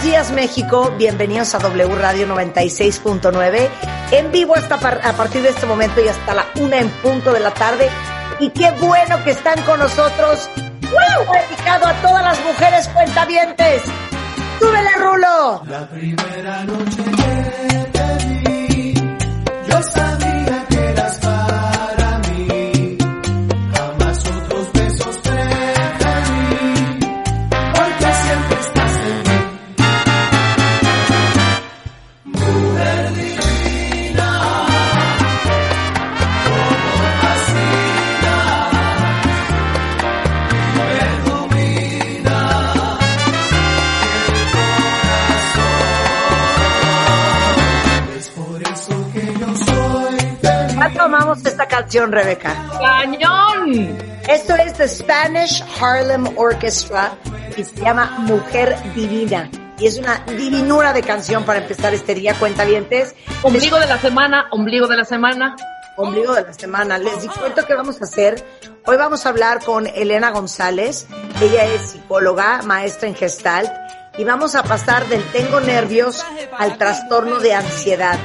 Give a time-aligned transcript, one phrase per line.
[0.00, 3.68] Buenos días México, bienvenidos a W Radio 96.9,
[4.12, 7.40] en vivo hasta a partir de este momento y hasta la una en punto de
[7.40, 7.88] la tarde.
[8.38, 11.32] Y qué bueno que están con nosotros, ¡Woo!
[11.32, 13.82] dedicado a todas las mujeres cuentavientes.
[14.58, 15.62] ¡Súbele, Rulo!
[15.66, 18.94] La primera noche que te vi,
[19.68, 20.09] yo sabía
[51.40, 52.54] ¿Cuánto amamos esta canción, Rebeca?
[52.78, 53.98] ¡Cañón!
[54.28, 57.12] Esto es The Spanish Harlem Orchestra
[57.56, 59.50] y se llama Mujer Divina.
[59.78, 63.14] Y es una divinura de canción para empezar este día, cuentavientes.
[63.42, 65.56] Ombligo de la semana, ombligo de la semana.
[65.96, 66.98] ombligo de la semana.
[66.98, 68.44] Les cuento qué vamos a hacer.
[68.86, 71.06] Hoy vamos a hablar con Elena González.
[71.40, 73.70] Ella es psicóloga, maestra en Gestalt.
[74.18, 76.22] Y vamos a pasar del tengo nervios
[76.58, 78.18] al trastorno de ansiedad.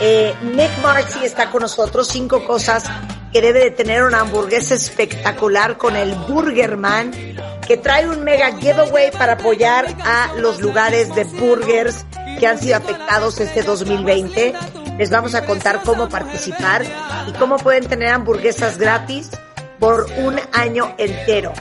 [0.00, 2.08] Eh, Nick Marcy está con nosotros.
[2.08, 2.84] Cinco cosas
[3.32, 7.12] que debe de tener una hamburguesa espectacular con el Burgerman,
[7.66, 12.06] que trae un mega giveaway para apoyar a los lugares de burgers
[12.38, 14.54] que han sido afectados este 2020.
[14.98, 16.84] Les vamos a contar cómo participar
[17.26, 19.30] y cómo pueden tener hamburguesas gratis
[19.84, 21.52] por un año entero.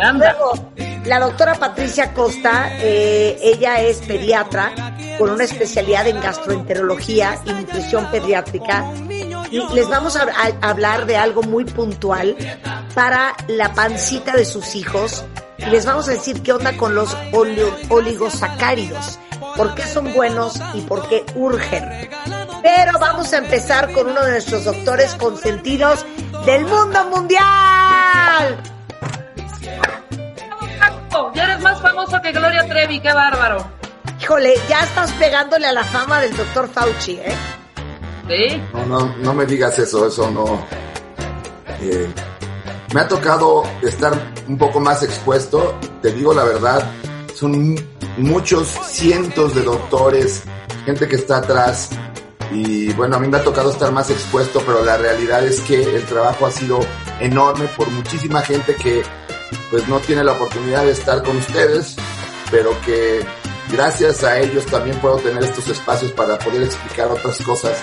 [0.00, 0.32] Anda.
[0.38, 0.70] Luego,
[1.04, 4.72] la doctora Patricia Costa, eh, ella es pediatra
[5.18, 8.84] con una especialidad en gastroenterología y nutrición pediátrica.
[9.50, 12.36] Y les vamos a, a- hablar de algo muy puntual
[12.94, 15.24] para la pancita de sus hijos.
[15.58, 17.16] Y les vamos a decir qué onda con los
[17.90, 19.18] oligosacáridos,
[19.56, 21.84] por qué son buenos y por qué urgen.
[22.62, 26.06] Pero vamos a empezar con uno de nuestros doctores consentidos
[26.46, 28.62] del mundo mundial.
[30.78, 33.66] Paco, Ya eres más famoso que Gloria Trevi, qué bárbaro.
[34.20, 37.34] Híjole, ya estás pegándole a la fama del doctor Fauci, ¿eh?
[38.28, 38.62] ¿Sí?
[38.72, 40.64] No, no, no me digas eso, eso no.
[41.80, 42.08] Eh,
[42.94, 44.12] me ha tocado estar
[44.46, 46.88] un poco más expuesto, te digo la verdad,
[47.34, 47.74] son
[48.18, 50.44] muchos cientos de doctores,
[50.84, 51.90] gente que está atrás
[52.54, 55.82] y bueno, a mí me ha tocado estar más expuesto, pero la realidad es que
[55.96, 56.80] el trabajo ha sido
[57.20, 59.02] enorme por muchísima gente que
[59.70, 61.96] pues no tiene la oportunidad de estar con ustedes,
[62.50, 63.24] pero que
[63.70, 67.82] gracias a ellos también puedo tener estos espacios para poder explicar otras cosas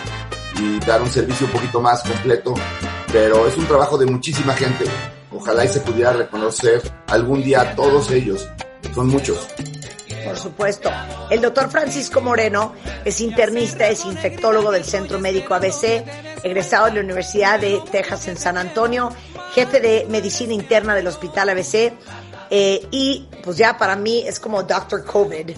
[0.60, 2.54] y dar un servicio un poquito más completo,
[3.12, 4.86] pero es un trabajo de muchísima gente.
[5.32, 8.48] Ojalá y se pudiera reconocer algún día a todos ellos.
[8.94, 9.48] Son muchos.
[10.26, 10.90] Por supuesto.
[11.30, 12.74] El doctor Francisco Moreno
[13.06, 16.04] es internista, es infectólogo del Centro Médico ABC,
[16.44, 19.10] egresado de la Universidad de Texas en San Antonio,
[19.54, 21.94] jefe de medicina interna del Hospital ABC,
[22.50, 25.52] eh, y pues ya para mí es como Doctor COVID.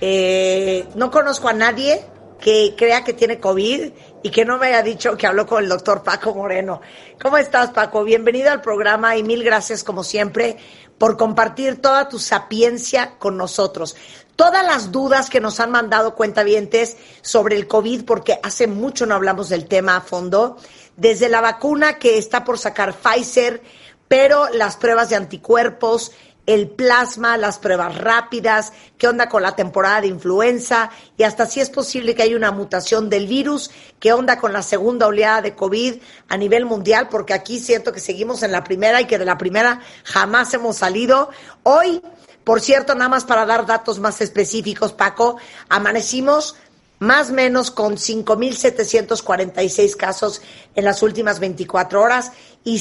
[0.00, 2.04] Eh, no conozco a nadie
[2.40, 3.90] que crea que tiene COVID
[4.22, 6.80] y que no me haya dicho que habló con el doctor Paco Moreno.
[7.20, 8.04] ¿Cómo estás, Paco?
[8.04, 10.56] Bienvenido al programa y mil gracias, como siempre,
[10.98, 13.96] por compartir toda tu sapiencia con nosotros.
[14.36, 19.14] Todas las dudas que nos han mandado cuentavientes sobre el COVID, porque hace mucho no
[19.14, 20.56] hablamos del tema a fondo,
[20.96, 23.62] desde la vacuna que está por sacar Pfizer,
[24.08, 26.12] pero las pruebas de anticuerpos,
[26.46, 31.60] el plasma, las pruebas rápidas, qué onda con la temporada de influenza y hasta si
[31.60, 35.54] es posible que haya una mutación del virus, qué onda con la segunda oleada de
[35.54, 35.94] COVID
[36.28, 39.38] a nivel mundial, porque aquí siento que seguimos en la primera y que de la
[39.38, 41.30] primera jamás hemos salido.
[41.62, 42.02] Hoy,
[42.44, 45.38] por cierto, nada más para dar datos más específicos, Paco,
[45.68, 46.56] amanecimos
[46.98, 50.42] más o menos con 5.746 casos
[50.74, 52.32] en las últimas 24 horas
[52.64, 52.78] y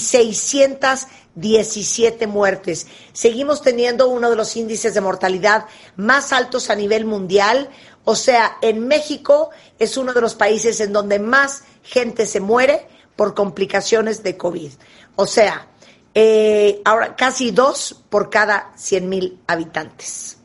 [1.35, 2.87] 617 muertes.
[3.11, 5.65] Seguimos teniendo uno de los índices de mortalidad
[5.95, 7.69] más altos a nivel mundial.
[8.05, 9.49] O sea, en México
[9.79, 14.71] es uno de los países en donde más gente se muere por complicaciones de COVID.
[15.15, 15.67] O sea,
[16.15, 20.37] Eh, ahora, casi dos por cada 100 mil habitantes.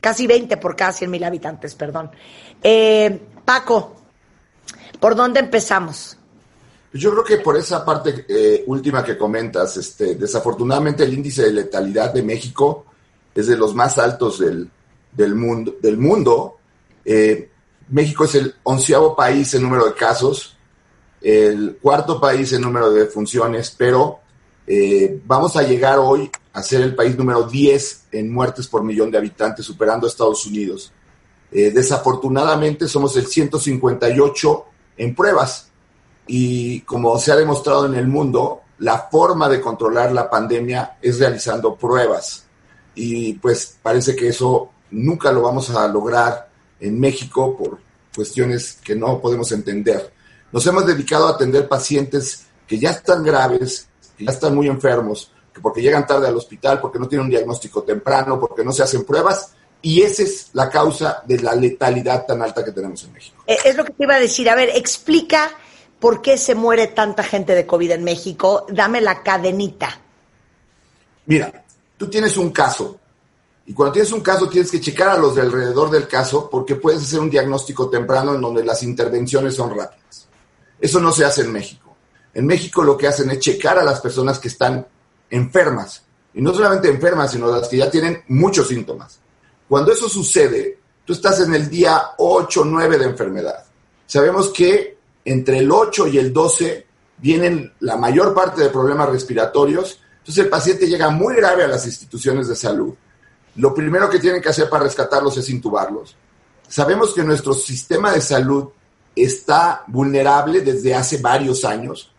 [0.00, 2.10] Casi 20 por cada 100 mil habitantes, perdón.
[2.62, 3.96] Eh, Paco,
[5.00, 6.18] ¿por dónde empezamos?
[6.96, 11.52] Yo creo que por esa parte eh, última que comentas, este, desafortunadamente el índice de
[11.52, 12.86] letalidad de México
[13.34, 16.56] es de los más altos del, mundo.
[17.04, 17.50] Eh,
[17.88, 20.56] México es el onceavo país en número de casos,
[21.20, 24.20] el cuarto país en número de defunciones, pero
[24.64, 29.10] eh, vamos a llegar hoy a ser el país número 10 en muertes por millón
[29.10, 30.92] de habitantes, superando a Estados Unidos.
[31.50, 34.64] Desafortunadamente somos el 158
[34.96, 35.70] en pruebas
[36.26, 41.18] y como se ha demostrado en el mundo, la forma de controlar la pandemia es
[41.18, 42.44] realizando pruebas
[42.94, 46.48] y pues parece que eso nunca lo vamos a lograr
[46.80, 47.78] en México por
[48.14, 50.12] cuestiones que no podemos entender.
[50.52, 55.32] Nos hemos dedicado a atender pacientes que ya están graves, que ya están muy enfermos,
[55.52, 58.82] que porque llegan tarde al hospital, porque no tienen un diagnóstico temprano, porque no se
[58.82, 63.12] hacen pruebas, y esa es la causa de la letalidad tan alta que tenemos en
[63.12, 63.42] México.
[63.46, 64.48] Eh, es lo que te iba a decir.
[64.48, 65.50] A ver, explica
[66.04, 68.66] por qué se muere tanta gente de COVID en México.
[68.68, 69.98] Dame la cadenita.
[71.24, 71.64] Mira,
[71.96, 73.00] tú tienes un caso,
[73.64, 76.74] y cuando tienes un caso tienes que checar a los de alrededor del caso porque
[76.74, 80.28] puedes hacer un diagnóstico temprano en donde las intervenciones son rápidas.
[80.78, 81.96] Eso no se hace en México.
[82.34, 84.86] En México lo que hacen es checar a las personas que están
[85.30, 86.02] enfermas.
[86.34, 89.20] Y no solamente enfermas, sino las que ya tienen muchos síntomas.
[89.66, 93.64] Cuando eso sucede, tú estás en el día 8 o 9 de enfermedad.
[94.06, 94.93] Sabemos que
[95.24, 96.86] entre el 8 y el 12
[97.18, 100.00] vienen la mayor parte de problemas respiratorios.
[100.18, 102.94] Entonces el paciente llega muy grave a las instituciones de salud
[103.56, 106.16] lo primero que tienen que hacer para rescatarlos es intubarlos.
[106.68, 108.68] Sabemos que nuestro sistema de salud
[109.14, 112.10] está vulnerable desde hace varios años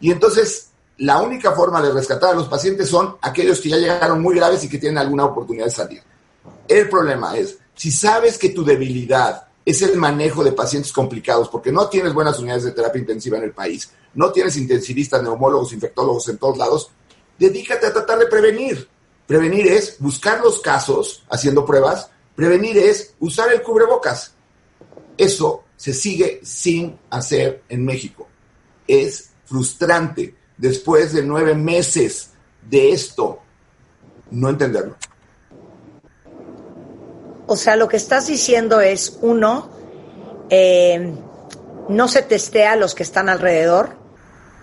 [0.00, 4.22] y entonces la única forma de rescatar a los pacientes son aquellos que ya llegaron
[4.22, 6.02] muy graves y que tienen alguna oportunidad de salir.
[6.68, 11.72] El problema es, si sabes que tu debilidad es el manejo de pacientes complicados, porque
[11.72, 16.28] no tienes buenas unidades de terapia intensiva en el país, no tienes intensivistas, neumólogos, infectólogos
[16.28, 16.90] en todos lados,
[17.38, 18.88] dedícate a tratar de prevenir.
[19.26, 22.10] Prevenir es buscar los casos haciendo pruebas.
[22.34, 24.34] Prevenir es usar el cubrebocas.
[25.16, 28.28] Eso se sigue sin hacer en México.
[28.86, 32.30] Es frustrante después de nueve meses
[32.68, 33.40] de esto
[34.30, 34.96] no entenderlo.
[37.46, 39.70] O sea, lo que estás diciendo es, uno,
[40.50, 41.14] eh,
[41.88, 43.96] no se testea a los que están alrededor,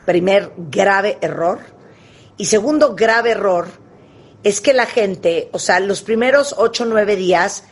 [0.05, 1.59] primer grave error.
[2.37, 3.67] Y segundo grave error,
[4.43, 7.65] es que la gente, o sea, los primeros ocho o nueve días,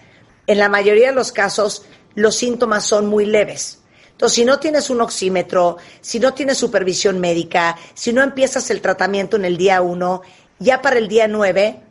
[0.46, 1.86] en la mayoría de los casos,
[2.16, 3.80] los síntomas son muy leves.
[4.12, 8.82] Entonces, si no tienes un oxímetro, si no tienes supervisión médica, si no empiezas el
[8.82, 10.22] tratamiento en el día uno,
[10.60, 11.82] ya para el día nueve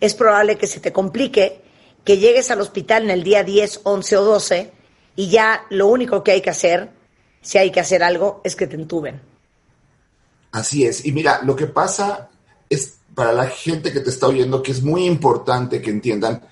[0.00, 1.63] es probable que se te complique,
[2.04, 4.72] que llegues al hospital en el día 10, 11 o 12
[5.16, 6.90] y ya lo único que hay que hacer,
[7.40, 9.20] si hay que hacer algo, es que te entuben.
[10.52, 11.04] Así es.
[11.04, 12.28] Y mira, lo que pasa
[12.68, 16.42] es para la gente que te está oyendo que es muy importante que entiendan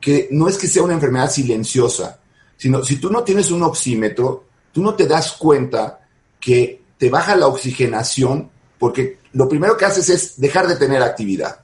[0.00, 2.20] que no es que sea una enfermedad silenciosa,
[2.56, 6.00] sino si tú no tienes un oxímetro, tú no te das cuenta
[6.40, 11.60] que te baja la oxigenación porque lo primero que haces es dejar de tener actividad.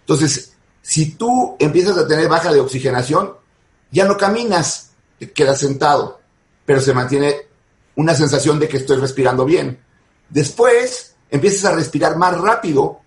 [0.00, 0.54] Entonces,
[0.88, 3.34] si tú empiezas a tener baja de oxigenación,
[3.90, 6.20] ya no caminas, te quedas sentado,
[6.64, 7.36] pero se mantiene
[7.96, 9.78] una sensación de que estoy respirando bien.
[10.30, 13.02] Después empiezas a respirar más rápido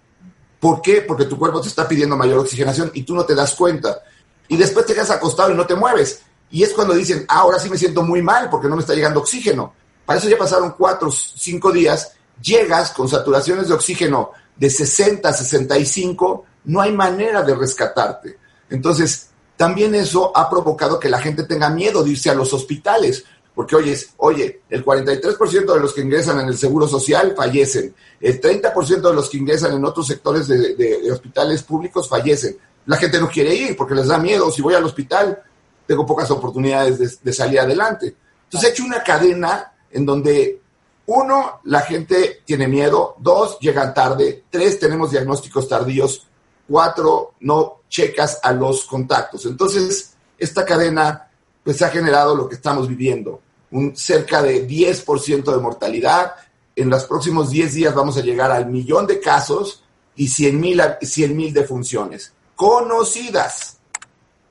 [0.61, 1.01] ¿Por qué?
[1.01, 4.03] Porque tu cuerpo te está pidiendo mayor oxigenación y tú no te das cuenta.
[4.47, 6.21] Y después te quedas acostado y no te mueves.
[6.51, 8.93] Y es cuando dicen, ah, ahora sí me siento muy mal porque no me está
[8.93, 9.73] llegando oxígeno.
[10.05, 12.13] Para eso ya pasaron cuatro, cinco días.
[12.39, 18.37] Llegas con saturaciones de oxígeno de 60, 65, no hay manera de rescatarte.
[18.69, 23.25] Entonces, también eso ha provocado que la gente tenga miedo de irse a los hospitales,
[23.53, 28.41] porque oyes, oye, el 43% de los que ingresan en el Seguro Social fallecen, el
[28.41, 32.57] 30% de los que ingresan en otros sectores de, hospitales públicos fallecen.
[32.85, 35.43] La gente no quiere ir porque les da miedo, si voy al hospital
[35.85, 38.15] tengo pocas oportunidades de, de salir adelante.
[38.45, 40.61] Entonces he hecho una cadena en donde,
[41.05, 46.27] uno, la gente tiene miedo, dos, llegan tarde, tres, tenemos diagnósticos tardíos,
[46.71, 49.45] cuatro, no checas a los contactos.
[49.45, 51.27] Entonces, esta cadena
[51.63, 56.33] pues ha generado lo que estamos viviendo, un cerca de 10% de mortalidad.
[56.75, 59.83] En los próximos 10 días vamos a llegar al millón de casos
[60.15, 63.77] y 100 mil 100, defunciones conocidas,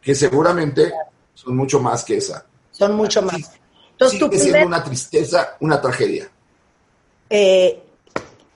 [0.03, 0.93] que seguramente
[1.35, 2.45] son mucho más que esa.
[2.71, 3.53] Son mucho más.
[3.93, 6.31] Entonces, sigue siendo una tristeza, una tragedia.
[7.29, 7.83] Eh,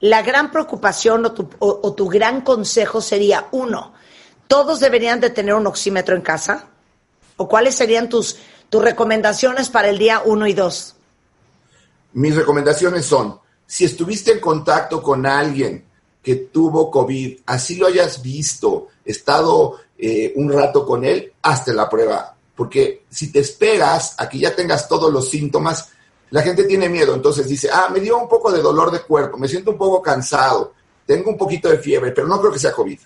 [0.05, 3.95] la gran preocupación o tu, o- tu gran consejo sería, uno,
[4.49, 6.67] ¿todos deberían de tener un oxímetro en casa?
[7.39, 8.37] ¿O cuáles serían tus,
[8.69, 10.95] tus recomendaciones para el día uno y dos?
[12.13, 15.87] Mis recomendaciones son, si estuviste en contacto con alguien
[16.23, 21.89] que tuvo COVID, así lo hayas visto, estado eh, un rato con él, hazte la
[21.89, 22.37] prueba.
[22.55, 25.89] Porque si te esperas a que ya tengas todos los síntomas,
[26.31, 27.15] la gente tiene miedo.
[27.15, 30.03] Entonces dice, ah, me dio un poco de dolor de cuerpo, me siento un poco
[30.03, 30.73] cansado,
[31.07, 32.99] tengo un poquito de fiebre, pero no creo que sea COVID.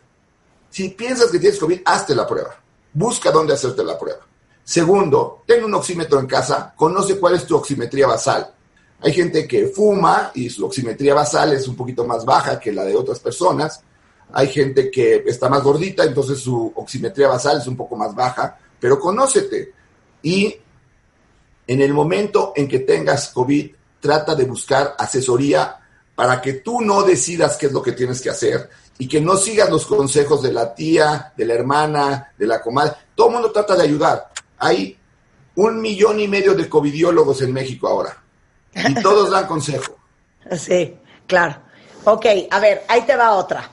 [0.71, 2.55] Si piensas que tienes COVID, hazte la prueba.
[2.93, 4.21] Busca dónde hacerte la prueba.
[4.65, 8.53] Segundo, ten un oxímetro en casa, conoce cuál es tu oximetría basal.
[9.01, 12.85] Hay gente que fuma y su oximetría basal es un poquito más baja que la
[12.85, 13.81] de otras personas.
[14.33, 18.59] Hay gente que está más gordita, entonces su oximetría basal es un poco más baja,
[18.79, 19.73] pero conócete.
[20.23, 20.55] Y
[21.69, 23.71] en el momento en que tengas COVID,
[24.01, 25.77] trata de buscar asesoría
[26.15, 29.37] para que tú no decidas qué es lo que tienes que hacer y que no
[29.37, 32.95] sigas los consejos de la tía, de la hermana, de la comadre.
[33.15, 34.29] Todo el mundo trata de ayudar.
[34.59, 34.99] Hay
[35.57, 38.21] un millón y medio de covidiólogos en México ahora
[38.75, 39.99] y todos dan consejo.
[40.57, 40.97] Sí,
[41.27, 41.57] claro.
[42.05, 43.71] Ok, a ver, ahí te va otra.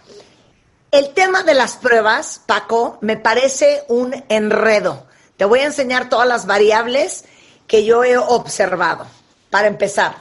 [0.91, 5.07] El tema de las pruebas, Paco, me parece un enredo.
[5.37, 7.25] Te voy a enseñar todas las variables
[7.67, 9.05] que yo he observado.
[9.49, 10.15] Para empezar,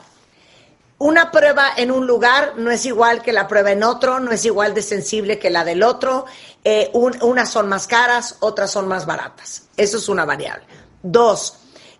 [0.99, 4.45] una prueba en un lugar no es igual que la prueba en otro, no es
[4.45, 6.25] igual de sensible que la del otro.
[6.63, 9.65] Eh, un- unas son más caras, otras son más baratas.
[9.77, 10.65] Eso es una variable.
[11.03, 11.57] Dos,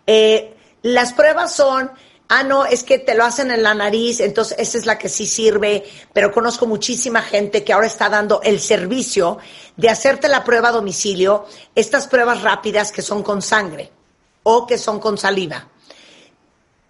[0.07, 1.91] eh, las pruebas son,
[2.29, 5.09] ah, no, es que te lo hacen en la nariz, entonces esa es la que
[5.09, 9.39] sí sirve, pero conozco muchísima gente que ahora está dando el servicio
[9.77, 13.91] de hacerte la prueba a domicilio, estas pruebas rápidas que son con sangre
[14.45, 15.67] o que son con saliva.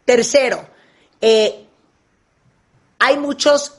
[0.04, 0.68] Tercero,
[1.20, 1.66] eh,
[2.99, 3.78] hay muchos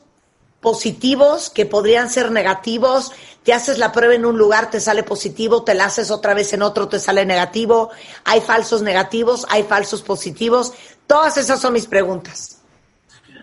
[0.65, 3.12] positivos que podrían ser negativos.
[3.44, 6.51] Te haces la prueba en un lugar, te sale positivo, te la haces otra vez
[6.53, 7.91] en otro, te sale negativo.
[8.24, 10.74] Hay falsos negativos, hay falsos positivos.
[11.05, 12.62] Todas esas son mis preguntas.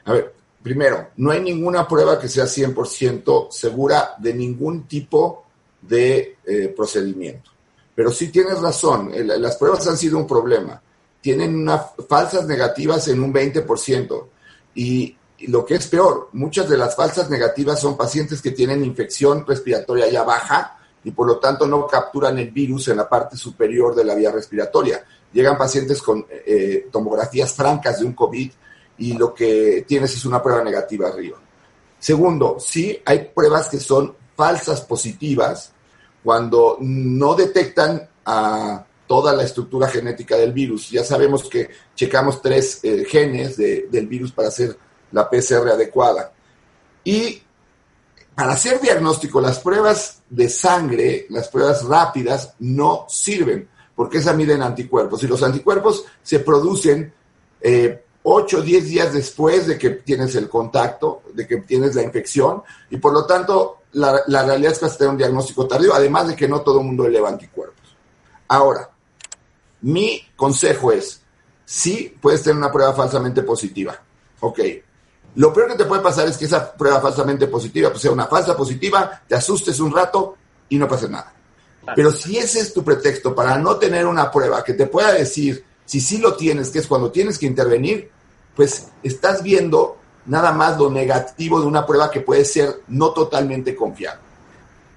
[0.04, 5.44] A ver, primero, no hay ninguna prueba que sea 100% segura de ningún tipo
[5.80, 7.51] de eh, procedimiento.
[7.94, 10.80] Pero sí tienes razón, las pruebas han sido un problema.
[11.20, 14.28] Tienen una- falsas negativas en un 20%.
[14.74, 18.84] Y, y lo que es peor, muchas de las falsas negativas son pacientes que tienen
[18.84, 23.36] infección respiratoria ya baja y por lo tanto no capturan el virus en la parte
[23.36, 25.04] superior de la vía respiratoria.
[25.32, 28.50] Llegan pacientes con eh, tomografías francas de un COVID
[28.98, 31.38] y lo que tienes es una prueba negativa arriba.
[31.98, 35.72] Segundo, sí hay pruebas que son falsas positivas
[36.22, 38.08] cuando no detectan
[39.06, 40.90] toda la estructura genética del virus.
[40.90, 44.76] Ya sabemos que checamos tres eh, genes de- del virus para hacer
[45.10, 46.32] la PCR adecuada.
[47.04, 47.42] Y
[48.34, 54.62] para hacer diagnóstico, las pruebas de sangre, las pruebas rápidas, no sirven, porque esas miden
[54.62, 55.22] anticuerpos.
[55.22, 57.12] Y los anticuerpos se producen
[57.60, 62.02] eh, 8 o 10 días después de que tienes el contacto, de que tienes la
[62.02, 65.66] infección, y por lo tanto, la, la realidad es que vas a tener un diagnóstico
[65.66, 67.96] tardío, además de que no todo el mundo eleva anticuerpos.
[68.48, 68.90] Ahora,
[69.82, 71.20] mi consejo es,
[71.64, 73.98] sí puedes tener una prueba falsamente positiva.
[74.40, 74.60] Ok.
[75.34, 78.26] Lo peor que te puede pasar es que esa prueba falsamente positiva pues, sea una
[78.26, 80.36] falsa positiva, te asustes un rato
[80.68, 81.32] y no pase nada.
[81.96, 85.64] Pero si ese es tu pretexto para no tener una prueba que te pueda decir
[85.84, 88.10] si sí lo tienes, que es cuando tienes que intervenir,
[88.54, 93.74] pues estás viendo nada más lo negativo de una prueba que puede ser no totalmente
[93.74, 94.20] confiable.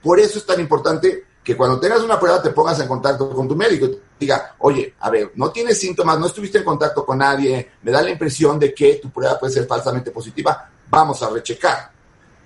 [0.02, 3.48] Por eso es tan importante que cuando tengas una prueba te pongas en contacto con
[3.48, 7.06] tu médico y te diga, oye, a ver, no tienes síntomas, no estuviste en contacto
[7.06, 11.22] con nadie, me da la impresión de que tu prueba puede ser falsamente positiva, vamos
[11.22, 11.92] a rechecar.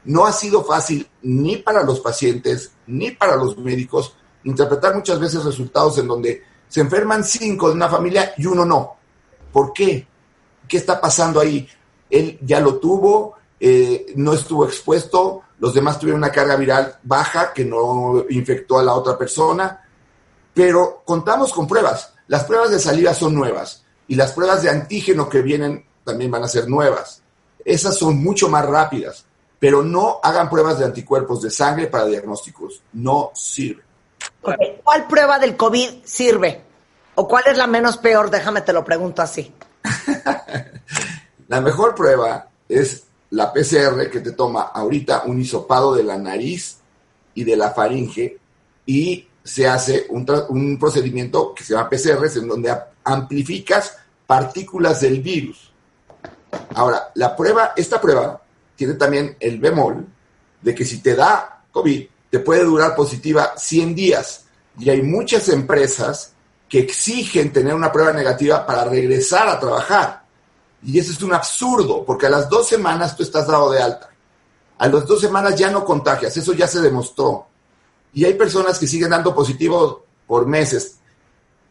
[0.05, 5.43] No ha sido fácil ni para los pacientes ni para los médicos interpretar muchas veces
[5.43, 8.95] resultados en donde se enferman cinco de una familia y uno no.
[9.51, 10.07] ¿Por qué?
[10.67, 11.67] ¿Qué está pasando ahí?
[12.09, 17.53] Él ya lo tuvo, eh, no estuvo expuesto, los demás tuvieron una carga viral baja
[17.53, 19.85] que no infectó a la otra persona,
[20.53, 22.13] pero contamos con pruebas.
[22.27, 26.43] Las pruebas de saliva son nuevas y las pruebas de antígeno que vienen también van
[26.43, 27.21] a ser nuevas.
[27.63, 29.25] Esas son mucho más rápidas,
[29.59, 32.81] pero no hagan pruebas de anticuerpos de sangre para diagnósticos.
[32.93, 33.83] No sirve.
[34.41, 36.61] ¿Cuál prueba del COVID sirve?
[37.15, 38.29] ¿O cuál es la menos peor?
[38.29, 39.53] Déjame te lo pregunto así.
[41.49, 46.77] La mejor prueba es la PCR que te toma ahorita un hisopado de la nariz
[47.33, 48.37] y de la faringe
[48.85, 55.21] y se hace un, un procedimiento que se llama PCR, en donde amplificas partículas del
[55.21, 55.71] virus.
[56.75, 58.41] Ahora, la prueba, esta prueba
[58.75, 60.05] tiene también el bemol
[60.61, 64.45] de que si te da COVID, te puede durar positiva 100 días.
[64.77, 66.33] Y hay muchas empresas
[66.67, 70.18] que exigen tener una prueba negativa para regresar a trabajar.
[70.83, 74.09] Y eso es un absurdo, porque a las dos semanas tú estás dado de alta.
[74.77, 77.47] A las dos semanas ya no contagias, eso ya se demostró.
[78.13, 80.95] Y hay personas que siguen dando positivo por meses.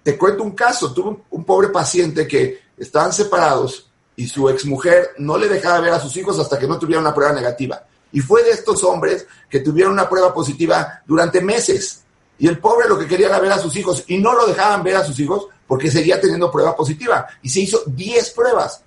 [0.03, 5.39] Te cuento un caso, tuve un, pobre paciente que estaban separados y su exmujer no
[5.39, 7.83] le dejaba ver a sus hijos hasta que no tuviera una prueba negativa.
[8.13, 12.03] Y fue de estos hombres que tuvieron una prueba positiva durante meses.
[12.39, 14.83] Y el pobre lo que quería era ver a sus hijos y no lo dejaban
[14.83, 17.27] ver a sus hijos porque seguía teniendo prueba positiva.
[17.43, 18.83] Y se hizo 10 pruebas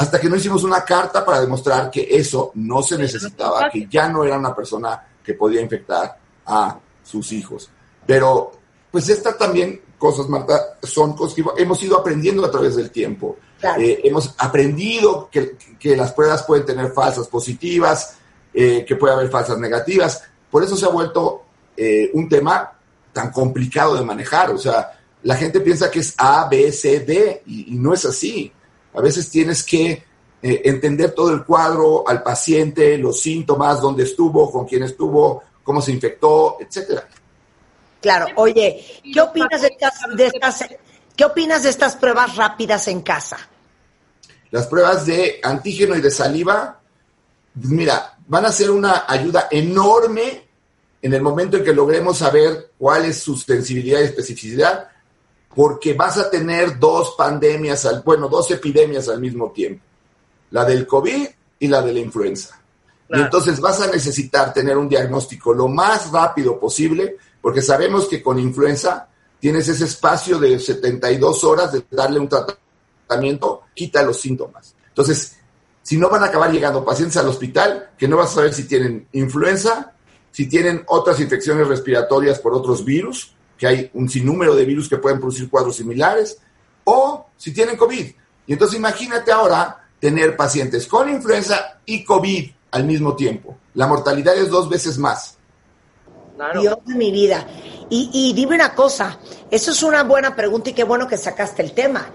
[0.00, 4.08] hasta que no hicimos una carta para demostrar que eso no se necesitaba, que ya
[4.08, 7.70] no era una persona que podía infectar a sus hijos.
[8.06, 8.50] Pero,
[8.90, 13.36] pues estas también cosas, Marta, son cosas que hemos ido aprendiendo a través del tiempo.
[13.60, 13.82] Claro.
[13.82, 18.16] Eh, hemos aprendido que, que, las pruebas pueden tener falsas positivas,
[18.54, 20.22] eh, que puede haber falsas negativas.
[20.50, 21.42] Por eso se ha vuelto
[21.76, 22.72] eh, un tema
[23.12, 24.50] tan complicado de manejar.
[24.52, 28.06] O sea, la gente piensa que es A, B, C, D y, y no es
[28.06, 28.50] así.
[28.94, 30.04] A veces tienes que
[30.42, 35.82] eh, entender todo el cuadro al paciente, los síntomas, dónde estuvo, con quién estuvo, cómo
[35.82, 37.06] se infectó, etcétera.
[38.00, 40.64] Claro, oye, ¿qué opinas de estas, de estas,
[41.14, 43.36] ¿qué opinas de estas pruebas rápidas en casa?
[44.50, 46.80] Las pruebas de antígeno y de saliva,
[47.54, 50.48] mira, van a ser una ayuda enorme
[51.02, 54.88] en el momento en que logremos saber cuál es su sensibilidad y especificidad,
[55.54, 59.84] porque vas a tener dos pandemias, al, bueno, dos epidemias al mismo tiempo,
[60.50, 61.28] la del COVID
[61.58, 62.60] y la de la influenza.
[63.06, 63.22] Claro.
[63.22, 68.22] Y entonces vas a necesitar tener un diagnóstico lo más rápido posible, porque sabemos que
[68.22, 69.08] con influenza
[69.40, 74.74] tienes ese espacio de 72 horas de darle un tratamiento, quita los síntomas.
[74.88, 75.36] Entonces,
[75.82, 78.64] si no van a acabar llegando pacientes al hospital, que no vas a saber si
[78.64, 79.94] tienen influenza,
[80.30, 84.96] si tienen otras infecciones respiratorias por otros virus, que hay un sinnúmero de virus que
[84.96, 86.38] pueden producir cuadros similares,
[86.84, 88.06] o si tienen COVID.
[88.46, 93.58] Y entonces imagínate ahora tener pacientes con influenza y COVID al mismo tiempo.
[93.74, 95.36] La mortalidad es dos veces más.
[96.36, 96.58] Claro.
[96.58, 97.46] Dios de mi vida.
[97.90, 99.18] Y, y dime una cosa,
[99.50, 102.10] eso es una buena pregunta y qué bueno que sacaste el tema.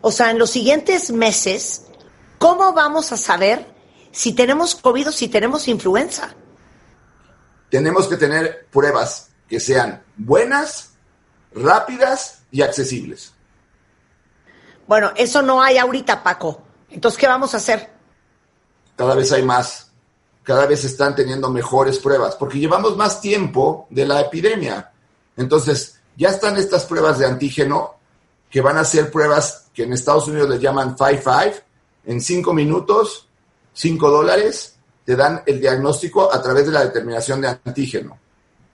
[0.00, 1.84] O sea, en los siguientes meses,
[2.38, 3.72] ¿cómo vamos a saber
[4.10, 6.34] si tenemos COVID o si tenemos influenza?
[7.70, 10.94] Tenemos que tener pruebas que sean buenas,
[11.54, 13.34] rápidas y accesibles.
[14.86, 16.62] Bueno, eso no hay ahorita, Paco.
[16.88, 17.90] Entonces, ¿qué vamos a hacer?
[18.96, 19.92] Cada vez hay más.
[20.42, 24.90] Cada vez están teniendo mejores pruebas, porque llevamos más tiempo de la epidemia.
[25.36, 27.96] Entonces, ya están estas pruebas de antígeno,
[28.48, 31.62] que van a ser pruebas que en Estados Unidos les llaman 5-5,
[32.06, 33.28] en cinco minutos,
[33.74, 38.18] cinco dólares, te dan el diagnóstico a través de la determinación de antígeno.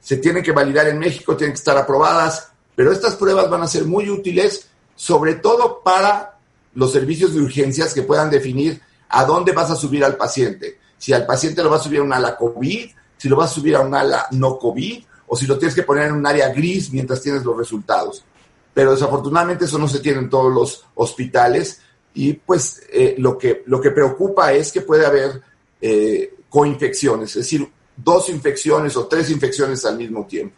[0.01, 3.67] Se tienen que validar en México, tienen que estar aprobadas, pero estas pruebas van a
[3.67, 6.39] ser muy útiles, sobre todo para
[6.75, 10.79] los servicios de urgencias que puedan definir a dónde vas a subir al paciente.
[10.97, 13.55] Si al paciente lo vas a subir a un ala COVID, si lo vas a
[13.55, 16.49] subir a un ala no COVID, o si lo tienes que poner en un área
[16.51, 18.25] gris mientras tienes los resultados.
[18.73, 21.81] Pero desafortunadamente eso no se tiene en todos los hospitales
[22.15, 25.43] y pues eh, lo, que, lo que preocupa es que puede haber
[25.81, 27.69] eh, coinfecciones, es decir,
[28.03, 30.55] dos infecciones o tres infecciones al mismo tiempo.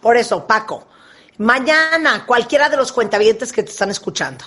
[0.00, 0.86] Por eso, Paco,
[1.38, 4.44] mañana cualquiera de los cuentavientes que te están escuchando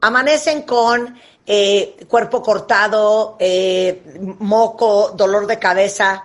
[0.00, 4.02] amanecen con eh, cuerpo cortado, eh,
[4.38, 6.24] moco, dolor de cabeza,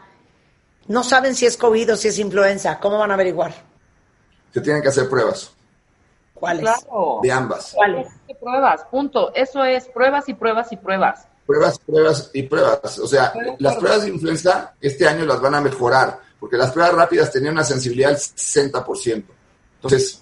[0.87, 3.53] no saben si es COVID o si es influenza, ¿cómo van a averiguar?
[4.53, 5.51] Se tienen que hacer pruebas.
[6.33, 6.63] ¿Cuáles?
[6.63, 7.19] Claro.
[7.21, 7.73] De ambas.
[7.75, 8.07] ¿Cuáles?
[8.39, 9.33] Pruebas, punto.
[9.35, 11.27] Eso es pruebas y pruebas y pruebas.
[11.49, 12.99] Pruebas, pruebas y pruebas.
[12.99, 14.03] O sea, las pruebas.
[14.03, 18.09] de influenza este año las van a mejorar, porque las pruebas rápidas tenían una sensibilidad
[18.09, 19.23] del 60%.
[19.81, 20.21] Entonces,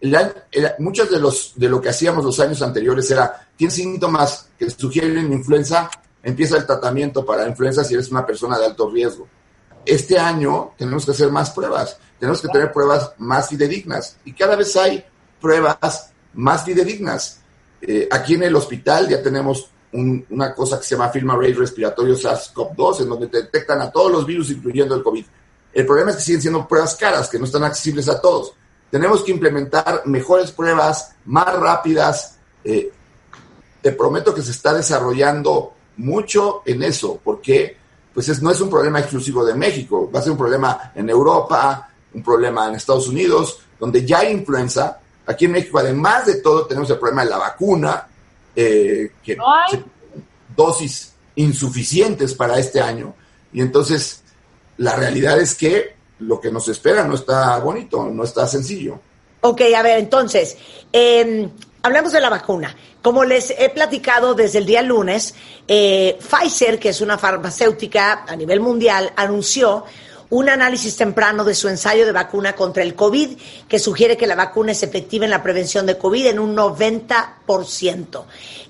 [0.00, 3.74] el año- el- muchos de los de lo que hacíamos los años anteriores era, tienes
[3.74, 5.88] síntomas que sugieren influenza,
[6.24, 9.28] empieza el tratamiento para influenza si eres una persona de alto riesgo.
[9.86, 14.56] Este año tenemos que hacer más pruebas, tenemos que tener pruebas más fidedignas y cada
[14.56, 15.04] vez hay
[15.40, 17.42] pruebas más fidedignas.
[17.80, 21.52] Eh, aquí en el hospital ya tenemos un- una cosa que se llama Film Array
[21.54, 25.24] Respiratorio SARS-CoV-2, en donde te detectan a todos los virus, incluyendo el COVID.
[25.72, 28.52] El problema es que siguen siendo pruebas caras, que no están accesibles a todos.
[28.90, 32.30] Tenemos que implementar mejores pruebas, más rápidas.
[32.66, 32.90] eh,
[33.82, 37.76] te prometo que se está desarrollando mucho en eso, porque
[38.14, 41.10] pues es- no es un problema exclusivo de México, va a ser un problema en
[41.10, 44.98] Europa, un problema en Estados Unidos, donde ya hay influenza.
[45.26, 48.08] Aquí en México, además de todo, tenemos el problema de la vacuna,
[48.56, 49.70] eh, que No hay.
[49.72, 49.84] se-
[50.56, 53.14] dosis insuficientes para este año.
[53.52, 54.22] Y entonces,
[54.78, 59.00] la realidad es que lo que nos espera no está bonito, no está sencillo.
[59.40, 60.56] Ok, a ver, entonces,
[60.92, 61.48] eh,
[61.82, 62.74] hablemos de la vacuna.
[63.02, 65.34] Como les he platicado desde el día lunes,
[65.68, 69.84] eh, Pfizer, que es una farmacéutica a nivel mundial, anunció
[70.30, 74.34] un análisis temprano de su ensayo de vacuna contra el COVID que sugiere que la
[74.34, 78.24] vacuna es efectiva en la prevención de COVID en un 90%.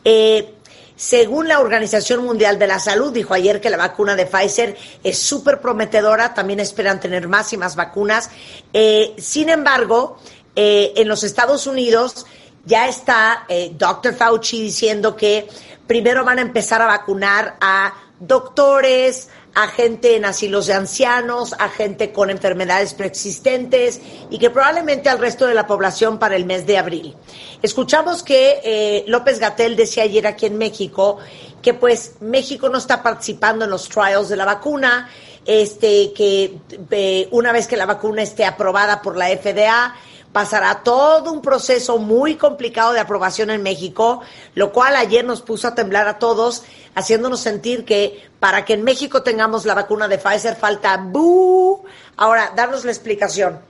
[0.04, 0.54] Eh,
[0.96, 5.18] según la Organización Mundial de la Salud, dijo ayer que la vacuna de Pfizer es
[5.18, 8.30] súper prometedora, también esperan tener más y más vacunas.
[8.72, 10.18] Eh, sin embargo,
[10.54, 12.26] eh, en los Estados Unidos
[12.64, 14.14] ya está eh, Dr.
[14.14, 15.48] Fauci diciendo que
[15.86, 21.68] primero van a empezar a vacunar a doctores, a gente en asilos de ancianos, a
[21.68, 26.66] gente con enfermedades preexistentes y que probablemente al resto de la población para el mes
[26.66, 27.16] de abril.
[27.62, 31.18] Escuchamos que eh, López Gatel decía ayer aquí en México
[31.62, 35.08] que pues México no está participando en los trials de la vacuna,
[35.46, 36.58] este que
[36.90, 39.94] eh, una vez que la vacuna esté aprobada por la FDA
[40.35, 44.20] pasará todo un proceso muy complicado de aprobación en México,
[44.57, 46.64] lo cual ayer nos puso a temblar a todos,
[46.97, 51.85] haciéndonos sentir que para que en México tengamos la vacuna de Pfizer falta ¡bu!
[52.16, 53.61] Ahora, darnos la explicación.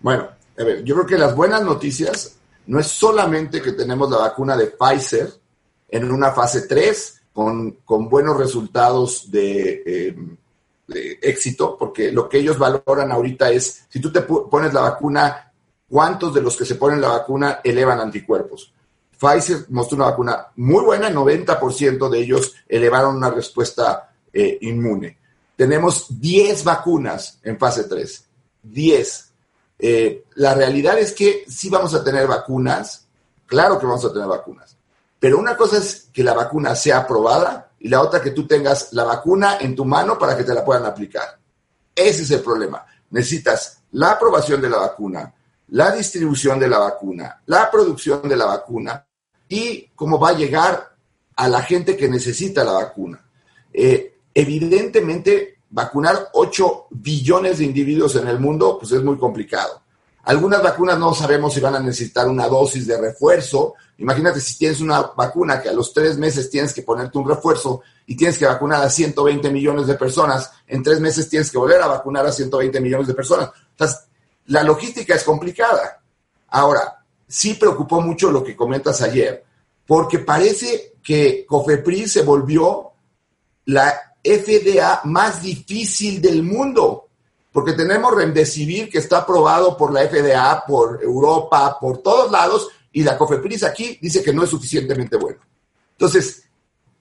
[0.00, 2.36] Bueno, a ver, yo creo que las buenas noticias
[2.68, 5.30] no es solamente que tenemos la vacuna de Pfizer
[5.90, 10.16] en una fase 3 con, con buenos resultados de, eh,
[10.96, 15.52] éxito, porque lo que ellos valoran ahorita es, si tú te pones la vacuna,
[15.88, 18.72] ¿cuántos de los que se ponen la vacuna elevan anticuerpos?
[19.18, 25.18] Pfizer mostró una vacuna muy buena, el 90% de ellos elevaron una respuesta eh, inmune.
[25.56, 28.24] Tenemos 10 vacunas en fase 3,
[28.62, 29.32] 10.
[29.78, 33.06] Eh, la realidad es que sí vamos a tener vacunas,
[33.46, 34.76] claro que vamos a tener vacunas,
[35.20, 38.92] pero una cosa es que la vacuna sea aprobada y la otra que tú tengas
[38.92, 41.36] la vacuna en tu mano para que te la puedan aplicar.
[41.92, 42.86] Ese es el problema.
[43.10, 45.34] Necesitas la aprobación de la vacuna,
[45.70, 49.04] la distribución de la vacuna, la producción de la vacuna
[49.48, 50.94] y cómo va a llegar
[51.34, 53.20] a la gente que necesita la vacuna.
[53.72, 59.82] Eh, evidentemente, vacunar 8 billones de individuos en el mundo, pues es muy complicado.
[60.24, 63.74] Algunas vacunas no sabemos si van a necesitar una dosis de refuerzo.
[63.98, 67.82] Imagínate si tienes una vacuna que a los tres meses tienes que ponerte un refuerzo
[68.06, 71.80] y tienes que vacunar a 120 millones de personas, en tres meses tienes que volver
[71.82, 73.50] a vacunar a 120 millones de personas.
[74.46, 76.00] La logística es complicada.
[76.48, 79.44] Ahora, sí preocupó mucho lo que comentas ayer,
[79.86, 82.92] porque parece que Cofepris se volvió
[83.66, 87.08] la FDA más difícil del mundo,
[87.52, 93.02] porque tenemos Remdesivir que está aprobado por la FDA, por Europa, por todos lados, y
[93.04, 95.40] la Cofepris aquí dice que no es suficientemente bueno.
[95.92, 96.44] Entonces,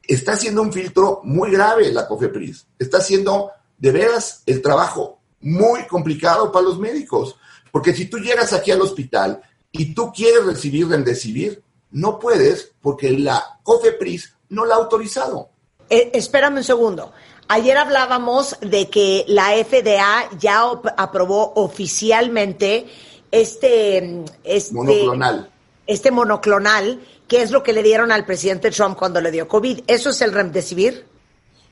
[0.03, 5.87] está haciendo un filtro muy grave la Cofepris, está haciendo de veras el trabajo muy
[5.87, 7.37] complicado para los médicos,
[7.71, 13.11] porque si tú llegas aquí al hospital y tú quieres recibir Remdesivir, no puedes porque
[13.11, 15.49] la Cofepris no la ha autorizado.
[15.89, 17.11] Eh, espérame un segundo.
[17.53, 22.85] Ayer hablábamos de que la FDA ya aprobó oficialmente
[23.29, 25.51] este, este Monoclonal.
[25.85, 29.81] este monoclonal, que es lo que le dieron al presidente Trump cuando le dio COVID.
[29.85, 31.05] ¿Eso es el Remdesivir?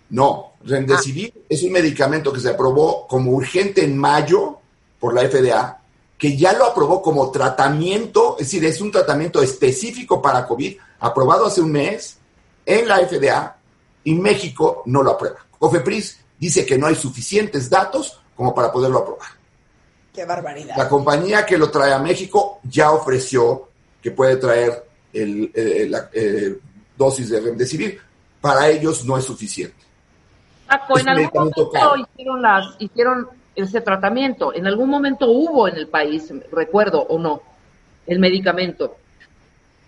[0.09, 4.57] No, Remdesivir es un medicamento que se aprobó como urgente en mayo
[4.99, 5.81] por la FDA,
[6.17, 11.45] que ya lo aprobó como tratamiento, es decir, es un tratamiento específico para COVID, aprobado
[11.45, 12.17] hace un mes
[12.65, 13.55] en la FDA
[14.03, 15.45] y México no lo aprueba.
[15.59, 19.27] Cofepris dice que no hay suficientes datos como para poderlo aprobar.
[20.13, 20.75] Qué barbaridad.
[20.77, 23.69] La compañía que lo trae a México ya ofreció
[24.01, 26.57] que puede traer el, eh, la eh,
[26.97, 27.99] dosis de Remdesivir.
[28.39, 29.75] Para ellos no es suficiente.
[30.67, 31.95] Paco, Es en algún momento caro.
[31.97, 34.53] hicieron, las, hicieron ese tratamiento.
[34.53, 37.41] En algún momento hubo en el país, recuerdo o no,
[38.07, 38.95] el medicamento.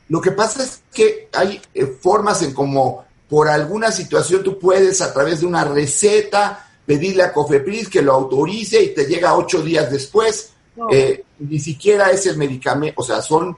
[0.10, 5.00] Lo que pasa es que hay eh, formas en como por alguna situación tú puedes
[5.00, 9.62] a través de una receta pedirle a Cofepris que lo autorice y te llega ocho
[9.62, 10.52] días después.
[10.76, 10.90] No.
[10.92, 13.56] Eh, ni siquiera es el medicamento, o sea, son...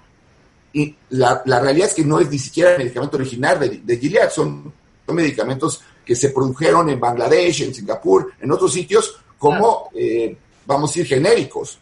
[0.73, 3.97] Y la, la realidad es que no es ni siquiera el medicamento original de, de
[3.97, 4.71] Gilead, son,
[5.07, 10.91] son medicamentos que se produjeron en Bangladesh, en Singapur, en otros sitios, como, eh, vamos
[10.91, 11.79] a decir, genéricos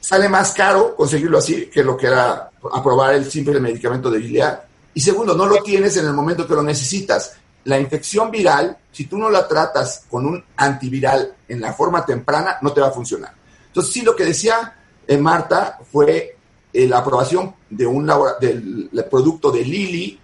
[0.00, 4.67] sale más caro conseguirlo así que lo que era aprobar el simple medicamento de Gilead.
[4.98, 7.36] Y segundo, no lo tienes en el momento que lo necesitas.
[7.66, 12.58] La infección viral, si tú no la tratas con un antiviral en la forma temprana,
[12.62, 13.32] no te va a funcionar.
[13.68, 14.74] Entonces, sí, lo que decía
[15.06, 16.36] eh, Marta fue
[16.72, 20.18] eh, la aprobación de un del, del producto de Lilly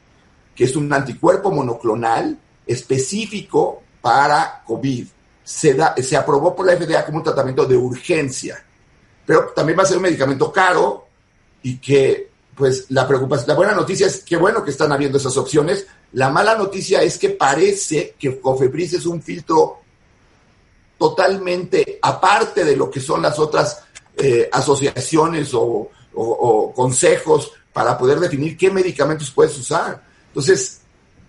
[0.57, 5.07] que es un anticuerpo monoclonal específico para COVID.
[5.45, 8.61] Se, da, se aprobó por la FDA como un tratamiento de urgencia,
[9.25, 11.07] pero también va a ser un medicamento caro
[11.63, 15.37] y que, pues, la preocupación, la buena noticia es que bueno que están habiendo esas
[15.37, 15.87] opciones.
[16.12, 19.79] La mala noticia es que parece que Cofepris es un filtro
[20.99, 23.83] totalmente aparte de lo que son las otras
[24.17, 30.03] eh, asociaciones o, o, consejos para poder definir qué medicamentos puedes usar.
[30.29, 30.81] Entonces,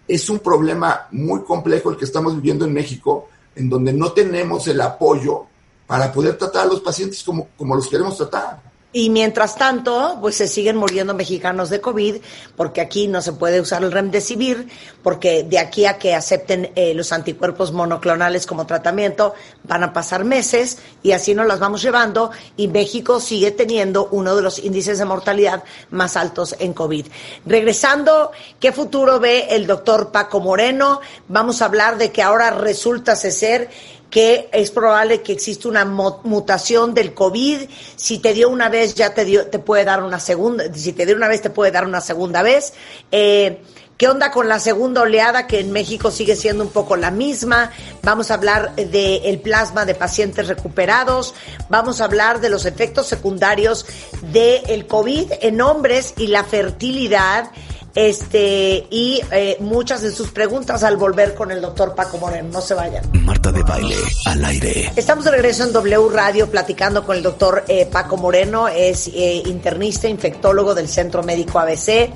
[0.08, 4.68] es un problema muy complejo el que estamos viviendo en México, en donde no tenemos
[4.68, 5.48] el apoyo
[5.88, 8.62] para poder tratar a los pacientes como, como los queremos tratar.
[8.98, 12.16] Y mientras tanto, pues se siguen muriendo mexicanos de COVID,
[12.56, 14.70] porque aquí no se puede usar el remdesivir,
[15.04, 20.24] porque de aquí a que acepten eh, los anticuerpos monoclonales como tratamiento, van a pasar
[20.24, 24.98] meses y así nos las vamos llevando y México sigue teniendo uno de los índices
[24.98, 27.08] de mortalidad más altos en COVID.
[27.46, 28.32] Regresando,
[28.62, 31.02] ¿qué futuro ve el doctor Paco Moreno?
[31.28, 33.70] Vamos a hablar de que ahora resulta ser
[34.16, 37.64] que es probable que exista una mutación del COVID.
[37.98, 40.74] Si te dio una vez, ya te, dio, te puede dar una segunda.
[40.74, 42.72] Si te dio una vez, te puede dar una segunda vez.
[43.12, 43.62] Eh,
[43.98, 47.72] ¿Qué onda con la segunda oleada que en México sigue siendo un poco la misma?
[48.04, 51.34] Vamos a hablar del plasma de pacientes recuperados,
[51.70, 53.86] vamos a hablar de los efectos secundarios
[54.32, 57.52] del COVID en hombres y la fertilidad
[57.96, 62.50] este y eh, muchas de sus preguntas al volver con el doctor Paco Moreno.
[62.52, 63.06] No se vayan.
[63.24, 64.92] Marta de baile al aire.
[64.98, 69.42] Estamos de regreso en W Radio platicando con el doctor eh, Paco Moreno, es eh,
[69.46, 72.10] internista, infectólogo del Centro Médico ABC,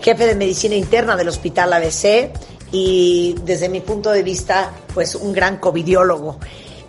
[0.00, 2.30] jefe de medicina interna del Hospital ABC
[2.70, 6.38] y desde mi punto de vista, pues un gran covidiólogo.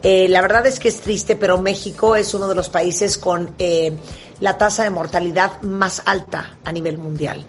[0.03, 3.55] la verdad es que es triste, pero México es uno de los países con
[4.39, 7.45] la tasa de mortalidad más alta a nivel mundial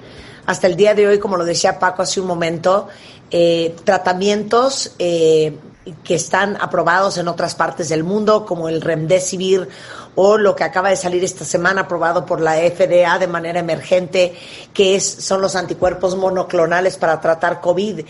[0.49, 2.89] hasta el día de hoy, como lo decía Paco hace un momento,
[3.31, 5.59] eh, tratamientos eh,
[6.03, 9.69] que están aprobados en otras partes del mundo, como el Remdesivir
[10.15, 14.35] o lo que acaba de salir esta semana aprobado por la FDA de manera emergente,
[14.73, 18.01] que es, son los anticuerpos monoclonales para tratar COVID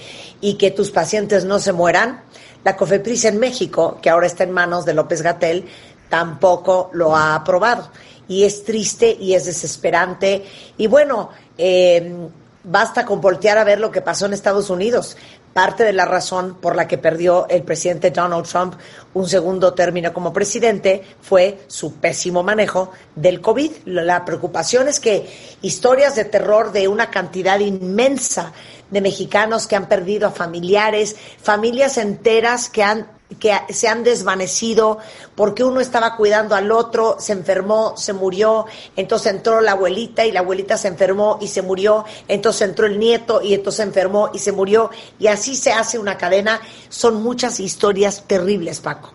[0.40, 2.22] y que tus pacientes no se mueran.
[2.62, 5.66] La COFEPRIS en México, que ahora está en manos de López Gatel,
[6.08, 7.90] tampoco lo ha aprobado.
[8.28, 10.44] Y es triste y es desesperante.
[10.76, 12.28] Y bueno, eh,
[12.64, 15.16] basta con voltear a ver lo que pasó en Estados Unidos.
[15.52, 18.74] Parte de la razón por la que perdió el presidente Donald Trump
[19.14, 23.72] un segundo término como presidente fue su pésimo manejo del COVID.
[23.86, 25.26] La preocupación es que
[25.62, 28.52] historias de terror de una cantidad inmensa
[28.90, 34.98] de mexicanos que han perdido a familiares, familias enteras que han que se han desvanecido
[35.34, 40.32] porque uno estaba cuidando al otro, se enfermó, se murió, entonces entró la abuelita y
[40.32, 44.30] la abuelita se enfermó y se murió, entonces entró el nieto y entonces se enfermó
[44.32, 46.60] y se murió y así se hace una cadena.
[46.88, 49.12] Son muchas historias terribles, Paco.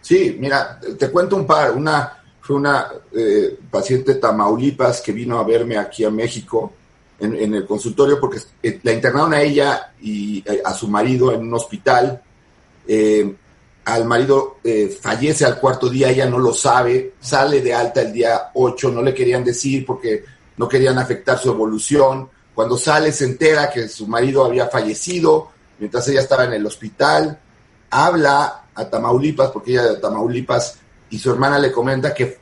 [0.00, 1.72] Sí, mira, te cuento un par.
[1.72, 6.72] Una fue una eh, paciente Tamaulipas que vino a verme aquí a México
[7.18, 11.32] en, en el consultorio porque eh, la internaron a ella y eh, a su marido
[11.32, 12.22] en un hospital
[12.86, 13.34] eh,
[13.84, 18.12] al marido eh, fallece al cuarto día, ella no lo sabe, sale de alta el
[18.12, 20.24] día 8, no le querían decir porque
[20.56, 22.30] no querían afectar su evolución.
[22.54, 27.38] Cuando sale se entera que su marido había fallecido mientras ella estaba en el hospital,
[27.90, 30.78] habla a Tamaulipas, porque ella de Tamaulipas,
[31.10, 32.38] y su hermana le comenta que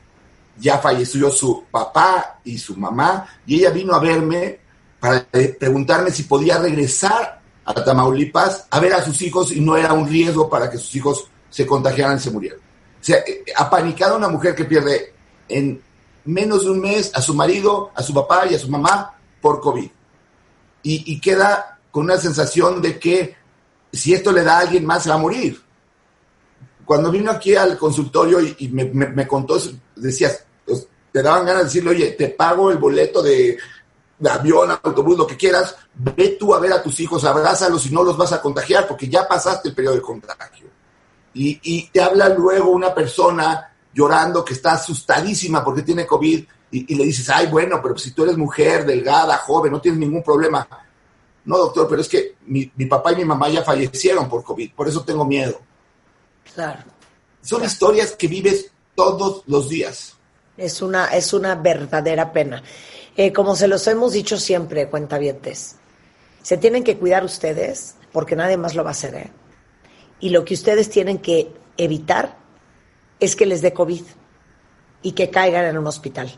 [0.58, 4.60] ya falleció su papá y su mamá, y ella vino a verme
[5.00, 5.26] para
[5.58, 10.08] preguntarme si podía regresar a Tamaulipas a ver a sus hijos y no era un
[10.08, 12.58] riesgo para que sus hijos se contagiaran y se murieran.
[12.58, 15.12] O sea, eh, apanicada una mujer que pierde
[15.48, 15.82] en
[16.24, 19.60] menos de un mes a su marido, a su papá y a su mamá por
[19.60, 19.90] COVID.
[20.84, 23.36] Y, queda con una sensación de que
[23.92, 25.60] si esto le da a alguien más se va a morir.
[26.84, 29.58] Cuando vino aquí al consultorio y, me, contó,
[29.94, 33.56] decías, pues, te daban ganas de decirle, oye, te pago el boleto de
[34.28, 38.02] avión, autobús, lo que quieras, ve tú a ver a tus hijos, abrázalos y no
[38.02, 40.66] los vas a contagiar porque ya pasaste el periodo de contagio.
[41.34, 46.94] Y, y te habla luego una persona llorando que está asustadísima porque tiene COVID y,
[46.94, 50.66] le dices, ay, bueno, pero si tú eres mujer, delgada, joven, no tienes ningún problema.
[51.44, 54.72] No, doctor, pero es que mi, mi papá y mi mamá ya fallecieron por COVID,
[54.72, 55.60] por eso tengo miedo.
[56.54, 56.82] Claro.
[57.42, 60.16] Son historias que vives todos los días.
[60.56, 62.62] Es una, es una verdadera pena.
[63.16, 65.76] Eh, como se los hemos dicho siempre, cuentavientes,
[66.42, 69.14] se tienen que cuidar ustedes porque nadie más lo va a hacer.
[69.14, 69.30] ¿eh?
[70.20, 72.36] Y lo que ustedes tienen que evitar
[73.20, 74.02] es que les dé COVID
[75.02, 76.32] y que caigan en un hospital.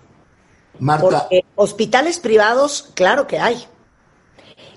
[0.79, 1.03] Marta.
[1.03, 3.67] Porque hospitales privados, claro que hay.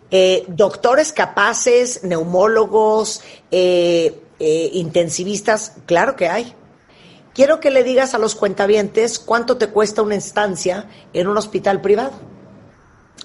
[0.09, 6.55] eh, doctores capaces, neumólogos, eh, eh, intensivistas, claro que hay.
[7.37, 11.81] Quiero que le digas a los cuentavientes cuánto te cuesta una instancia en un hospital
[11.81, 12.13] privado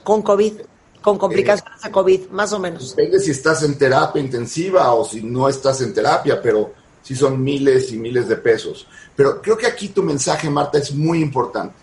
[0.05, 0.53] con COVID,
[1.01, 2.95] con complicaciones de COVID, más o menos.
[2.95, 7.43] Depende si estás en terapia intensiva o si no estás en terapia, pero sí son
[7.43, 8.87] miles y miles de pesos.
[9.17, 11.75] Pero creo que aquí tu mensaje, Marta, es muy importante.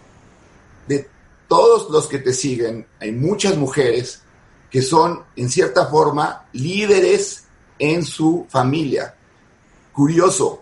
[0.87, 1.09] De
[1.47, 4.21] todos los que te siguen, hay muchas mujeres
[4.69, 7.45] que son, en cierta forma, líderes
[7.79, 9.15] en su familia.
[9.91, 10.61] Curioso,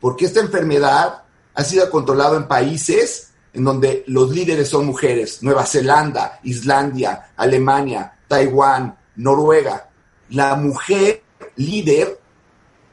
[0.00, 1.22] porque esta enfermedad
[1.54, 8.18] ha sido controlada en países en donde los líderes son mujeres, Nueva Zelanda, Islandia, Alemania,
[8.28, 9.90] Taiwán, Noruega.
[10.30, 11.22] La mujer
[11.56, 12.20] líder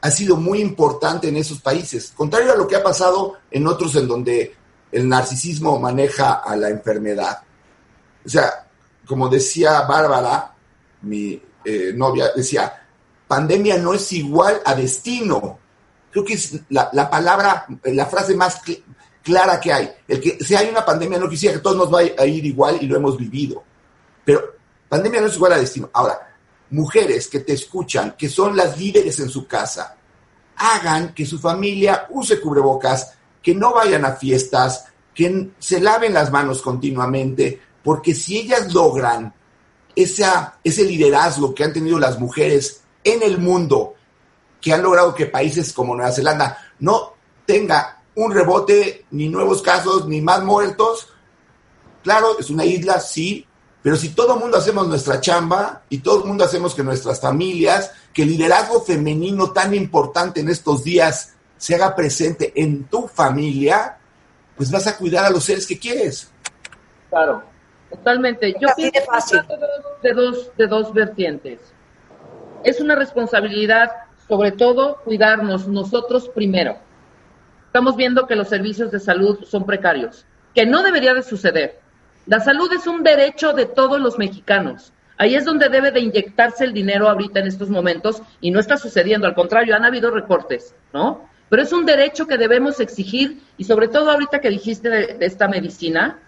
[0.00, 3.94] ha sido muy importante en esos países, contrario a lo que ha pasado en otros
[3.96, 4.54] en donde
[4.90, 7.42] el narcisismo maneja a la enfermedad.
[8.24, 8.66] O sea,
[9.06, 10.54] como decía Bárbara,
[11.02, 12.86] mi eh, novia, decía,
[13.26, 15.58] pandemia no es igual a destino.
[16.10, 18.82] Creo que es la, la palabra, la frase más cl-
[19.22, 19.90] clara que hay.
[20.06, 22.78] El que si hay una pandemia no quisiera que todos nos vaya a ir igual
[22.80, 23.62] y lo hemos vivido.
[24.24, 24.42] Pero
[24.88, 25.90] pandemia no es igual a destino.
[25.92, 26.34] Ahora,
[26.70, 29.96] mujeres que te escuchan, que son las líderes en su casa,
[30.56, 36.30] hagan que su familia use cubrebocas, que no vayan a fiestas, que se laven las
[36.30, 39.32] manos continuamente, porque si ellas logran
[39.94, 43.94] ese liderazgo que han tenido las mujeres en el mundo,
[44.60, 47.14] que han logrado que países como Nueva Zelanda no
[47.46, 51.08] tenga un rebote, ni nuevos casos, ni más muertos,
[52.02, 53.46] claro, es una isla, sí,
[53.82, 57.20] pero si todo el mundo hacemos nuestra chamba y todo el mundo hacemos que nuestras
[57.20, 63.06] familias, que el liderazgo femenino tan importante en estos días se haga presente en tu
[63.06, 63.98] familia,
[64.56, 66.30] pues vas a cuidar a los seres que quieres.
[67.08, 67.42] Claro,
[67.88, 68.52] totalmente.
[68.60, 71.60] Yo de pienso que de dos, de dos vertientes.
[72.64, 73.90] Es una responsabilidad,
[74.28, 76.76] sobre todo, cuidarnos nosotros primero.
[77.66, 81.80] Estamos viendo que los servicios de salud son precarios, que no debería de suceder.
[82.26, 84.92] La salud es un derecho de todos los mexicanos.
[85.16, 88.76] Ahí es donde debe de inyectarse el dinero ahorita en estos momentos y no está
[88.76, 89.26] sucediendo.
[89.26, 91.28] Al contrario, han habido recortes, ¿no?
[91.48, 95.26] Pero es un derecho que debemos exigir y sobre todo ahorita que dijiste de, de
[95.26, 96.18] esta medicina,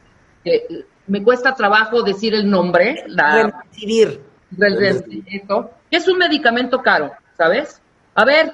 [0.42, 3.34] que me cuesta trabajo decir el nombre, la,
[3.70, 4.20] Remdesivir.
[4.50, 7.79] del- del- esto, que es un medicamento caro, ¿sabes?
[8.14, 8.52] A ver,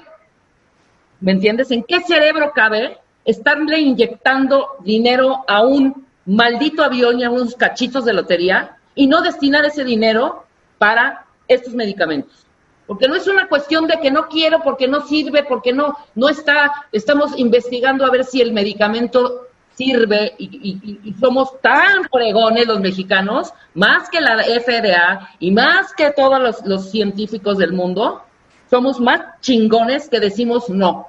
[1.19, 1.71] ¿me entiendes?
[1.71, 8.05] ¿En qué cerebro cabe estarle inyectando dinero a un maldito avión y a unos cachitos
[8.05, 10.45] de lotería y no destinar ese dinero
[10.77, 12.45] para estos medicamentos?
[12.85, 16.29] Porque no es una cuestión de que no quiero, porque no sirve, porque no, no
[16.29, 23.53] está, estamos investigando a ver si el medicamento sirve y, somos tan fregones los mexicanos,
[23.73, 28.23] más que la FDA y más que todos los científicos del mundo,
[28.69, 31.07] somos más chingones que decimos no.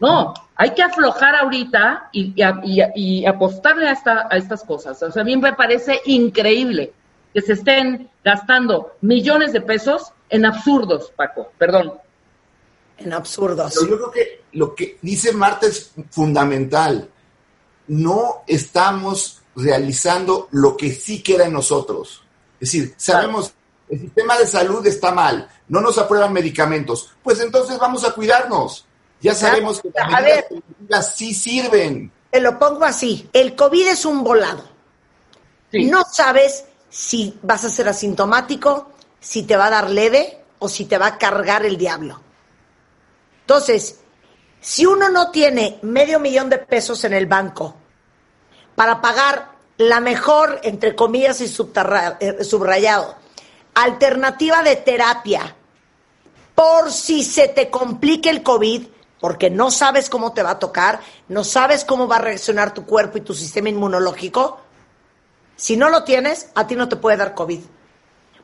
[0.00, 4.36] No, hay que aflojar ahorita y, y a- y a- y apostarle a, esta- a
[4.36, 5.00] estas cosas.
[5.02, 6.92] O sea, a mí me parece increíble
[7.32, 11.52] que se estén gastando millones de pesos en absurdos, Paco.
[11.56, 11.94] Perdón.
[12.98, 13.74] En absurdos.
[13.78, 17.08] Pero yo creo que lo que dice Marta es fundamental.
[17.88, 22.24] No estamos realizando lo que sí queda en nosotros.
[22.60, 23.52] Es decir, sabemos
[23.92, 28.86] el sistema de salud está mal, no nos aprueban medicamentos, pues entonces vamos a cuidarnos.
[29.20, 32.10] Ya sabemos que las medidas sí sirven.
[32.30, 33.28] Te lo pongo así.
[33.34, 34.64] El COVID es un volado.
[35.70, 35.84] Sí.
[35.84, 40.86] No sabes si vas a ser asintomático, si te va a dar leve o si
[40.86, 42.18] te va a cargar el diablo.
[43.42, 44.00] Entonces,
[44.58, 47.76] si uno no tiene medio millón de pesos en el banco
[48.74, 53.21] para pagar la mejor, entre comillas y eh, subrayado,
[53.74, 55.56] alternativa de terapia
[56.54, 58.86] por si se te complique el COVID,
[59.20, 62.84] porque no sabes cómo te va a tocar, no sabes cómo va a reaccionar tu
[62.84, 64.60] cuerpo y tu sistema inmunológico,
[65.56, 67.60] si no lo tienes, a ti no te puede dar COVID.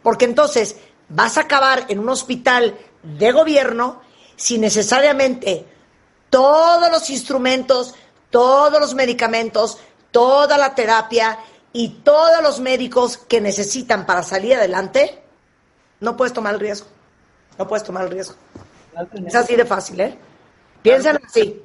[0.03, 0.77] Porque entonces
[1.09, 4.01] vas a acabar en un hospital de gobierno
[4.37, 5.67] si necesariamente
[6.31, 7.95] todos los instrumentos,
[8.31, 9.79] todos los medicamentos,
[10.11, 11.39] toda la terapia
[11.73, 15.23] y todos los médicos que necesitan para salir adelante,
[16.01, 16.87] no puedes tomar el riesgo.
[17.59, 18.35] No puedes tomar el riesgo.
[19.27, 20.19] Es así de fácil, ¿eh?
[20.83, 21.63] Piensen así.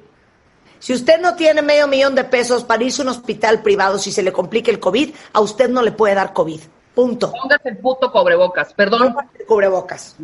[0.78, 4.12] Si usted no tiene medio millón de pesos para irse a un hospital privado si
[4.12, 6.60] se le complica el COVID, a usted no le puede dar COVID.
[6.94, 7.32] Punto.
[7.32, 8.72] Póngase el puto cobrebocas.
[8.74, 9.16] Perdón.
[9.48, 10.16] Cubrebocas.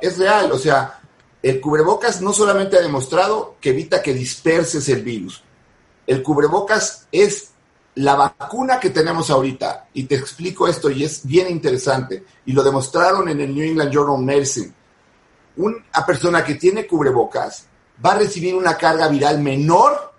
[0.00, 1.00] Es real, o sea,
[1.42, 5.44] el cubrebocas no solamente ha demostrado que evita que disperses el virus,
[6.06, 7.50] el cubrebocas es
[7.98, 12.62] la vacuna que tenemos ahorita, y te explico esto y es bien interesante, y lo
[12.62, 14.72] demostraron en el New England Journal of Medicine,
[15.56, 17.66] una persona que tiene cubrebocas
[18.04, 20.14] va a recibir una carga viral menor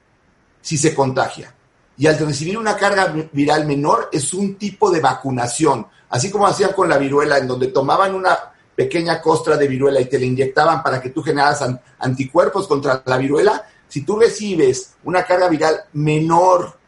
[0.61, 1.55] si se contagia.
[1.97, 6.73] Y al recibir una carga viral menor es un tipo de vacunación, así como hacían
[6.73, 8.37] con la viruela, en donde tomaban una
[8.75, 11.63] pequeña costra de viruela y te la inyectaban para que tú generaras
[11.99, 16.78] anticuerpos contra la viruela, si tú recibes una carga viral menor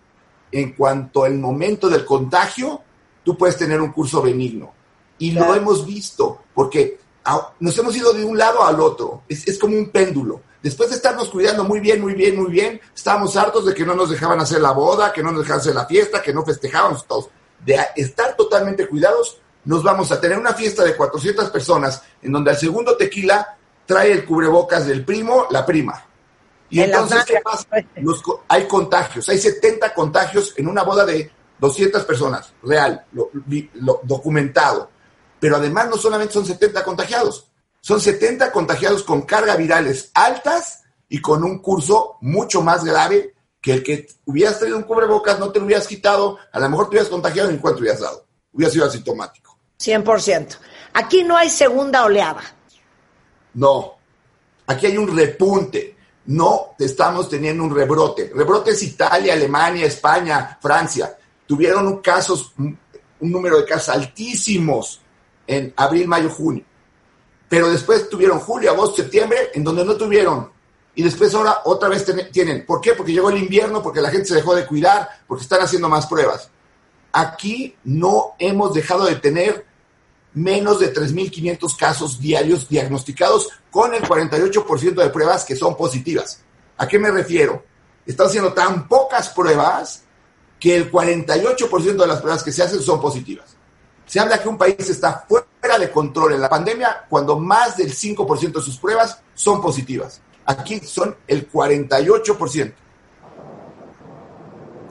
[0.52, 2.82] en cuanto al momento del contagio,
[3.24, 4.74] tú puedes tener un curso benigno.
[5.18, 7.00] Y lo hemos visto, porque
[7.60, 9.24] nos hemos ido de un lado al otro.
[9.30, 10.42] Es, como un péndulo.
[10.64, 13.96] Después de estarnos cuidando muy bien, muy bien, muy bien, estábamos hartos de que no
[13.96, 17.08] nos dejaban hacer la boda, que no nos dejaban hacer la fiesta, que no festejábamos
[17.08, 17.30] todos.
[17.64, 22.52] De estar totalmente cuidados, nos vamos a tener una fiesta de 400 personas en donde
[22.52, 26.06] al segundo tequila trae el cubrebocas del primo, la prima.
[26.72, 27.68] Y entonces, ¿qué pasa?
[28.48, 34.90] hay contagios, hay 70 contagios en una boda de 200 personas, real, lo, documentado.
[35.40, 37.48] Pero además no solamente son 70 contagiados,
[37.82, 43.74] son 70 contagiados con cargas virales altas y con un curso mucho más grave que
[43.74, 46.92] el que hubieras traído un cubrebocas, no te lo hubieras quitado, a lo mejor te
[46.92, 48.26] hubieras contagiado y en cuanto hubieras dado.
[48.54, 49.58] Hubiera sido asintomático.
[49.78, 50.58] 100%.
[50.94, 52.42] Aquí no hay segunda oleada.
[53.56, 53.98] No.
[54.68, 58.32] Aquí hay un repunte no estamos teniendo un rebrote.
[58.34, 61.18] Rebrote es Italia, Alemania, España, Francia.
[61.48, 62.78] Tuvieron casos, un
[63.20, 65.02] número de casos altísimos
[65.48, 66.64] en abril, mayo, junio.
[67.50, 70.50] Pero después tuvieron julio, agosto, septiembre, en donde no tuvieron.
[70.96, 72.66] Y después ahora otra vez tienen.
[72.66, 72.94] ¿Por qué?
[72.94, 76.08] Porque llegó el invierno, porque la gente se dejó de cuidar, porque están haciendo más
[76.08, 76.50] pruebas.
[77.12, 79.66] Aquí no hemos dejado de tener
[80.34, 86.42] menos de 3.500 casos diarios diagnosticados con el 48% de pruebas que son positivas.
[86.78, 87.64] ¿A qué me refiero?
[88.06, 90.04] Están haciendo tan pocas pruebas
[90.60, 93.56] que el 48% de las pruebas que se hacen son positivas.
[94.06, 97.94] Se habla que un país está fuera de control en la pandemia cuando más del
[97.94, 100.22] 5% de sus pruebas son positivas.
[100.46, 102.74] Aquí son el 48%.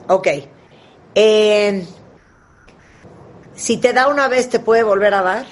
[0.08, 0.26] Ok.
[1.14, 1.86] Eh,
[3.60, 5.46] si te da una vez, ¿te puede volver a dar?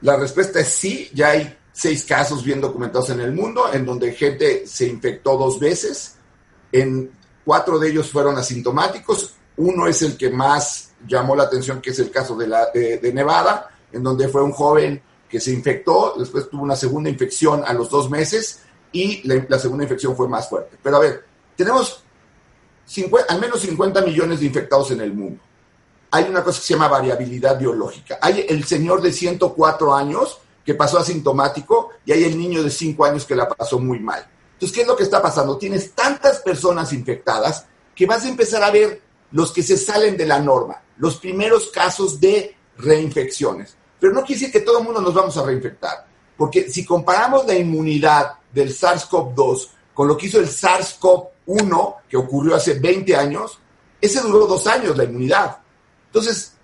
[0.00, 4.12] La respuesta es sí, ya hay seis casos bien documentados en el mundo en donde
[4.12, 6.16] gente se infectó dos veces.
[6.72, 7.10] En
[7.44, 9.34] cuatro de ellos fueron asintomáticos.
[9.58, 13.12] Uno es el que más llamó la atención, que es el caso de, la, de,
[13.12, 17.74] Nevada, en donde fue un joven que se infectó, después tuvo una segunda infección a
[17.74, 18.60] los dos meses
[18.92, 20.78] y la, segunda infección fue más fuerte.
[20.82, 21.22] Pero a ver,
[21.54, 22.02] tenemos
[23.28, 25.42] al menos 50 millones de infectados en el mundo
[26.16, 28.18] hay una cosa que se llama variabilidad biológica.
[28.22, 33.04] Hay el señor de 104 años que pasó asintomático y hay el niño de 5
[33.04, 34.26] años que la pasó muy mal.
[34.54, 35.58] Entonces, ¿qué es lo que está pasando?
[35.58, 39.02] Tienes tantas personas infectadas que vas a empezar a ver
[39.32, 43.76] los que se salen de la norma, los primeros casos de reinfecciones.
[44.00, 46.06] Pero no quiere decir que todo el mundo nos vamos a reinfectar,
[46.36, 52.54] porque si comparamos la inmunidad del SARS-CoV-2 con lo que hizo el SARS-CoV-1, que ocurrió
[52.54, 53.58] hace 20 años,
[54.00, 55.58] ese duró dos años la inmunidad.
[56.16, 56.54] Entonces,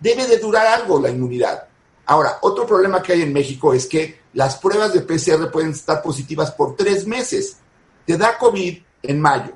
[0.00, 1.68] debe de durar algo la inmunidad.
[2.06, 6.02] Ahora, otro problema que hay en México es que las pruebas de PCR pueden estar
[6.02, 7.58] positivas por tres meses.
[8.04, 9.52] Te da COVID en mayo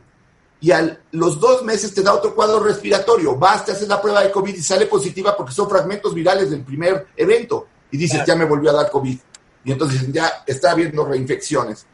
[0.61, 3.35] y a los dos meses te da otro cuadro respiratorio.
[3.35, 6.63] Vas, te haces la prueba de COVID y sale positiva porque son fragmentos virales del
[6.63, 7.67] primer evento.
[7.91, 9.19] Y dices, ya me volvió a dar COVID.
[9.65, 11.87] Y entonces ya está habiendo reinfecciones.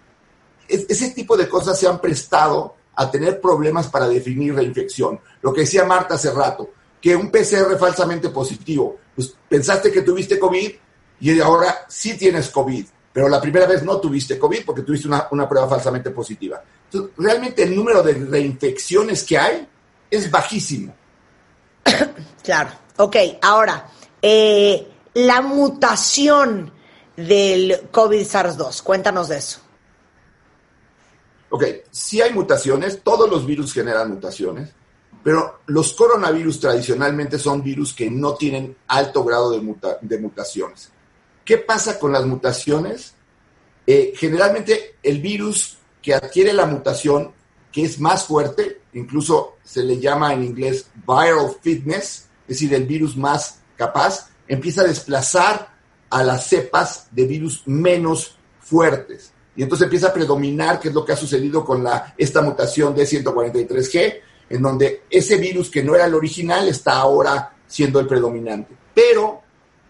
[0.69, 5.19] ese tipo de cosas se han prestado a tener problemas para definir reinfección.
[5.41, 6.71] Lo que decía Marta hace rato,
[7.01, 8.99] que un PCR falsamente positivo.
[9.15, 10.71] Pues pensaste que tuviste COVID
[11.21, 15.49] y ahora sí tienes COVID, pero la primera vez no tuviste COVID porque tuviste una,
[15.49, 16.63] prueba falsamente positiva.
[16.85, 19.69] Entonces, realmente el número de reinfecciones que hay
[20.11, 20.95] es bajísimo.
[22.43, 23.89] Claro, ok, ahora,
[24.23, 26.71] eh, la mutación
[27.17, 29.59] del COVID-SARS-2, cuéntanos de eso.
[31.51, 34.76] Ok, sí hay mutaciones, todos los virus generan mutaciones.
[35.27, 40.93] Pero los coronavirus tradicionalmente son virus que no tienen alto grado de, mutaciones.
[41.45, 43.13] ¿Qué pasa con las mutaciones?
[43.89, 47.33] Eh, generalmente el virus que adquiere la mutación,
[47.73, 52.87] que es más fuerte, incluso se le llama en inglés viral fitness, es decir, el
[52.87, 55.75] virus más capaz, empieza a desplazar
[56.09, 59.33] a las cepas de virus menos fuertes.
[59.57, 62.95] Y entonces empieza a predominar, que es lo que ha sucedido con la, esta mutación
[62.95, 68.07] de 143G, en donde ese virus que no era el original está ahora siendo el
[68.07, 68.77] predominante.
[68.95, 69.43] Pero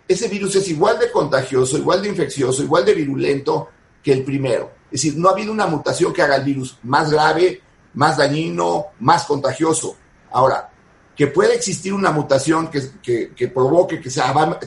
[0.08, 3.68] ese virus es igual de contagioso, igual de infeccioso, igual de virulento
[4.02, 4.70] que el primero.
[4.90, 7.60] Es decir, no ha habido una mutación que haga el virus más grave,
[7.94, 9.96] más dañino, más contagioso.
[10.30, 10.70] Ahora,
[11.16, 14.10] que puede existir una mutación que, que- que provoque que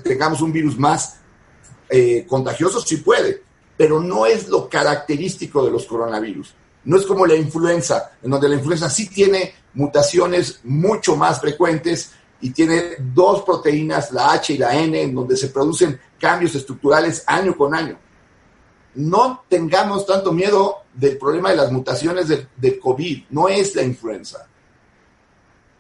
[0.04, 1.18] tengamos un virus más
[1.90, 3.44] eh, contagioso, sí puede,
[3.78, 6.54] pero no es lo característico de los coronavirus.
[6.86, 12.12] No es como la influenza, en donde la influenza sí tiene mutaciones mucho más frecuentes
[12.42, 17.24] y tiene dos proteínas, la H y la N, en donde se producen cambios estructurales
[17.28, 17.98] año con año.
[18.96, 24.48] No tengamos tanto miedo del problema de las mutaciones del, COVID, no es la influenza.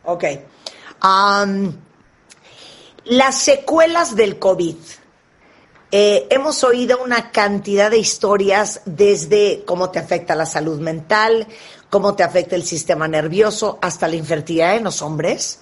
[0.05, 0.23] Ok.
[3.05, 4.75] Las secuelas del COVID.
[5.91, 11.47] Eh, hemos oído una cantidad de historias desde cómo te afecta la salud mental,
[11.89, 15.59] cómo te afecta el sistema nervioso, hasta la infertilidad en los hombres.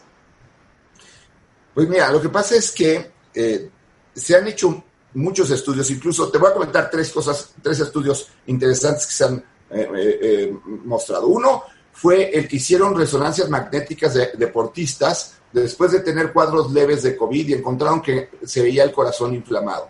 [1.73, 3.69] Pues mira, lo que pasa es que eh,
[4.13, 9.05] se han hecho muchos estudios, incluso te voy a comentar tres cosas, tres estudios interesantes
[9.05, 11.27] que se han eh, eh, mostrado.
[11.27, 11.63] Uno
[11.93, 17.47] fue el que hicieron resonancias magnéticas de deportistas después de tener cuadros leves de COVID
[17.47, 19.89] y encontraron que se veía el corazón inflamado.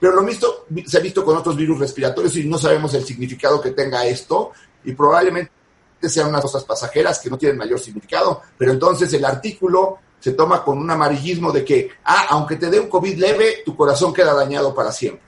[0.00, 0.48] Pero lo mismo
[0.86, 4.52] se ha visto con otros virus respiratorios y no sabemos el significado que tenga esto
[4.84, 5.52] y probablemente
[6.08, 10.62] sean unas cosas pasajeras que no tienen mayor significado, pero entonces el artículo se toma
[10.64, 14.32] con un amarillismo de que, ah, aunque te dé un COVID leve, tu corazón queda
[14.34, 15.22] dañado para siempre.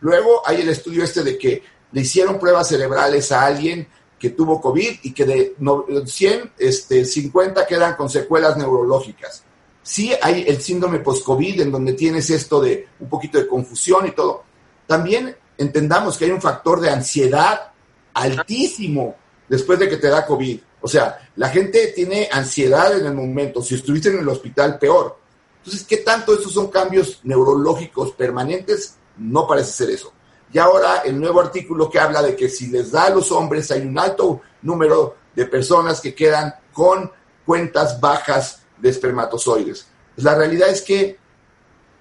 [0.00, 1.62] Luego hay el estudio este de que
[1.92, 3.86] le hicieron pruebas cerebrales a alguien
[4.18, 9.44] que tuvo COVID y que de no- 100, este, 50 quedan con secuelas neurológicas.
[9.82, 14.12] Sí hay el síndrome post-COVID en donde tienes esto de un poquito de confusión y
[14.12, 14.44] todo.
[14.86, 17.70] También entendamos que hay un factor de ansiedad
[18.14, 19.14] altísimo
[19.48, 20.60] después de que te da COVID.
[20.80, 23.62] O sea, la gente tiene ansiedad en el momento.
[23.62, 25.18] Si estuviste en el hospital, peor.
[25.58, 28.96] Entonces, ¿qué tanto estos son cambios neurológicos permanentes?
[29.16, 30.12] No parece ser eso.
[30.52, 33.70] Y ahora el nuevo artículo que habla de que si les da a los hombres
[33.70, 37.12] hay un alto número de personas que quedan con
[37.44, 39.88] cuentas bajas de espermatozoides.
[40.14, 41.18] Pues la realidad es que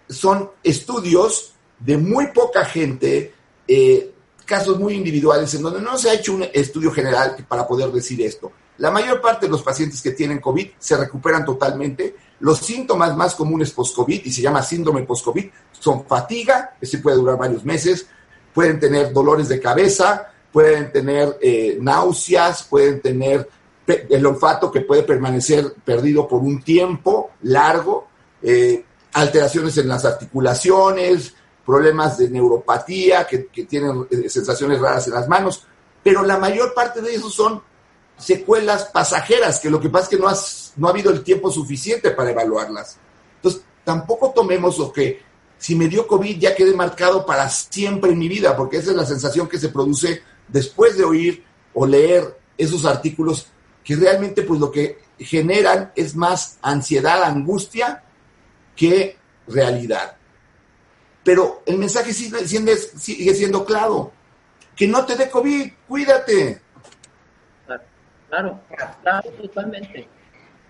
[0.09, 3.33] son estudios de muy poca gente,
[3.67, 4.13] eh,
[4.47, 8.21] casos muy individuales, en donde no se ha hecho un estudio general para poder decir
[8.21, 8.51] esto.
[8.77, 12.15] La mayor parte de los pacientes que tienen COVID se recuperan totalmente.
[12.39, 17.37] Los síntomas más comunes post-COVID, y se llama síndrome post-COVID, son fatiga, ese puede durar
[17.37, 18.07] varios meses,
[18.53, 23.49] pueden tener dolores de cabeza, pueden tener eh, náuseas, pueden tener
[23.87, 28.07] el olfato que puede permanecer perdido por un tiempo largo,
[28.41, 28.83] eh,
[29.13, 31.33] alteraciones en las articulaciones,
[31.67, 35.67] problemas de neuropatía, que, que tienen eh, sensaciones raras en las manos,
[36.01, 37.61] pero la mayor parte de esos son
[38.17, 41.51] secuelas pasajeras, que lo que pasa es que no, has- no ha habido el tiempo
[41.51, 42.97] suficiente para evaluarlas.
[43.35, 45.21] Entonces, tampoco tomemos lo que
[45.59, 48.95] si me dio COVID ya quede marcado para siempre en mi vida, porque esa es
[48.97, 51.43] la sensación que se produce después de oír
[51.73, 53.47] o leer esos artículos
[53.83, 58.03] que realmente pues lo que generan es más ansiedad, angustia
[58.75, 60.16] que realidad.
[61.27, 64.13] Pero el mensaje sigue siendo, sigue siendo claro,
[64.73, 66.61] que no te dé COVID, cuídate.
[68.29, 68.61] Claro,
[69.03, 70.07] claro, totalmente.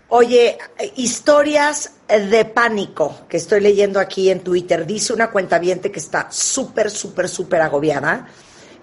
[0.10, 0.58] Oye,
[0.96, 4.88] historias de pánico que estoy leyendo aquí en Twitter.
[4.88, 8.28] Dice una cuentaviente que está súper, súper, súper agobiada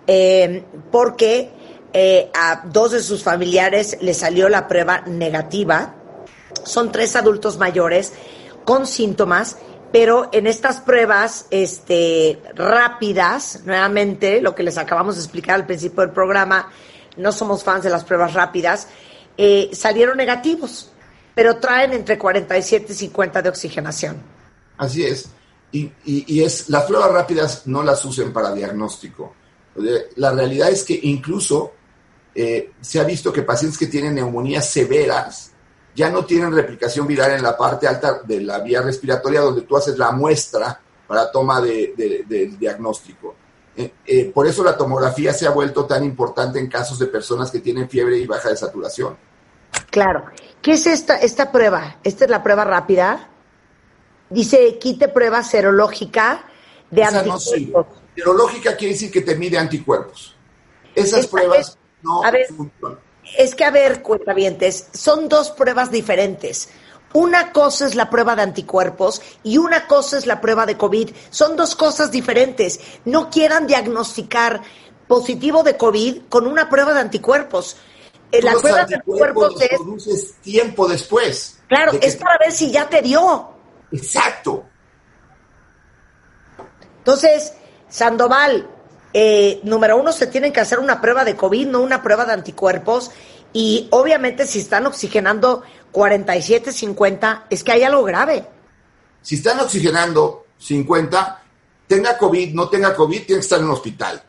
[0.07, 1.51] eh, porque
[1.93, 5.93] eh, a dos de sus familiares le salió la prueba negativa.
[6.63, 8.13] Son tres adultos mayores
[8.65, 9.59] con síntomas,
[9.95, 16.01] pero en estas pruebas este, rápidas, nuevamente, lo que les acabamos de explicar al principio
[16.01, 16.69] del programa,
[17.17, 18.89] no somos fans de las pruebas rápidas,
[19.39, 20.91] eh, salieron negativos,
[21.33, 24.21] pero traen entre 47 y 50 de oxigenación.
[24.79, 25.29] Así es.
[25.71, 29.33] Y, y- y es, las pruebas rápidas no las usen para diagnóstico.
[29.77, 31.73] Eh, La realidad es que incluso
[32.35, 35.53] eh, se ha visto que pacientes que tienen neumonías severas
[35.95, 39.77] ya no tienen replicación viral en la parte alta de la vía respiratoria donde tú
[39.77, 43.35] haces la muestra para toma de, de- del diagnóstico.
[43.77, 47.51] Eh, eh, por eso la tomografía se ha vuelto tan importante en casos de personas
[47.51, 49.17] que tienen fiebre y baja de saturación.
[49.91, 50.25] Claro.
[50.63, 51.97] ¿Qué es esta, esta prueba?
[52.05, 53.29] Esta es la prueba rápida.
[54.31, 56.45] Dice, quite prueba serológica
[56.91, 57.99] de Esa no anticuerpos.
[58.17, 60.37] Serológica quiere decir que te mide anticuerpos.
[60.95, 62.47] Esas Esta pruebas no a ver.
[62.47, 62.99] funcionan.
[63.39, 66.69] Es que, a ver, cuentavientes, son dos pruebas diferentes.
[67.15, 71.11] Una cosa es la prueba de anticuerpos y una cosa es la prueba de COVID.
[71.31, 72.81] Son dos cosas diferentes.
[73.05, 74.61] No quieran diagnosticar
[75.07, 77.77] positivo de COVID con una prueba de anticuerpos.
[78.33, 81.59] Eh, La Los prueba de anticuerpos anticuerpos los es, tiempo después.
[81.69, 83.49] claro, de es para ver si ya te dio.
[83.93, 84.65] Exacto.
[86.99, 87.53] Entonces,
[87.89, 88.69] Sandoval,
[89.15, 92.33] eh, número uno, se tienen que hacer una prueba de COVID, no una prueba de
[92.33, 93.13] anticuerpos.
[93.53, 95.63] Y obviamente si están oxigenando
[95.93, 98.45] 47, 50, es que hay algo grave.
[99.23, 101.43] Si están oxigenando 50,
[101.87, 104.21] tenga COVID, no tenga COVID, tiene que estar en un hospital.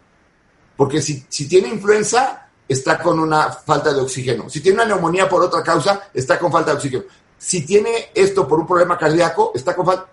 [0.78, 4.50] Porque si, si tiene influenza, está con una falta de oxígeno.
[4.50, 7.04] Si tiene una neumonía por otra causa, está con falta de oxígeno.
[7.40, 10.10] Si tiene esto por un problema cardíaco, está con falta...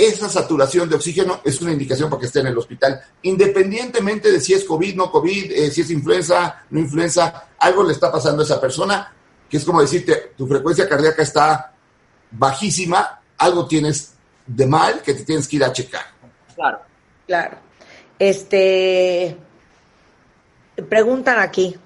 [0.00, 4.40] Esa saturación de oxígeno es una indicación para que esté en el hospital, independientemente de
[4.40, 8.40] si es COVID, no COVID, eh, si es influenza, no influenza, algo le está pasando
[8.40, 9.12] a esa persona,
[9.46, 11.74] que es como decirte, tu frecuencia cardíaca está
[12.30, 14.14] bajísima, algo tienes
[14.46, 16.06] de mal que te tienes que ir a checar.
[16.54, 16.80] Claro.
[17.26, 17.58] Claro.
[18.18, 19.36] Este.
[20.88, 21.76] Preguntan aquí.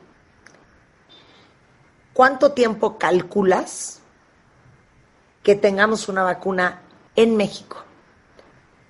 [2.12, 4.02] ¿Cuánto tiempo calculas
[5.42, 6.82] que tengamos una vacuna
[7.16, 7.83] en México?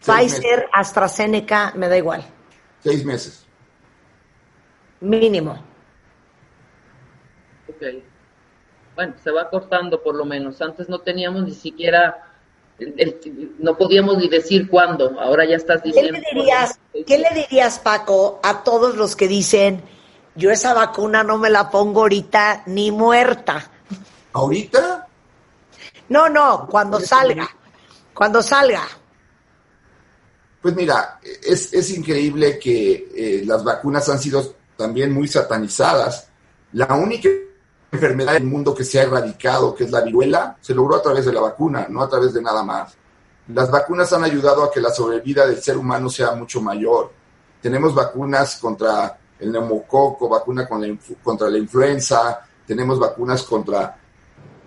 [0.04, 2.24] Seis Pfizer, AstraZeneca, me da igual.
[2.82, 3.44] Seis meses.
[5.00, 5.52] Mínimo.
[7.68, 7.82] Ok.
[8.94, 10.60] Bueno, se va cortando por lo menos.
[10.60, 12.32] Antes no teníamos ni siquiera,
[12.78, 15.18] el- el- no podíamos ni decir cuándo.
[15.18, 16.12] Ahora ya estás ¿Qué diciendo.
[16.20, 19.82] le dirías, qué le dirías, Paco, a todos los que dicen,
[20.36, 23.70] yo esa vacuna no me la pongo ahorita ni muerta?
[24.32, 25.08] Ahorita,
[26.10, 27.48] No, no, cuando salga.
[28.12, 28.82] Cuando salga.
[30.64, 36.28] Pues mira, es, es increíble que eh, las vacunas han sido también muy satanizadas.
[36.72, 37.28] La única
[37.92, 41.26] enfermedad del mundo que se ha erradicado, que es la viruela, se logró a través
[41.26, 42.96] de la vacuna, no a través de nada más.
[43.48, 47.12] Las vacunas han ayudado a que la sobrevida del ser humano sea mucho mayor.
[47.60, 50.66] Tenemos vacunas contra el neumococo, vacuna
[51.22, 53.98] contra la influenza, tenemos vacunas contra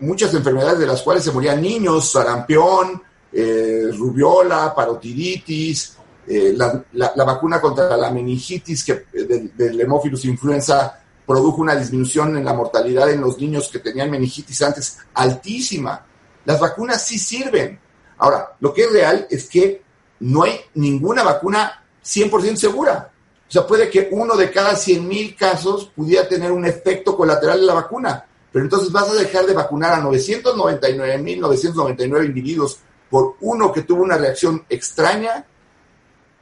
[0.02, 3.02] muchas enfermedades de las cuales se morían niños, sarampión,
[3.40, 9.88] eh, rubiola, parotiditis, eh, la, vacuna contra la meningitis que, eh, del, del
[10.24, 16.04] influenza produjo una disminución en la mortalidad en los niños que tenían meningitis antes altísima.
[16.46, 17.80] Las vacunas sí sirven.
[18.18, 19.84] Ahora, lo que es real es que
[20.22, 23.12] no hay ninguna vacuna 100% segura.
[23.48, 27.60] O sea, puede que uno de cada 100 mil casos pudiera tener un efecto colateral
[27.60, 28.26] de la vacuna.
[28.52, 32.80] Pero entonces vas a dejar de vacunar a 999.999 individuos
[33.10, 35.46] por uno que tuvo una reacción extraña.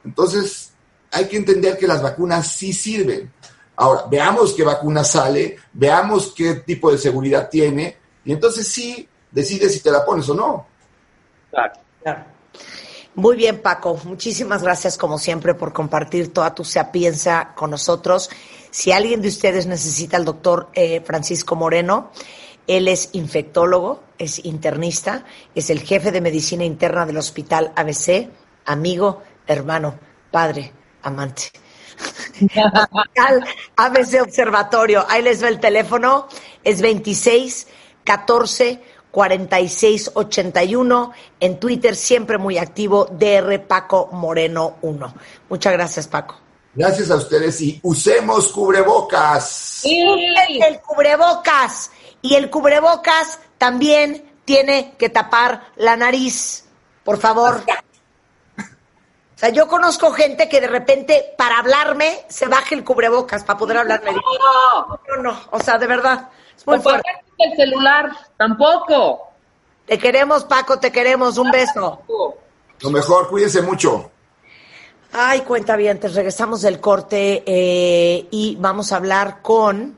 [0.04, 0.72] Entonces,
[1.10, 3.32] hay que entender que las vacunas sí sirven.
[3.76, 9.74] Ahora, veamos qué vacuna sale, veamos qué tipo de seguridad tiene, y entonces sí decides
[9.74, 10.66] si te la pones o no.
[11.50, 11.74] Claro.
[12.02, 12.24] Claro.
[13.14, 13.98] Muy bien, Paco.
[14.04, 18.28] Muchísimas gracias, como siempre, por compartir toda tu sapienza con nosotros.
[18.70, 22.10] Si alguien de ustedes necesita al doctor eh, Francisco Moreno,
[22.66, 28.28] él es infectólogo, es internista, es el jefe de medicina interna del Hospital ABC,
[28.64, 29.98] amigo, hermano,
[30.30, 31.52] padre, amante.
[32.38, 33.44] Hospital
[33.76, 35.04] ABC Observatorio.
[35.08, 36.28] Ahí les va el teléfono.
[36.62, 37.68] Es 26
[38.04, 41.12] 14 46 81.
[41.40, 45.14] En Twitter siempre muy activo, DR Paco Moreno 1.
[45.48, 46.36] Muchas gracias, Paco.
[46.74, 49.80] Gracias a ustedes y usemos cubrebocas.
[49.84, 51.90] El cubrebocas.
[52.26, 56.64] Y el cubrebocas también tiene que tapar la nariz.
[57.04, 57.62] Por favor.
[58.58, 63.56] O sea, yo conozco gente que de repente para hablarme se baja el cubrebocas para
[63.56, 64.10] poder hablarme.
[64.10, 66.30] No, No, no, o sea, de verdad.
[66.56, 67.08] Es muy fuerte.
[67.38, 69.28] el celular, tampoco.
[69.86, 71.38] Te queremos, Paco, te queremos.
[71.38, 72.02] Un beso.
[72.80, 74.10] Lo mejor, cuídense mucho.
[75.12, 79.96] Ay, cuenta bien, te regresamos del corte eh, y vamos a hablar con,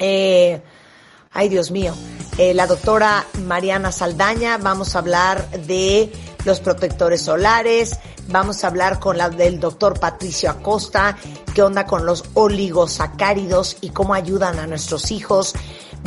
[0.00, 0.60] eh,
[1.34, 1.94] ay Dios mío,
[2.38, 6.12] eh, la doctora Mariana Saldaña, vamos a hablar de
[6.44, 11.16] los protectores solares, vamos a hablar con la del doctor Patricio Acosta,
[11.54, 15.54] qué onda con los oligosacáridos y cómo ayudan a nuestros hijos.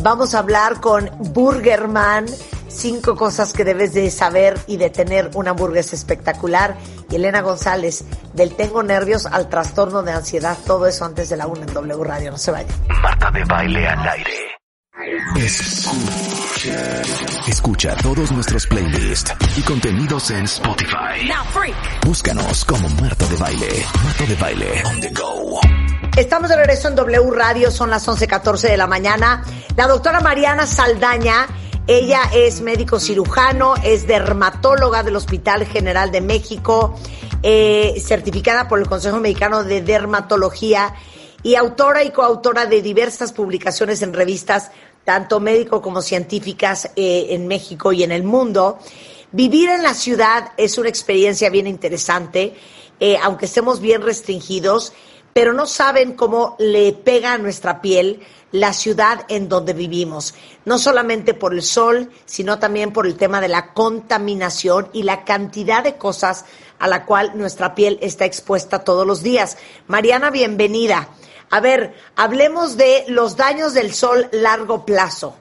[0.04, 2.26] Vamos a hablar con Burgerman,
[2.68, 6.78] cinco cosas que debes de saber y de tener una hamburguesa espectacular.
[7.10, 8.04] Y Elena González,
[8.34, 12.04] del tengo nervios al trastorno de ansiedad, todo eso antes de la una en W
[12.04, 12.76] Radio, no se vayan.
[13.02, 14.57] Marta de baile al aire.
[15.36, 17.02] Escucha,
[17.48, 21.30] escucha todos nuestros playlists y contenidos en Spotify.
[22.04, 23.86] Búscanos como Marta de baile.
[24.04, 25.60] Marta de baile on the go.
[26.18, 29.44] Estamos de regreso en W Radio, son las 11:14 de la mañana.
[29.76, 31.46] La doctora Mariana Saldaña,
[31.86, 37.00] ella es médico cirujano, es dermatóloga del Hospital General de México,
[37.44, 40.96] eh, certificada por el Consejo Mexicano de Dermatología
[41.44, 44.72] y autora y coautora de diversas publicaciones en revistas,
[45.08, 48.78] tanto médico como científicas eh, en México y en el mundo.
[49.32, 52.54] Vivir en la ciudad es una experiencia bien interesante,
[53.00, 54.92] eh, aunque estemos bien restringidos
[55.38, 60.34] pero no saben cómo le pega a nuestra piel la ciudad en donde vivimos,
[60.66, 65.26] no solamente por el sol, sino también por el tema de la contaminación y la
[65.26, 66.46] cantidad de cosas
[66.80, 69.60] a la cual nuestra piel está expuesta todos los días.
[69.86, 71.08] Mariana, bienvenida.
[71.50, 75.36] A ver, hablemos de los daños del sol largo plazo.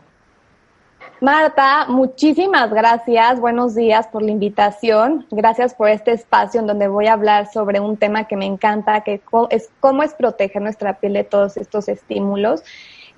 [1.21, 3.41] Marta, muchísimas gracias.
[3.41, 5.27] Buenos días por la invitación.
[5.31, 9.01] Gracias por este espacio en donde voy a hablar sobre un tema que me encanta,
[9.01, 12.63] que es cómo es proteger nuestra piel de todos estos estímulos.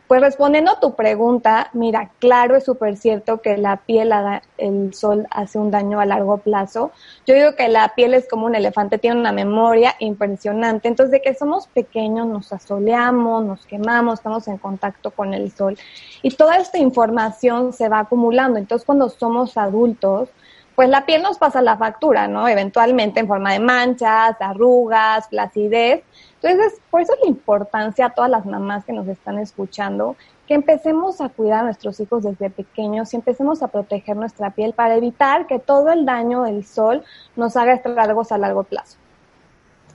[0.09, 4.11] Pues respondiendo a tu pregunta, mira, claro, es súper cierto que la piel,
[4.57, 6.93] el sol hace un daño a largo plazo.
[7.27, 10.89] Yo digo que la piel es como un elefante, tiene una memoria impresionante.
[10.89, 15.77] Entonces, de que somos pequeños, nos asoleamos, nos quemamos, estamos en contacto con el sol.
[16.23, 18.59] Y toda esta información se va acumulando.
[18.59, 20.31] Entonces, cuando somos adultos,
[20.75, 22.49] pues la piel nos pasa la factura, ¿no?
[22.49, 26.03] Eventualmente en forma de manchas, arrugas, flacidez.
[26.41, 30.17] Entonces, por eso es la importancia a todas las mamás que nos están escuchando,
[30.47, 34.73] que empecemos a cuidar a nuestros hijos desde pequeños y empecemos a proteger nuestra piel
[34.73, 38.97] para evitar que todo el daño del sol nos haga estragos a largo plazo.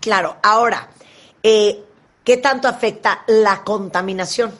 [0.02, 0.90] Claro, ahora,
[1.42, 1.82] eh,
[2.26, 4.52] ¿qué tanto afecta la contaminación?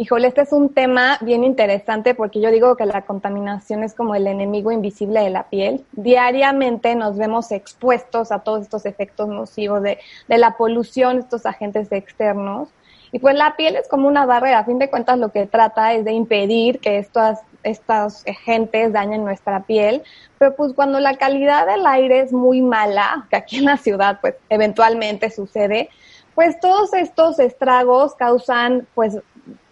[0.00, 4.14] Híjole, este es un tema bien interesante porque yo digo que la contaminación es como
[4.14, 5.84] el enemigo invisible de la piel.
[5.92, 12.70] Diariamente nos vemos expuestos a todos estos efectos nocivos de, la polución, estos agentes externos.
[13.12, 14.60] Y pues la piel es como una barrera.
[14.60, 19.22] A fin de cuentas lo que trata es de impedir que estos, estos agentes dañen
[19.22, 20.02] nuestra piel.
[20.38, 24.18] Pero pues cuando la calidad del aire es muy mala, que aquí en la ciudad
[24.22, 25.90] pues eventualmente sucede,
[26.34, 29.18] pues todos estos estragos causan pues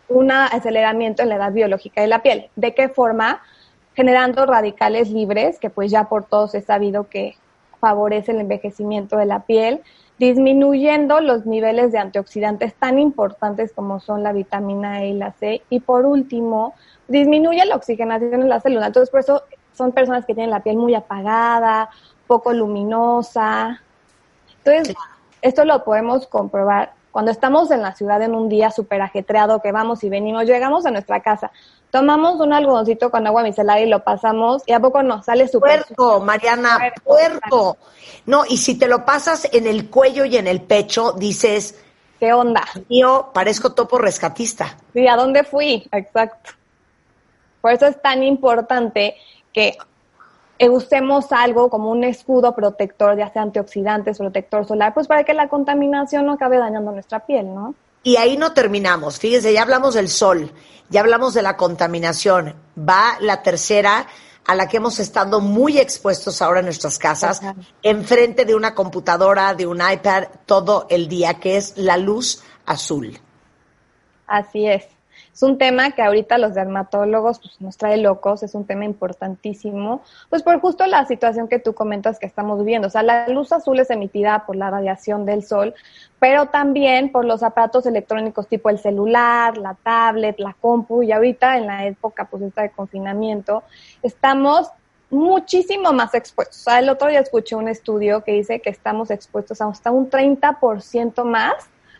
[0.08, 2.48] un aceleramiento en la edad biológica de la piel.
[2.56, 3.42] ¿De qué forma?
[3.94, 7.36] Generando radicales libres, que pues ya por todos es sabido que
[7.80, 9.82] favorece el envejecimiento de la piel,
[10.18, 15.62] disminuyendo los niveles de antioxidantes tan importantes como son la vitamina E y la C,
[15.70, 16.74] y por último,
[17.06, 18.86] disminuye la oxigenación en la célula.
[18.86, 19.42] Entonces, por eso
[19.74, 21.88] son personas que tienen la piel muy apagada,
[22.26, 23.80] poco luminosa.
[24.64, 24.96] Entonces,
[25.40, 29.72] esto lo podemos comprobar cuando estamos en la ciudad en un día súper ajetreado, que
[29.72, 31.50] vamos y venimos, llegamos a nuestra casa,
[31.90, 35.84] tomamos un algodoncito con agua micelar y lo pasamos, y a poco nos sale súper...
[35.84, 37.76] Puerco, Mariana, puerco.
[38.26, 41.82] No, y si te lo pasas en el cuello y en el pecho, dices...
[42.20, 42.64] ¿Qué onda?
[42.90, 44.76] Yo parezco topo rescatista.
[44.92, 45.88] Sí, ¿a dónde fui?
[45.92, 46.50] Exacto.
[47.60, 49.16] Por eso es tan importante
[49.52, 49.76] que
[50.66, 55.48] usemos algo como un escudo protector, ya sea antioxidantes, protector solar, pues para que la
[55.48, 57.74] contaminación no acabe dañando nuestra piel, ¿no?
[58.02, 59.18] Y ahí no terminamos.
[59.18, 60.50] Fíjense, ya hablamos del sol,
[60.88, 62.54] ya hablamos de la contaminación.
[62.76, 64.06] Va la tercera
[64.46, 67.42] a la que hemos estado muy expuestos ahora en nuestras casas,
[67.82, 73.18] enfrente de una computadora, de un iPad, todo el día, que es la luz azul.
[74.26, 74.97] Así es.
[75.38, 80.02] Es un tema que ahorita los dermatólogos pues, nos trae locos, es un tema importantísimo,
[80.30, 82.88] pues por justo la situación que tú comentas que estamos viviendo.
[82.88, 85.76] O sea, la luz azul es emitida por la radiación del sol,
[86.18, 91.56] pero también por los aparatos electrónicos tipo el celular, la tablet, la compu, y ahorita
[91.56, 93.62] en la época pues esta de confinamiento,
[94.02, 94.68] estamos
[95.08, 96.62] muchísimo más expuestos.
[96.62, 100.10] O sea, el otro día escuché un estudio que dice que estamos expuestos hasta un
[100.10, 101.54] 30% más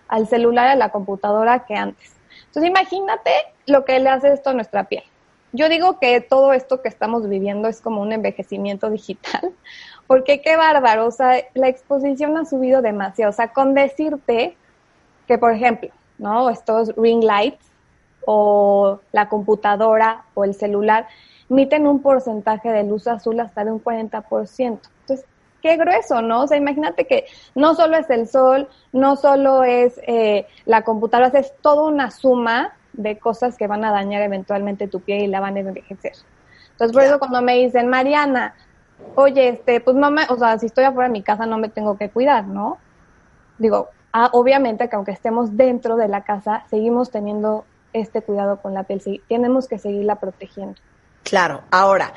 [0.08, 2.17] al celular y a la computadora que antes.
[2.48, 3.30] Entonces imagínate
[3.66, 5.04] lo que le hace esto a nuestra piel.
[5.52, 9.52] Yo digo que todo esto que estamos viviendo es como un envejecimiento digital,
[10.06, 13.30] porque qué bárbaro, o sea, la exposición ha subido demasiado.
[13.30, 14.56] O sea, con decirte
[15.26, 16.50] que, por ejemplo, ¿no?
[16.50, 17.64] Estos ring lights
[18.26, 21.06] o la computadora o el celular
[21.48, 24.80] emiten un porcentaje de luz azul hasta de un 40%
[25.62, 26.42] qué grueso, ¿no?
[26.42, 31.38] O sea, imagínate que no solo es el sol, no solo es eh, la computadora,
[31.38, 35.40] es toda una suma de cosas que van a dañar eventualmente tu piel y la
[35.40, 36.12] van a envejecer.
[36.72, 38.54] Entonces, por eso cuando me dicen, Mariana,
[39.14, 41.96] oye, este, pues mamá, o sea, si estoy afuera de mi casa no me tengo
[41.96, 42.78] que cuidar, ¿no?
[43.58, 48.74] Digo, ah, obviamente que aunque estemos dentro de la casa, seguimos teniendo este cuidado con
[48.74, 50.76] la piel, sí, tenemos que seguirla protegiendo.
[51.22, 52.12] Claro, ahora,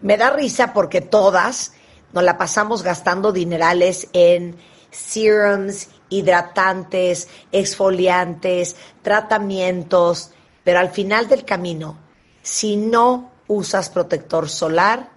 [0.00, 1.74] me da risa porque todas
[2.12, 4.56] nos la pasamos gastando dinerales en
[4.90, 10.32] serums, hidratantes, exfoliantes, tratamientos,
[10.64, 11.98] pero al final del camino,
[12.42, 15.08] si no usas protector solar,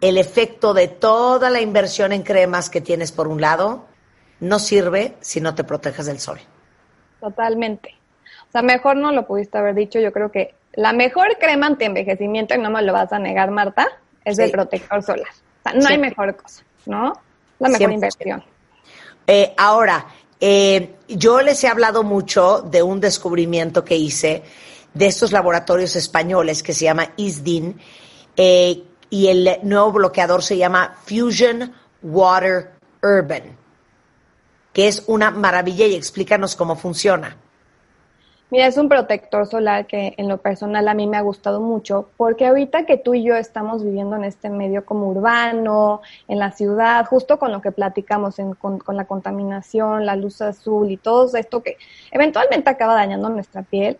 [0.00, 3.86] el efecto de toda la inversión en cremas que tienes por un lado
[4.40, 6.38] no sirve si no te proteges del sol.
[7.20, 7.94] Totalmente.
[8.48, 9.98] O sea, mejor no lo pudiste haber dicho.
[9.98, 13.88] Yo creo que la mejor crema anti-envejecimiento, y no me lo vas a negar, Marta,
[14.24, 15.28] es el protector solar
[15.72, 17.12] no hay mejor cosa, ¿no?
[17.58, 18.44] La mejor inversión.
[19.26, 20.06] Eh, ahora,
[20.46, 24.42] Eh, yo les he hablado mucho de un descubrimiento que hice
[24.92, 27.80] de estos laboratorios españoles que se llama ISDIN
[28.36, 33.56] eh, y el nuevo bloqueador se llama Fusion Water Urban,
[34.74, 37.38] que es una maravilla y explícanos cómo funciona.
[38.54, 42.10] Mira, es un protector solar que en lo personal a mí me ha gustado mucho,
[42.16, 46.52] porque ahorita que tú y yo estamos viviendo en este medio como urbano, en la
[46.52, 51.36] ciudad, justo con lo que platicamos, con, con, la contaminación, la luz azul y todo
[51.36, 51.78] esto que
[52.12, 53.98] eventualmente acaba dañando nuestra piel,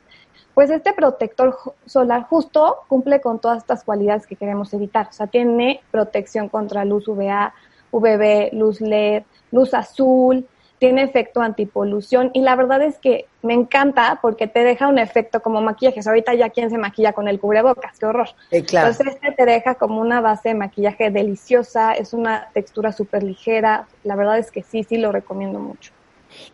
[0.55, 5.09] pues este protector solar justo cumple con todas estas cualidades que queremos evitar.
[5.09, 7.53] O sea, tiene protección contra luz UVA,
[7.91, 10.47] UVB, luz LED, luz azul,
[10.85, 15.41] tiene efecto antipolución y la verdad es que me encanta porque te deja un efecto
[15.41, 16.03] como maquillaje.
[16.07, 18.29] ahorita ya quien se maquilla con el cubrebocas, qué horror.
[18.51, 23.87] Entonces este te deja como una base de maquillaje deliciosa, es una textura súper ligera.
[24.03, 25.91] La verdad es que sí, sí lo recomiendo mucho.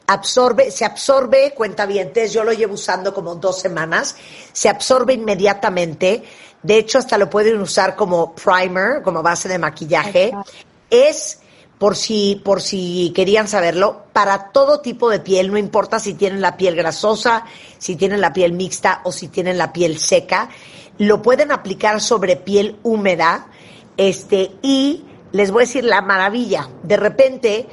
[0.07, 4.17] Absorbe, se absorbe, cuenta vientes, yo lo llevo usando como dos semanas,
[4.53, 6.23] se absorbe inmediatamente.
[6.63, 10.31] De hecho, hasta lo pueden usar como primer, como base de maquillaje.
[10.89, 11.41] Es
[11.81, 16.43] por si, por si querían saberlo, para todo tipo de piel, no importa si tienen
[16.43, 17.47] la piel grasosa,
[17.79, 20.51] si tienen la piel mixta o si tienen la piel seca,
[20.99, 23.47] lo pueden aplicar sobre piel húmeda,
[23.97, 27.67] este, y les voy a decir la maravilla, de repente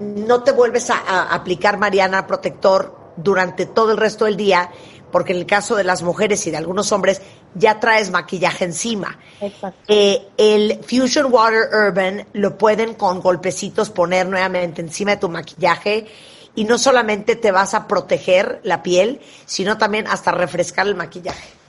[0.00, 4.72] no te vuelves a, a aplicar Mariana protector durante todo el resto del día,
[5.10, 7.22] porque en el caso de las mujeres y de algunos hombres
[7.54, 9.18] ya traes maquillaje encima.
[9.40, 9.80] Exacto.
[9.88, 16.06] Eh, el Fusion Water Urban lo pueden con golpecitos poner nuevamente encima de tu maquillaje
[16.54, 21.59] y no solamente te vas a proteger la piel, sino también hasta refrescar el maquillaje.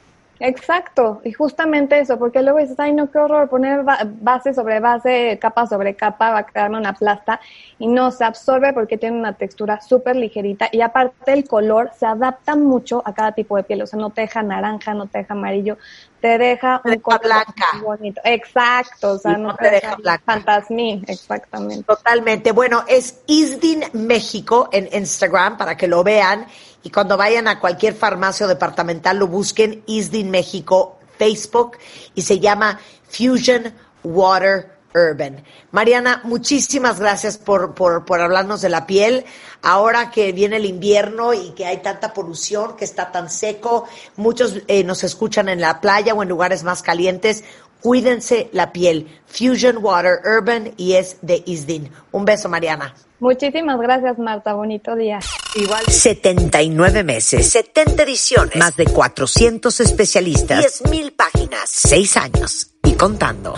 [0.44, 5.38] Exacto, y justamente eso, porque luego dices, ay, no, qué horror, poner base sobre base,
[5.40, 7.40] capa sobre capa, va a quedarme una plasta,
[7.78, 12.08] y no, se absorbe porque tiene una textura súper ligerita, y aparte el color se
[12.08, 15.20] adapta mucho a cada tipo de piel, o sea, no te deja naranja, no te
[15.20, 15.78] deja amarillo,
[16.22, 17.66] te deja un color blanca.
[17.84, 18.22] bonito.
[18.24, 20.24] Exacto, o sea, no, te, deja, blanca.
[20.26, 21.84] fantasmín, exactamente.
[21.84, 22.52] Totalmente.
[22.52, 26.46] Bueno, es Isdin México en Instagram para que lo vean
[26.84, 31.78] y cuando vayan a cualquier farmacia o departamental lo busquen ISDIN México Facebook
[32.16, 32.80] y se llama
[33.10, 33.74] Fusion
[34.04, 35.44] Water Urban.
[35.72, 39.26] Mariana, muchísimas gracias por, por, por, hablarnos de la piel.
[39.62, 44.56] Ahora que viene el invierno y que hay tanta polución, que está tan seco, muchos
[44.68, 47.44] eh, nos escuchan en la playa o en lugares más calientes.
[47.82, 49.21] Cuídense la piel.
[49.32, 51.90] Fusion Water Urban y es de Isdin.
[52.12, 52.94] Un beso, Mariana.
[53.20, 54.54] Muchísimas gracias, Marta.
[54.54, 55.20] Bonito día.
[55.56, 55.84] Igual.
[55.88, 63.54] 79 meses, 70 ediciones, más de 400 especialistas, 10.000 páginas, 6 años y contando.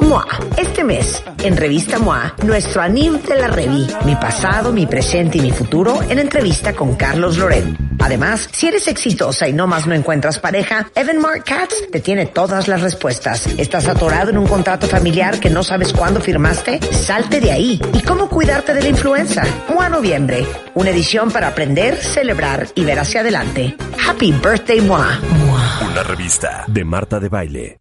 [0.00, 0.26] MOA.
[0.56, 5.42] Este mes, en Revista MOA, nuestro anime de la Revi, mi pasado, mi presente y
[5.42, 7.64] mi futuro, en entrevista con Carlos Loret.
[8.00, 12.26] Además, si eres exitosa y no más no encuentras pareja, Evan Mark Katz te tiene
[12.26, 13.46] todas las respuestas.
[13.58, 16.80] ¿Estás atorado en un contrato familiar que no sabes cuándo firmaste?
[16.92, 17.80] Salte de ahí.
[17.94, 19.42] ¿Y cómo cuidarte de la influenza?
[19.68, 20.46] MOA Noviembre.
[20.74, 23.76] Una edición para aprender, celebrar y ver hacia adelante.
[24.06, 25.20] Happy Birthday MOA.
[25.46, 25.80] MOA.
[25.90, 27.78] Una revista de Marta de Baile.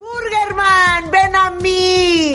[0.00, 2.32] Burgerman, ven a mí.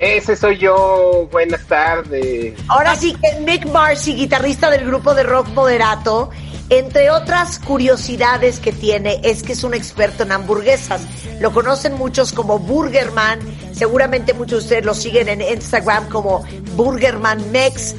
[0.00, 1.28] Ese soy yo.
[1.30, 2.54] Buenas tardes.
[2.68, 6.30] Ahora sí que Nick Marcy, guitarrista del grupo de rock moderato,
[6.70, 11.02] entre otras curiosidades que tiene es que es un experto en hamburguesas.
[11.40, 13.40] Lo conocen muchos como Burgerman.
[13.72, 16.44] Seguramente muchos de ustedes lo siguen en Instagram como
[16.76, 17.94] Burgerman Mex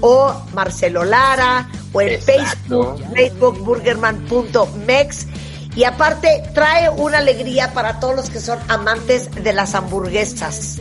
[0.00, 2.96] o Marcelo Lara o en Exacto.
[2.96, 5.26] Facebook, Facebook burgerman.mex.
[5.76, 10.80] Y aparte trae una alegría para todos los que son amantes de las hamburguesas.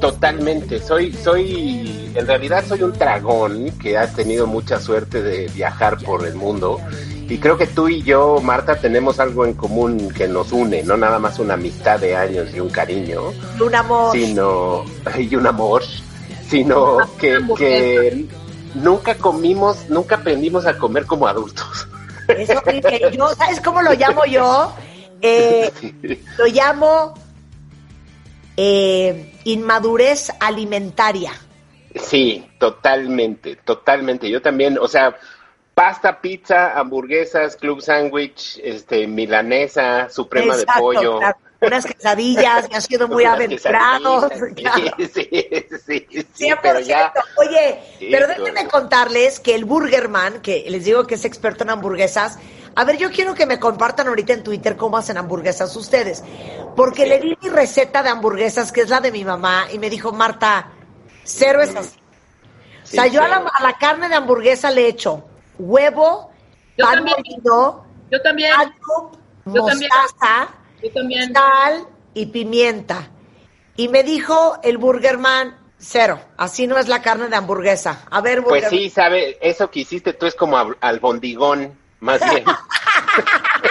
[0.00, 0.80] Totalmente.
[0.80, 6.26] Soy, soy, en realidad soy un dragón que ha tenido mucha suerte de viajar por
[6.26, 6.80] el mundo.
[7.28, 10.96] Y creo que tú y yo, Marta, tenemos algo en común que nos une, no
[10.96, 14.12] nada más una amistad de años y un cariño, Un amor.
[14.12, 14.84] sino,
[15.18, 15.82] y un amor,
[16.48, 18.26] sino que, que
[18.74, 21.88] nunca comimos, nunca aprendimos a comer como adultos.
[22.28, 23.00] Es horrible.
[23.12, 24.72] Yo, ¿sabes cómo lo llamo yo?
[25.22, 25.72] Eh,
[26.36, 27.14] lo llamo
[28.56, 31.32] eh, inmadurez alimentaria.
[31.94, 34.28] Sí, totalmente, totalmente.
[34.28, 35.16] Yo también, o sea,
[35.74, 41.18] pasta, pizza, hamburguesas, club sandwich, este, milanesa, suprema Exacto, de pollo.
[41.18, 41.36] claro.
[41.58, 44.30] Unas quesadillas, me ha sido muy aventurados.
[44.54, 44.82] claro.
[44.98, 46.58] Sí, sí, sí, sí, 100%.
[46.62, 47.12] pero ya.
[47.36, 47.80] Oye,
[48.10, 52.38] pero déjenme contarles que el Burgerman, que les digo que es experto en hamburguesas,
[52.76, 56.22] a ver, yo quiero que me compartan ahorita en Twitter cómo hacen hamburguesas ustedes.
[56.76, 59.88] Porque le di mi receta de hamburguesas, que es la de mi mamá, y me
[59.90, 60.68] dijo, Marta,
[61.24, 61.98] cero es así.
[62.84, 63.44] O sea, yo a la, sí.
[63.58, 65.24] a la carne de hamburguesa le echo
[65.58, 66.30] huevo,
[66.76, 67.16] Yo pan también.
[67.26, 68.52] molido, Yo también.
[68.52, 69.12] algo,
[69.46, 69.90] Yo también.
[69.90, 70.48] mostaza,
[70.82, 71.32] Yo también.
[71.32, 73.08] sal y pimienta.
[73.74, 78.04] Y me dijo el Burgerman, cero, así no es la carne de hamburguesa.
[78.10, 78.70] A ver, Pues Burgerman.
[78.70, 82.44] sí, sabe, eso que hiciste tú es como al- albondigón, más bien.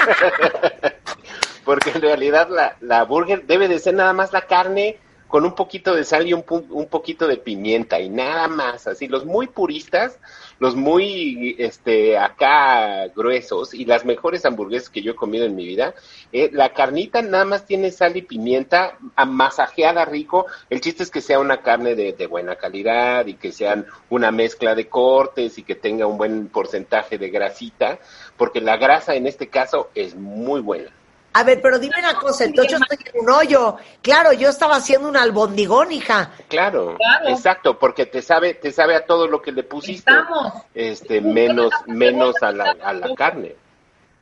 [1.65, 5.55] Porque en realidad la, la burger debe de ser nada más la carne con un
[5.55, 8.87] poquito de sal y un, un poquito de pimienta y nada más.
[8.87, 10.19] Así, los muy puristas,
[10.59, 15.65] los muy este acá gruesos y las mejores hamburguesas que yo he comido en mi
[15.65, 15.93] vida,
[16.31, 20.45] eh, la carnita nada más tiene sal y pimienta masajeada rico.
[20.69, 24.31] El chiste es que sea una carne de, de buena calidad y que sean una
[24.31, 27.99] mezcla de cortes y que tenga un buen porcentaje de grasita,
[28.37, 30.91] porque la grasa en este caso es muy buena.
[31.37, 33.75] A ver, pero dime una cosa, entonces yo estoy en un hoyo.
[34.01, 36.31] Claro, yo estaba haciendo un albondigón, hija.
[36.47, 37.27] Claro, Claro.
[37.29, 40.53] exacto, porque te sabe, te sabe a todo lo que le pusiste, Estamos.
[40.73, 43.55] este, menos, menos a la, a la carne.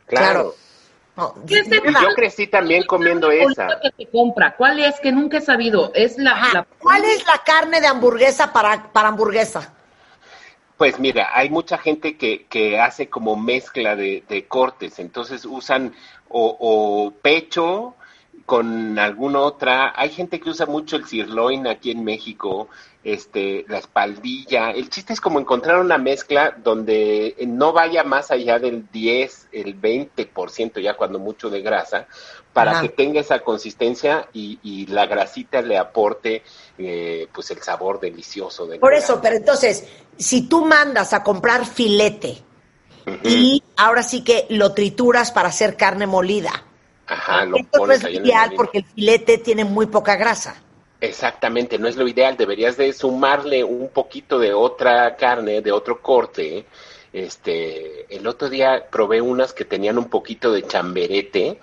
[0.07, 0.55] Claro.
[1.15, 2.01] No, ¿Qué es el- de verdad.
[2.01, 3.67] Yo crecí también comiendo esa.
[3.79, 4.55] que se compra?
[4.55, 4.99] ¿Cuál es?
[4.99, 5.91] Que nunca he sabido.
[5.93, 9.71] Es la, la- ¿Cuál es la carne de hamburguesa para, para hamburguesa?
[10.77, 15.93] Pues mira, hay mucha gente que, que hace como mezcla de, de cortes, entonces usan
[16.29, 17.95] o, o pecho
[18.45, 19.93] con alguna otra.
[19.95, 22.67] Hay gente que usa mucho el sirloin aquí en México,
[23.03, 24.71] este, la espaldilla.
[24.71, 29.79] El chiste es como encontrar una mezcla donde no vaya más allá del 10, el
[29.79, 32.07] 20% ya cuando mucho de grasa,
[32.51, 32.81] para Ajá.
[32.81, 36.43] que tenga esa consistencia y, y la grasita le aporte
[36.77, 39.85] eh, pues el sabor delicioso del Por eso, pero entonces,
[40.17, 42.41] si tú mandas a comprar filete
[43.23, 46.63] y ahora sí que lo trituras para hacer carne molida,
[47.05, 50.55] Ajá, lo esto no es el ideal porque el filete tiene muy poca grasa.
[51.01, 52.37] Exactamente, no es lo ideal.
[52.37, 56.65] Deberías de sumarle un poquito de otra carne, de otro corte.
[57.11, 61.59] Este, el otro día probé unas que tenían un poquito de chamberete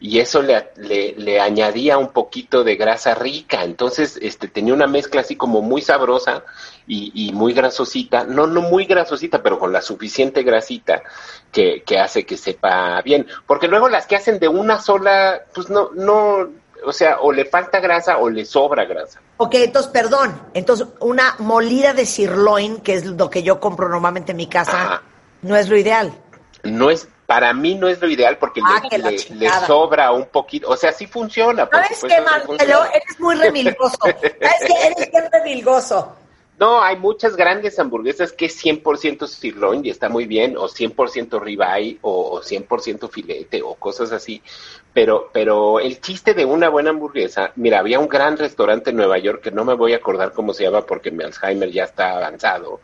[0.00, 3.64] y eso le, le, le añadía un poquito de grasa rica.
[3.64, 6.44] Entonces, este, tenía una mezcla así como muy sabrosa
[6.86, 8.24] y, y muy grasosita.
[8.24, 11.02] No, no muy grasosita, pero con la suficiente grasita
[11.50, 13.26] que, que hace que sepa bien.
[13.46, 16.48] Porque luego las que hacen de una sola, pues no, no,
[16.84, 19.20] o sea, o le falta grasa o le sobra grasa.
[19.38, 24.30] Ok, entonces, perdón, entonces una molida de sirloin, que es lo que yo compro normalmente
[24.30, 25.02] en mi casa, Ajá.
[25.42, 26.12] no es lo ideal.
[26.62, 29.18] No es, para mí no es lo ideal porque Ah, le-
[29.66, 31.68] sobra un poquito, o sea, sí funciona.
[31.70, 32.84] ¿Sabes qué, Marcelo?
[32.86, 33.98] Eres muy remilgoso.
[34.00, 34.32] ¿Sabes
[34.66, 34.86] qué?
[34.86, 36.16] Eres bien remilgoso.
[36.58, 41.40] No, hay muchas grandes hamburguesas que es 100% sirloin y está muy bien, o 100%
[41.40, 44.42] ribeye, o, o 100% filete, o cosas así.
[44.92, 49.18] Pero, pero el chiste de una buena hamburguesa, mira, había un gran restaurante en Nueva
[49.18, 52.16] York que no me voy a acordar cómo se llama porque mi Alzheimer ya está
[52.16, 52.80] avanzado.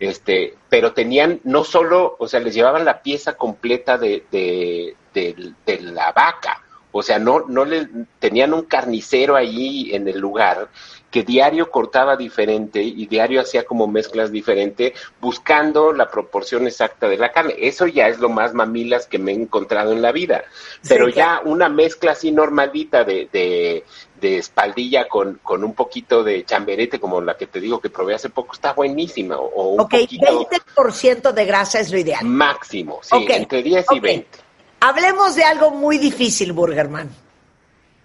[0.00, 5.54] Este, pero tenían no solo, o sea, les llevaban la pieza completa de, de, de-
[5.66, 6.62] de la vaca.
[6.92, 7.88] O sea, no, no le
[8.18, 10.68] tenían un carnicero allí en el lugar
[11.10, 17.16] que diario cortaba diferente y diario hacía como mezclas diferentes, buscando la proporción exacta de
[17.18, 17.54] la carne.
[17.58, 20.44] Eso ya es lo más mamilas que me he encontrado en la vida.
[20.88, 23.84] Pero Sí, ya una mezcla así normalita de, de,
[24.20, 28.14] de espaldilla con, con un poquito de chamberete, como la que te digo que probé
[28.14, 29.36] hace poco, está buenísima.
[29.38, 32.24] O, o un Ok, poquito 20% de grasa es lo ideal.
[32.24, 34.02] máximo, sí, entre 10 y ok.
[34.02, 34.38] 20.
[34.80, 37.10] Hablemos de algo muy difícil, Burgerman.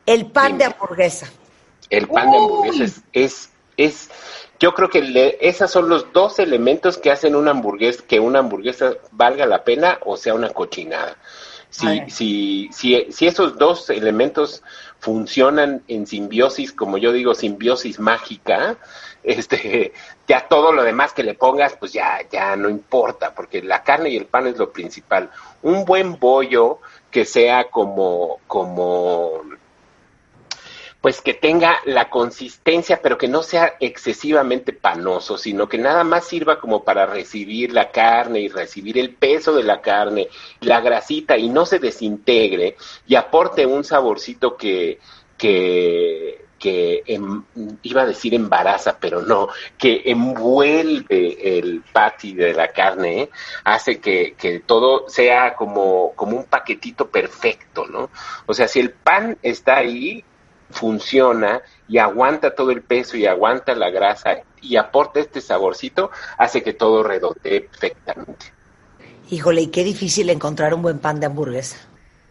[0.06, 0.58] El pan Dime.
[0.60, 1.30] de hamburguesa.
[1.90, 4.10] El pan de hamburguesa es, es, es-
[4.60, 8.40] yo creo que le, esos son los dos elementos que hacen una hamburguesa, que una
[8.40, 11.18] hamburguesa valga la pena o sea una cochinada.
[11.76, 14.64] Si, si, si esos dos elementos
[15.00, 18.78] funcionan en simbiosis, como yo digo, simbiosis mágica,
[19.24, 19.94] este,
[20.28, 24.10] ya todo lo demás que le pongas, pues ya, ya no importa, porque la carne
[24.10, 25.30] y el pan es lo principal.
[25.64, 26.80] Un buen bollo
[27.12, 29.42] que sea como, como,
[31.06, 36.26] pues que tenga la consistencia, pero que no sea excesivamente panoso, sino que nada más
[36.26, 40.30] sirva como para recibir la carne y recibir el peso de la carne,
[40.62, 42.76] la grasita y no se desintegre
[43.06, 44.98] y aporte un saborcito que,
[45.38, 47.44] que, que em-
[47.84, 53.30] iba a decir embaraza, pero no, que envuelve el patty de la carne, ¿eh?
[53.64, 58.10] hace que, que todo sea como, como un paquetito perfecto, ¿no?
[58.48, 60.26] O sea, si el pan está ahí,
[60.76, 66.62] funciona y aguanta todo el peso y aguanta la grasa y aporta este saborcito, hace
[66.62, 68.48] que todo redondee perfectamente.
[69.30, 71.78] Híjole, y qué difícil encontrar un buen pan de hamburguesa.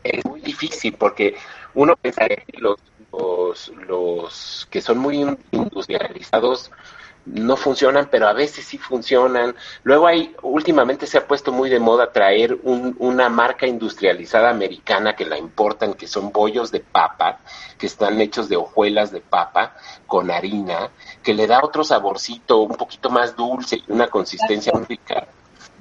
[0.02, 1.36] Es muy difícil porque
[1.72, 2.78] uno pensaría que los,
[3.10, 6.70] los, los que son muy industrializados
[7.26, 9.54] no funcionan, pero a veces sí funcionan.
[9.82, 15.16] Luego hay, últimamente se ha puesto muy de moda traer un- una marca industrializada americana
[15.16, 17.40] que la importan, que son bollos de papa,
[17.78, 19.74] que están hechos de hojuelas de papa
[20.06, 20.90] con harina,
[21.22, 25.26] que le da otro saborcito, un poquito más dulce y una consistencia muy rica.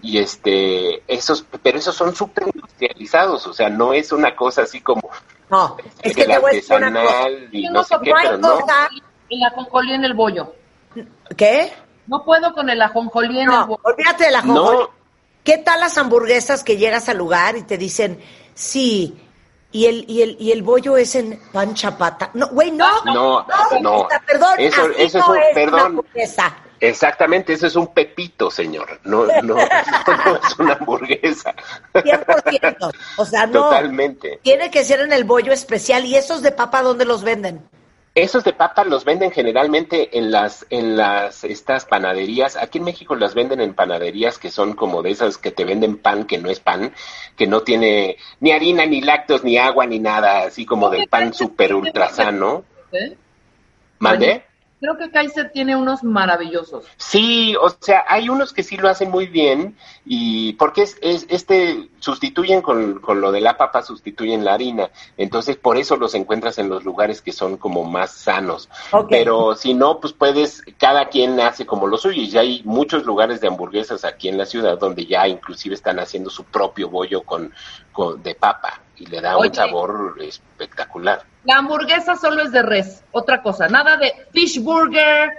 [0.01, 4.81] Y este, esos, pero esos son súper industrializados, o sea, no es una cosa así
[4.81, 5.09] como
[5.49, 7.17] No, es que el te voy a decir una cosa.
[7.19, 8.59] artesanal y no sé qué, pero no.
[8.65, 10.53] la en el bollo.
[11.37, 11.71] ¿Qué?
[12.07, 13.81] No puedo con el ajonjolí en el No, bollo.
[13.83, 14.53] olvídate de la No.
[14.69, 14.87] ajonjolí.
[15.43, 18.19] ¿Qué tal las hamburguesas que llegas al lugar y te dicen,
[18.53, 19.17] sí,
[19.71, 22.29] y el, y el, y el bollo es en pan chapata?
[22.33, 22.87] No, güey, no.
[23.05, 23.45] No,
[23.81, 23.99] no.
[24.01, 25.79] o sea, Perdón, Eso- eso es no un- es una perdón.
[25.81, 26.57] hamburguesa.
[26.79, 28.99] Exactamente, eso es un pepito, señor.
[29.05, 31.53] No, no, no, no es una hamburguesa.
[31.93, 32.91] 100%.
[33.17, 33.63] O sea, no.
[33.63, 34.39] Totalmente.
[34.43, 36.05] Tiene que ser en el bollo especial.
[36.05, 37.67] ¿Y esos de papa dónde los venden?
[38.15, 42.55] Esos de papa los venden generalmente en las, en las, estas panaderías.
[42.57, 45.97] Aquí en México las venden en panaderías que son como de esas que te venden
[45.97, 46.93] pan que no es pan,
[47.35, 51.33] que no tiene ni harina, ni lácteos, ni agua, ni nada, así como del pan
[51.33, 52.63] super ultra sano.
[52.91, 53.17] ¿Eh?
[53.97, 54.43] ¿Mande?
[54.83, 56.83] Creo que Kaiser tiene unos maravillosos.
[56.97, 61.25] Sí, o sea, hay unos que sí lo hacen muy bien y porque es, es
[61.29, 66.15] este sustituyen con, con lo de la papa sustituyen la harina, entonces por eso los
[66.15, 68.67] encuentras en los lugares que son como más sanos.
[68.91, 69.07] Ok.
[69.09, 73.05] Pero si no, pues puedes, cada quien hace como lo suyo y ya hay muchos
[73.05, 77.23] lugares de hamburguesas aquí en la ciudad donde ya inclusive están haciendo su propio bollo
[77.23, 77.53] con,
[77.93, 79.49] con de papa y le da Oye.
[79.49, 81.23] un sabor espectacular.
[81.45, 83.03] La hamburguesa solo es de res.
[83.11, 85.31] Otra cosa, nada de fish burger,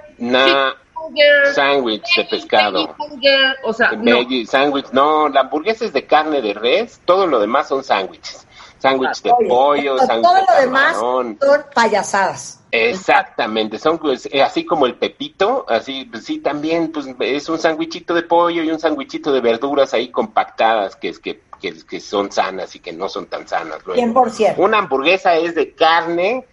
[1.54, 2.94] sándwich de pescado.
[2.98, 4.18] burger, o sea, no.
[4.46, 8.46] Sándwich, no, la hamburguesa es de carne de res, todo lo demás son sándwiches.
[8.78, 11.38] Sándwich de Oye, pollo, todo sándwich de lo demás son
[11.74, 12.60] payasadas.
[12.74, 17.58] Exactamente, son pues, eh, así como el pepito, así, pues, sí, también pues es un
[17.58, 22.00] sándwichito de pollo y un sándwichito de verduras ahí compactadas que, es que, que, que
[22.00, 23.78] son sanas y que no son tan sanas.
[23.86, 24.02] luego.
[24.02, 24.54] 100%.
[24.58, 26.46] Una hamburguesa es de carne,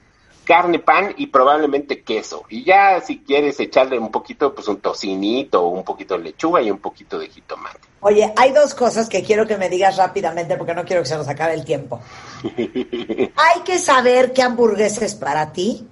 [0.46, 2.44] carne, pan y probablemente queso.
[2.50, 6.70] Y ya si quieres echarle un poquito, pues un tocinito, un poquito de lechuga y
[6.70, 7.80] un poquito de jitomate.
[8.02, 11.18] Oye, hay dos cosas que quiero que me digas rápidamente porque no quiero que se
[11.18, 12.00] nos acabe el tiempo.
[12.44, 15.88] Hay que saber qué hamburguesa es para ti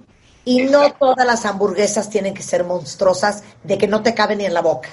[0.50, 4.46] y no todas las hamburguesas tienen que ser monstruosas de que no te caben ni
[4.46, 4.88] en la boca.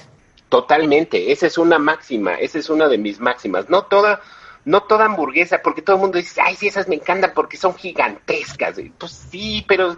[0.48, 3.68] Totalmente, esa es una máxima, esa es una de mis máximas.
[3.68, 4.20] No toda,
[4.64, 7.74] no toda hamburguesa, porque todo el mundo dice, ay, sí, esas me encantan porque son
[7.74, 8.80] gigantescas.
[8.98, 9.96] Pues sí, pero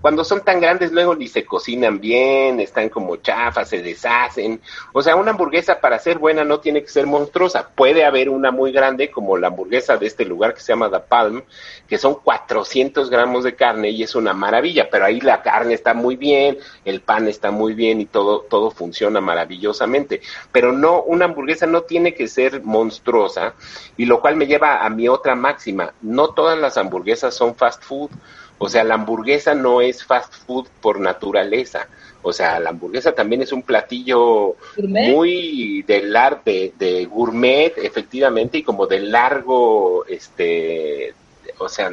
[0.00, 4.60] cuando son tan grandes luego ni se cocinan bien, están como chafas, se deshacen.
[4.92, 7.68] O sea, una hamburguesa para ser buena no tiene que ser monstruosa.
[7.68, 11.00] Puede haber una muy grande como la hamburguesa de este lugar que se llama The
[11.00, 11.42] Palm,
[11.88, 15.94] que son 400 gramos de carne y es una maravilla, pero ahí la carne está
[15.94, 20.20] muy bien, el pan está muy bien y todo, todo funciona maravillosamente.
[20.52, 23.54] Pero no, una hamburguesa no tiene que ser monstruosa
[23.96, 25.94] y lo cual me lleva a mi otra máxima.
[26.02, 28.10] No todas las hamburguesas son fast food.
[28.58, 31.88] O sea, la hamburguesa no es fast food por naturaleza.
[32.22, 35.10] O sea, la hamburguesa también es un platillo ¿Gourmet?
[35.10, 41.14] muy de, lar de, de gourmet, efectivamente, y como de largo, este,
[41.58, 41.90] o sea,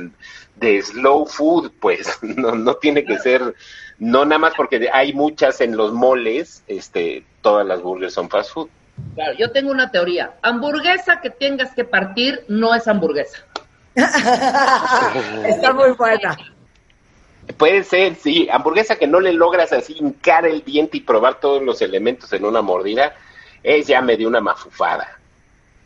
[0.56, 3.56] de slow food, pues, no, no tiene que ser,
[3.98, 8.54] no nada más porque hay muchas en los moles, este, todas las burgers son fast
[8.54, 8.70] food.
[9.16, 10.34] Claro, yo tengo una teoría.
[10.42, 13.40] Hamburguesa que tengas que partir no es hamburguesa.
[13.96, 16.38] Está muy buena.
[17.58, 21.62] Puede ser, sí, hamburguesa que no le logras así hincar el diente y probar todos
[21.64, 23.14] los elementos en una mordida,
[23.64, 25.20] es ya medio una mafufada.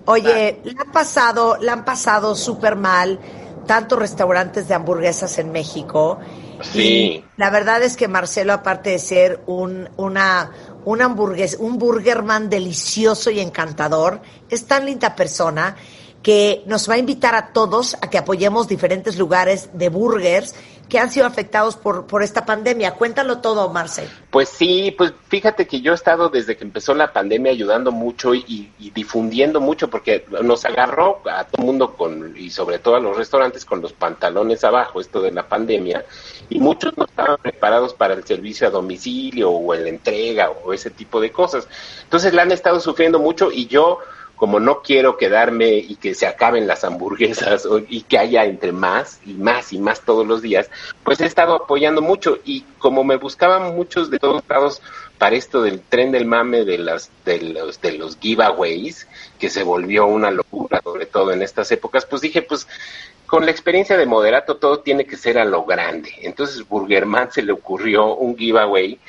[0.05, 3.19] Oye, le han pasado, le han pasado súper mal
[3.65, 6.19] tantos restaurantes de hamburguesas en México.
[6.61, 6.81] Sí.
[6.81, 10.51] Y la verdad es que Marcelo, aparte de ser un, una,
[10.85, 15.75] un hamburgues, un burgerman delicioso y encantador, es tan linda persona
[16.23, 20.55] que nos va a invitar a todos a que apoyemos diferentes lugares de burgers
[20.93, 22.91] que han sido afectados por, por esta pandemia.
[22.91, 24.07] Cuéntalo todo, Marcel.
[24.29, 28.35] Pues sí, pues fíjate que yo he estado desde que empezó la pandemia ayudando mucho
[28.35, 32.97] y, y difundiendo mucho porque nos agarró a todo el mundo con, y sobre todo
[32.97, 36.05] a los restaurantes con los pantalones abajo, esto de la pandemia,
[36.51, 40.91] y muchos no estaban preparados para el servicio a domicilio o la entrega o ese
[40.91, 41.67] tipo de cosas.
[42.03, 43.97] Entonces la han estado sufriendo mucho y yo
[44.35, 49.19] como no quiero quedarme y que se acaben las hamburguesas y que haya entre más
[49.25, 50.69] y más y más todos los días,
[51.03, 54.81] pues he estado apoyando mucho y como me buscaban muchos de todos lados
[55.17, 59.07] para esto del tren del mame de las de los de los giveaways
[59.39, 62.67] que se volvió una locura sobre todo en estas épocas, pues dije, pues
[63.25, 66.13] con la experiencia de moderato todo tiene que ser a lo grande.
[66.21, 68.99] Entonces Burgerman se le ocurrió un giveaway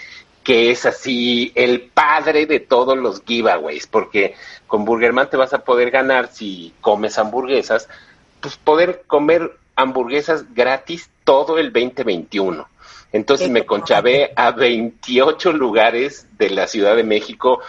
[0.44, 4.34] que es así el padre de todos los giveaways, porque
[4.66, 7.88] con Burgerman te vas a poder ganar si comes hamburguesas,
[8.40, 12.68] pues poder comer hamburguesas gratis todo el 2021.
[13.12, 17.60] Entonces me conchavé a 28 lugares de la Ciudad de México,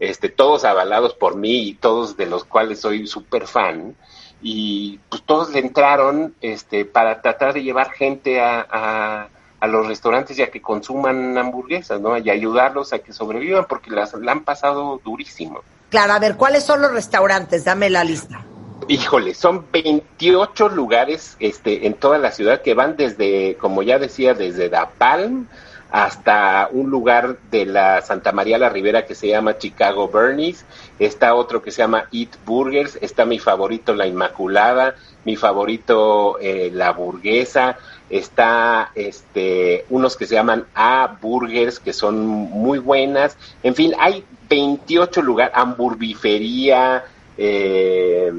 [0.00, 3.94] este, todos avalados por mí y todos de los cuales soy súper fan.
[4.42, 9.28] Y pues todos le entraron este, para tratar de llevar gente a, a,
[9.64, 12.18] a los restaurantes ya que consuman hamburguesas, ¿no?
[12.18, 15.60] Y ayudarlos a que sobrevivan porque las la han pasado durísimo.
[15.88, 17.64] Claro, a ver, ¿cuáles son los restaurantes?
[17.64, 18.44] Dame la lista.
[18.88, 24.34] Híjole, son 28 lugares este, en toda la ciudad que van desde, como ya decía,
[24.34, 25.46] desde Da Palm
[25.90, 30.66] hasta un lugar de la Santa María la Ribera que se llama Chicago Bernie's,
[30.98, 36.70] está otro que se llama Eat Burgers, está mi favorito La Inmaculada, mi favorito eh,
[36.72, 37.78] La Burguesa,
[38.10, 44.24] está este unos que se llaman A Burgers que son muy buenas, en fin, hay
[44.48, 47.04] 28 lugares, hamburbifería,
[47.36, 48.32] eh,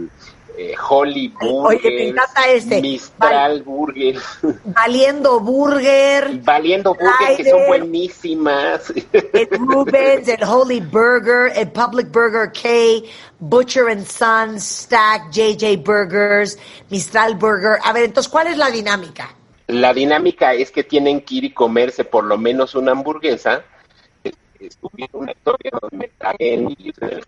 [0.58, 2.82] eh, Holly Burger, Oye, me encanta este.
[2.82, 4.16] Mistral Burger,
[4.64, 8.94] Valiendo Burger, Valiendo Burger, que son buenísimas.
[9.12, 13.06] el Rubens, el Holy Burger, el Public Burger K,
[13.40, 16.58] Butcher and Son, Stack, JJ Burgers,
[16.90, 17.80] Mistral Burger.
[17.84, 19.36] A ver, entonces, ¿cuál es la dinámica?
[19.68, 23.64] La dinámica es que tienen que ir y comerse por lo menos una hamburguesa.
[24.60, 27.26] Estuve una historia donde tragué y usen el.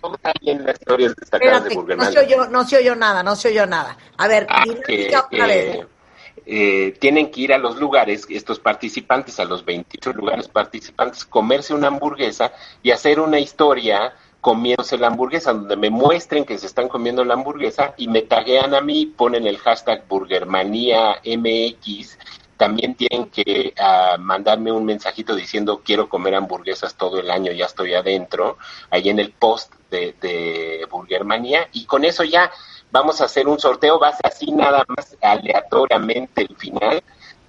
[0.00, 2.96] Todo está ahí en las historias destacadas de Espérate, no se oyó, no se oyó
[2.96, 3.96] nada, no se oyó nada.
[4.18, 5.76] A ver, Ah, que, dinámica otra vez.
[5.76, 5.86] eh,
[6.44, 11.72] eh, tienen que ir a los lugares, estos participantes, a los 28 lugares participantes, comerse
[11.72, 12.52] una hamburguesa
[12.82, 14.12] y hacer una historia
[14.42, 18.74] comiéndose la hamburguesa, donde me muestren que se están comiendo la hamburguesa y me taguean
[18.74, 22.18] a mí, ponen el hashtag Burgermanía MX.
[22.56, 27.66] También tienen que ah, mandarme un mensajito diciendo quiero comer hamburguesas todo el año, ya
[27.66, 28.58] estoy adentro,
[28.90, 31.68] ahí en el post de, de Burgermanía.
[31.72, 32.50] Y con eso ya
[32.90, 37.00] vamos a hacer un sorteo, va a ser así nada más aleatoriamente el final.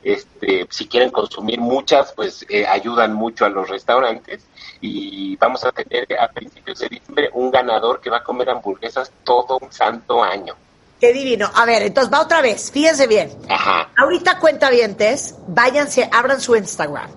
[0.04, 4.46] Este, si quieren consumir muchas, pues eh, ayudan mucho a los restaurantes
[4.86, 9.10] y vamos a tener a principios de diciembre un ganador que va a comer hamburguesas
[9.24, 10.56] todo un santo año.
[11.00, 11.50] Qué divino.
[11.56, 13.32] A ver, entonces va otra vez, fíjense bien.
[13.50, 17.10] Ajá, Ahorita cuentavientes, váyanse, abran su Instagram.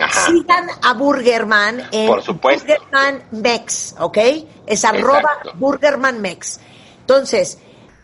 [0.00, 0.26] ajá.
[0.26, 2.66] Sigan a Burgerman en Por supuesto.
[2.68, 4.18] Burgerman Mex, ¿ok?
[4.66, 5.40] Es arroba.
[5.54, 6.60] Burgerman Mex.
[7.00, 7.58] Entonces,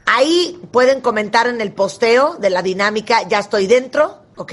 [0.06, 4.52] ahí pueden comentar en el posteo de la dinámica, ya estoy dentro, ¿ok?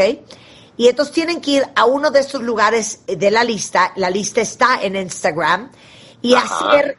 [0.78, 4.42] Y entonces tienen que ir a uno de estos lugares de la lista, la lista
[4.42, 5.72] está en Instagram,
[6.22, 6.70] y Ajá.
[6.70, 6.98] hacer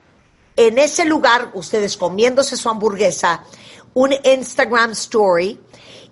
[0.57, 3.45] en ese lugar, ustedes comiéndose su hamburguesa,
[3.93, 5.61] un Instagram story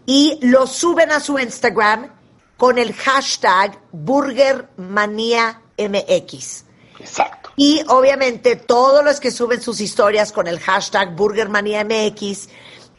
[0.07, 2.11] y lo suben a su Instagram
[2.57, 6.65] con el hashtag BurgermaniaMX.
[7.01, 7.51] Exacto.
[7.57, 12.51] Y obviamente todos los que suben sus historias con el hashtag BurgermaniaMX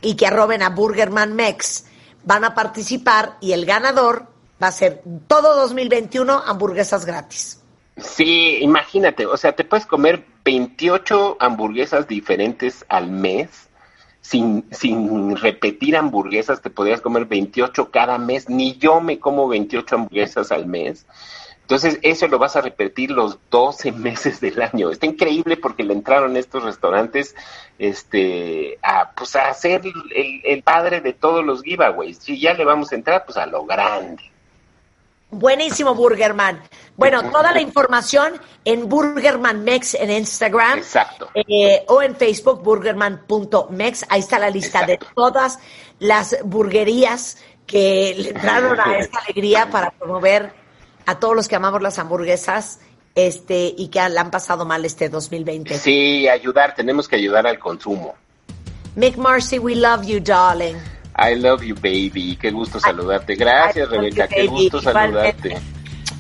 [0.02, 1.86] y que arroben a BurgermanMex
[2.24, 4.28] van a participar y el ganador
[4.62, 7.62] va a ser todo 2021 hamburguesas gratis.
[7.98, 13.70] Sí, imagínate, o sea, te puedes comer 28 hamburguesas diferentes al mes.
[14.22, 18.50] Sin, sin repetir hamburguesas, te podrías comer 28 cada mes.
[18.50, 21.06] Ni yo me como 28 hamburguesas al mes.
[21.62, 24.90] Entonces, eso lo vas a repetir los 12 meses del año.
[24.90, 27.36] Está increíble porque le entraron estos restaurantes
[27.78, 32.18] este, a, pues, a ser el, el padre de todos los giveaways.
[32.18, 34.24] Si ya le vamos a entrar, pues a lo grande.
[35.40, 36.62] Buenísimo, Burgerman.
[36.96, 38.34] Bueno, toda la información
[38.64, 40.80] en Burgerman Mex en Instagram.
[40.80, 41.30] Exacto.
[41.36, 44.06] eh, o en Facebook, burgerman.mex.
[44.10, 45.60] Ahí está la lista de todas
[46.00, 50.54] las burguerías que le entraron a esta alegría para promover
[51.06, 52.80] a todos los que amamos las hamburguesas
[53.16, 55.78] este y que la han pasado mal este 2020.
[55.78, 58.16] Sí, ayudar, tenemos que ayudar al consumo.
[58.96, 60.76] Mick Marcy, we love you, darling.
[61.18, 62.38] I love you, baby.
[62.40, 63.36] Qué gusto saludarte.
[63.36, 64.28] Gracias, Rebeca.
[64.28, 65.58] you, Qué gusto saludarte.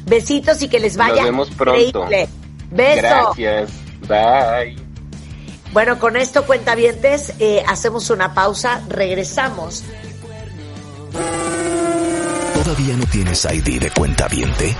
[0.05, 2.03] Besitos y que les vaya Nos vemos pronto.
[2.03, 2.29] increíble.
[2.71, 3.01] Beso.
[3.01, 3.71] Gracias.
[4.07, 4.75] Bye.
[5.73, 9.83] Bueno, con esto, cuentavientes, eh, hacemos una pausa, regresamos.
[12.53, 14.73] ¿Todavía no tienes ID de cuenta viente?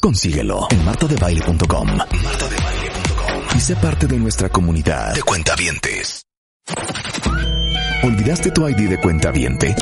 [0.00, 1.88] Consíguelo en martadebaile.com.
[1.96, 3.56] Martadebaile.com.
[3.56, 6.22] Y sé parte de nuestra comunidad de cuentavientes.
[8.02, 9.76] ¿Olvidaste tu ID de cuenta viente?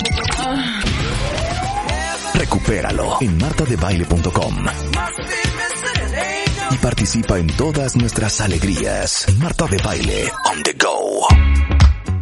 [2.34, 4.66] Recupéralo en martadebaile.com.
[6.72, 9.26] Y participa en todas nuestras alegrías.
[9.38, 11.28] Marta de Baile on the go.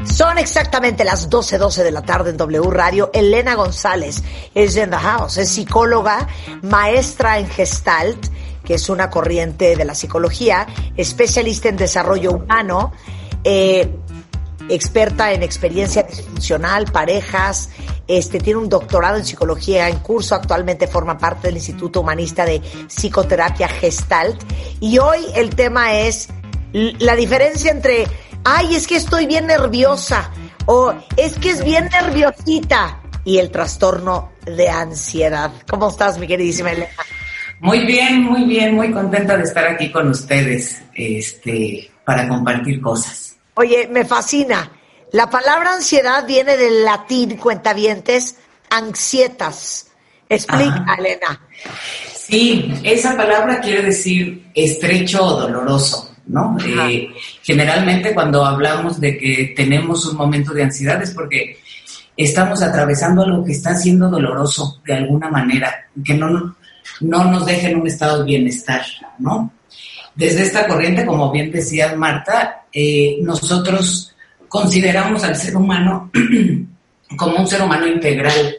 [0.04, 3.10] Son exactamente las 12:12 12 de la tarde en W Radio.
[3.14, 4.22] Elena González
[4.54, 5.38] es in the house.
[5.38, 6.28] Es psicóloga,
[6.60, 8.26] maestra en Gestalt,
[8.62, 12.92] que es una corriente de la psicología, especialista en desarrollo humano,
[13.44, 13.88] eh,
[14.68, 17.70] experta en experiencia disfuncional, parejas,
[18.08, 22.60] este, tiene un doctorado en psicología en curso, actualmente forma parte del Instituto Humanista de
[22.88, 24.40] Psicoterapia Gestalt.
[24.80, 26.28] Y hoy el tema es
[26.72, 28.06] la diferencia entre,
[28.44, 30.30] ay, es que estoy bien nerviosa,
[30.66, 35.50] o es que es bien nerviosita, y el trastorno de ansiedad.
[35.68, 36.92] ¿Cómo estás, mi queridísima Elena?
[37.58, 43.25] Muy bien, muy bien, muy contenta de estar aquí con ustedes, este, para compartir cosas.
[43.58, 44.70] Oye, me fascina.
[45.12, 48.36] La palabra ansiedad viene del latín, cuentavientes,
[48.68, 49.88] ansietas.
[50.28, 50.94] Explica, Ajá.
[50.98, 51.40] Elena.
[52.14, 56.56] Sí, esa palabra quiere decir estrecho o doloroso, ¿no?
[56.66, 57.08] Eh,
[57.42, 61.58] generalmente cuando hablamos de que tenemos un momento de ansiedad es porque
[62.14, 66.56] estamos atravesando algo que está siendo doloroso de alguna manera, que no,
[67.00, 68.82] no nos deja en un estado de bienestar,
[69.18, 69.50] ¿no?
[70.16, 74.14] Desde esta corriente, como bien decía Marta, eh, nosotros
[74.48, 76.10] consideramos al ser humano
[77.18, 78.56] como un ser humano integral.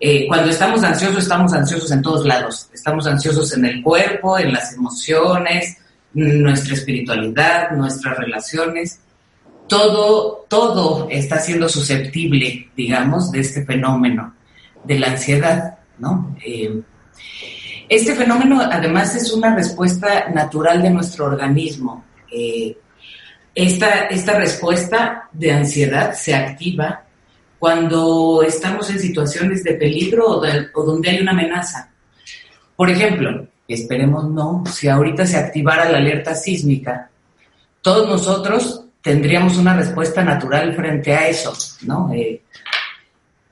[0.00, 2.68] Eh, cuando estamos ansiosos, estamos ansiosos en todos lados.
[2.74, 5.78] Estamos ansiosos en el cuerpo, en las emociones,
[6.12, 8.98] nuestra espiritualidad, nuestras relaciones.
[9.68, 14.34] Todo, todo está siendo susceptible, digamos, de este fenómeno
[14.82, 16.36] de la ansiedad, ¿no?
[16.44, 16.82] Eh,
[17.94, 22.04] este fenómeno además es una respuesta natural de nuestro organismo.
[22.30, 22.76] Eh,
[23.54, 27.04] esta, esta respuesta de ansiedad se activa
[27.58, 31.90] cuando estamos en situaciones de peligro o, de- o donde hay una amenaza.
[32.76, 37.08] Por ejemplo, esperemos no, si ahorita se activara la alerta sísmica,
[37.80, 42.12] todos nosotros tendríamos una respuesta natural frente a eso, ¿no?
[42.12, 42.42] Eh,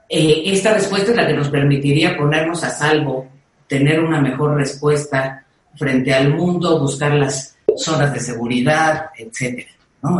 [0.08, 3.28] eh, esta respuesta es la que nos permitiría ponernos a salvo,
[3.72, 5.46] tener una mejor respuesta
[5.76, 9.70] frente al mundo, buscar las zonas de seguridad, etcétera.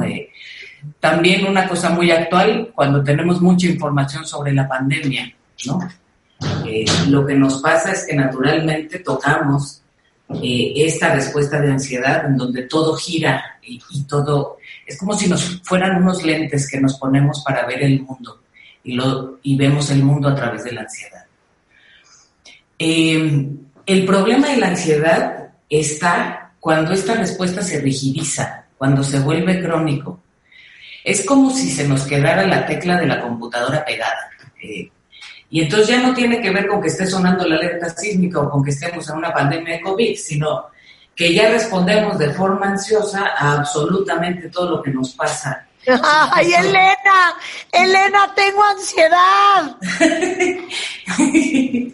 [0.06, 0.30] Eh,
[0.98, 5.30] también una cosa muy actual, cuando tenemos mucha información sobre la pandemia.
[6.66, 9.82] Eh, lo que nos pasa es que naturalmente tocamos
[10.42, 14.56] eh, esta respuesta de ansiedad en donde todo gira y, todo,
[14.86, 18.40] es como si nos fueran unos lentes que nos ponemos para ver el mundo
[18.82, 21.21] y vemos el mundo a través de la ansiedad.
[22.78, 23.48] Eh,
[23.86, 30.20] el problema de la ansiedad está cuando esta respuesta se rigidiza, cuando se vuelve crónico.
[31.02, 34.30] Es como si se nos quedara la tecla de la computadora pegada.
[34.62, 34.88] Eh,
[35.50, 38.48] y entonces ya no tiene que ver con que esté sonando la alerta sísmica o
[38.48, 40.66] con que estemos en una pandemia de COVID, sino
[41.14, 45.66] que ya respondemos de forma ansiosa a absolutamente todo lo que nos pasa.
[46.30, 47.34] ¡Ay, Elena!
[47.72, 49.76] ¡Elena, tengo ansiedad!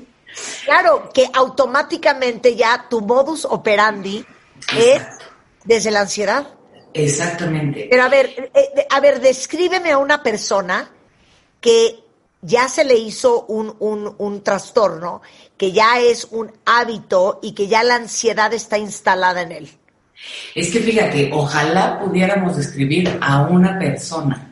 [0.65, 4.25] Claro, que automáticamente ya tu modus operandi
[4.77, 5.03] es
[5.65, 6.49] desde la ansiedad.
[6.95, 7.87] Exactamente.
[7.91, 10.91] Pero a ver, eh, eh, a ver, descríbeme a una persona
[11.61, 12.01] que
[12.41, 15.23] ya se le hizo un, un, un trastorno,
[15.57, 19.71] que ya es un hábito y que ya la ansiedad está instalada en él.
[20.55, 24.45] Es que fíjate, ojalá pudiéramos describir a una persona.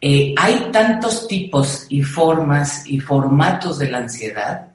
[0.00, 4.68] Eh, hay tantos tipos y formas y formatos de la ansiedad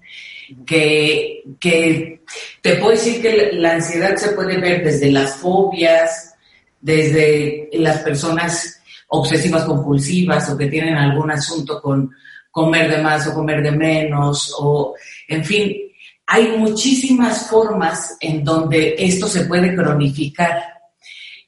[0.65, 2.22] que, que
[2.61, 6.36] te puedo decir que la ansiedad se puede ver desde las fobias,
[6.80, 12.11] desde las personas obsesivas compulsivas o que tienen algún asunto con
[12.49, 14.95] comer de más o comer de menos o
[15.28, 15.76] en fin,
[16.28, 20.64] hay muchísimas formas en donde esto se puede cronificar.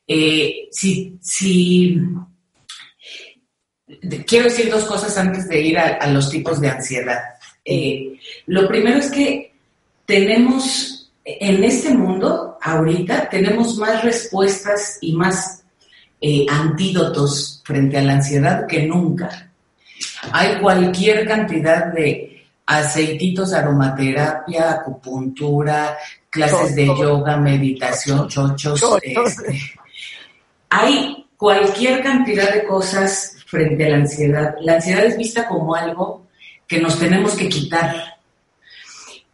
[0.05, 2.01] Eh, si, si,
[4.27, 7.32] quiero decir dos cosas antes de ir a, a los tipos de ansiedad.
[7.65, 9.53] Eh, lo primero es que
[10.05, 15.63] tenemos, en este mundo, ahorita, tenemos más respuestas y más
[16.19, 19.51] eh, antídotos frente a la ansiedad que nunca.
[20.31, 25.97] Hay cualquier cantidad de aceititos aromaterapia, acupuntura,
[26.29, 28.79] clases de yoga, meditación, chochos.
[28.79, 28.99] Chochos.
[29.03, 29.61] este,
[30.69, 34.55] hay cualquier cantidad de cosas frente a la ansiedad.
[34.61, 36.22] La ansiedad es vista como algo
[36.73, 38.17] que nos tenemos que quitar.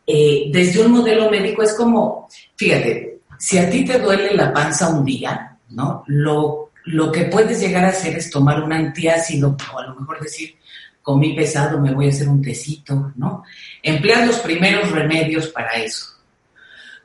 [0.05, 4.89] Eh, desde un modelo médico es como, fíjate, si a ti te duele la panza
[4.89, 6.03] un día, ¿no?
[6.07, 10.19] Lo, lo que puedes llegar a hacer es tomar un antiácido, o a lo mejor
[10.19, 10.55] decir,
[11.01, 13.43] comí pesado, me voy a hacer un tecito, ¿no?
[13.81, 16.07] Emplear los primeros remedios para eso.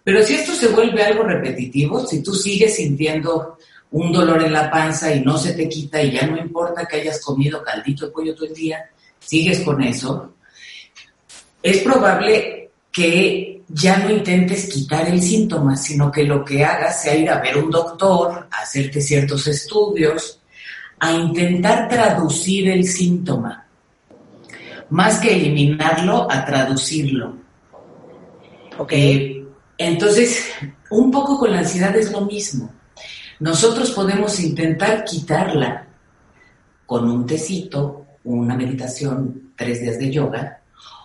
[0.03, 3.57] Pero si esto se vuelve algo repetitivo, si tú sigues sintiendo
[3.93, 6.97] un dolor en la panza y no se te quita y ya no importa que
[6.97, 8.91] hayas comido caldito de pollo todo el día,
[9.25, 10.35] sigues con eso,
[11.63, 17.17] es probable que ya no intentes quitar el síntoma, sino que lo que hagas sea
[17.17, 20.41] ir a ver un doctor, a hacerte ciertos estudios,
[21.01, 23.67] a intentar traducir el síntoma,
[24.91, 27.37] más que eliminarlo, a traducirlo.
[28.79, 28.93] Ok.
[28.93, 29.45] Eh,
[29.77, 30.47] entonces,
[30.91, 32.73] un poco con la ansiedad es lo mismo.
[33.41, 35.89] Nosotros podemos intentar quitarla
[36.87, 40.61] con un tecito, una meditación, tres días de yoga,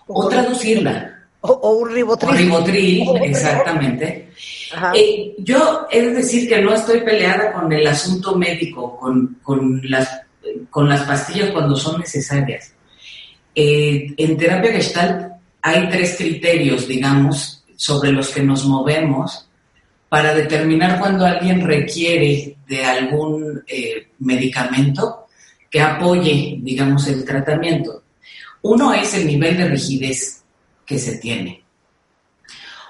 [0.08, 1.16] o traducirla.
[1.42, 2.38] O, o un O ribotril.
[2.38, 4.30] ribotril, exactamente.
[4.96, 9.82] Eh, yo he de decir que no estoy peleada con el asunto médico, con, con
[9.84, 10.22] las,
[10.70, 12.74] con las pastillas cuando son necesarias.
[13.56, 19.48] Eh, en terapia gestalt hay tres criterios, digamos, sobre los que nos movemos
[20.08, 25.28] para determinar cuando alguien requiere de algún eh, medicamento
[25.70, 28.04] que apoye, digamos, el tratamiento.
[28.62, 30.44] Uno es el nivel de rigidez
[30.86, 31.64] que se tiene.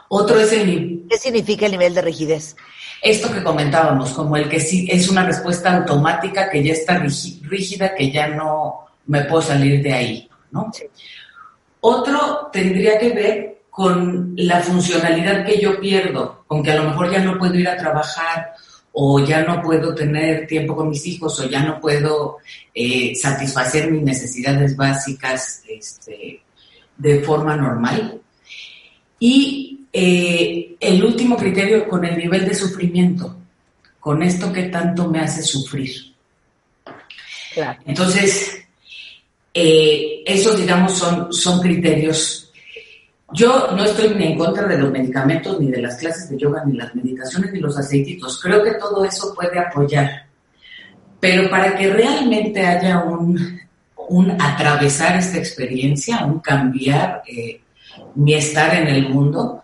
[0.10, 2.56] Otro es el ¿Qué significa el nivel de rigidez?
[3.02, 7.40] esto que comentábamos, como el que sí es una respuesta automática que ya está rígi-
[7.48, 10.70] rígida, que ya no me puedo salir de ahí, ¿no?
[10.74, 10.84] Sí.
[11.82, 17.10] Otro tendría que ver con la funcionalidad que yo pierdo, con que a lo mejor
[17.10, 18.54] ya no puedo ir a trabajar
[18.94, 22.38] o ya no puedo tener tiempo con mis hijos o ya no puedo
[22.74, 26.42] eh, satisfacer mis necesidades básicas este,
[26.98, 28.20] de forma normal.
[29.20, 33.36] Y eh, el último criterio con el nivel de sufrimiento,
[34.00, 36.14] con esto que tanto me hace sufrir.
[37.54, 37.80] Claro.
[37.86, 38.60] Entonces,
[39.54, 42.49] eh, esos, digamos, son, son criterios.
[43.32, 46.64] Yo no estoy ni en contra de los medicamentos, ni de las clases de yoga,
[46.66, 48.42] ni las meditaciones, ni los aceititos.
[48.42, 50.26] Creo que todo eso puede apoyar.
[51.20, 53.60] Pero para que realmente haya un,
[54.10, 57.62] un atravesar esta experiencia, un cambiar eh,
[58.16, 59.62] mi estar en el mundo,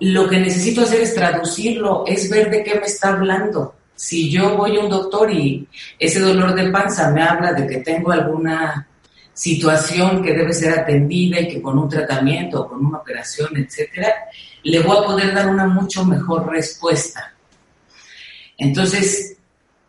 [0.00, 3.74] lo que necesito hacer es traducirlo, es ver de qué me está hablando.
[3.94, 5.66] Si yo voy a un doctor y
[5.98, 8.86] ese dolor de panza me habla de que tengo alguna
[9.40, 14.12] situación que debe ser atendida y que con un tratamiento, con una operación, etcétera,
[14.64, 17.32] le voy a poder dar una mucho mejor respuesta.
[18.58, 19.36] Entonces,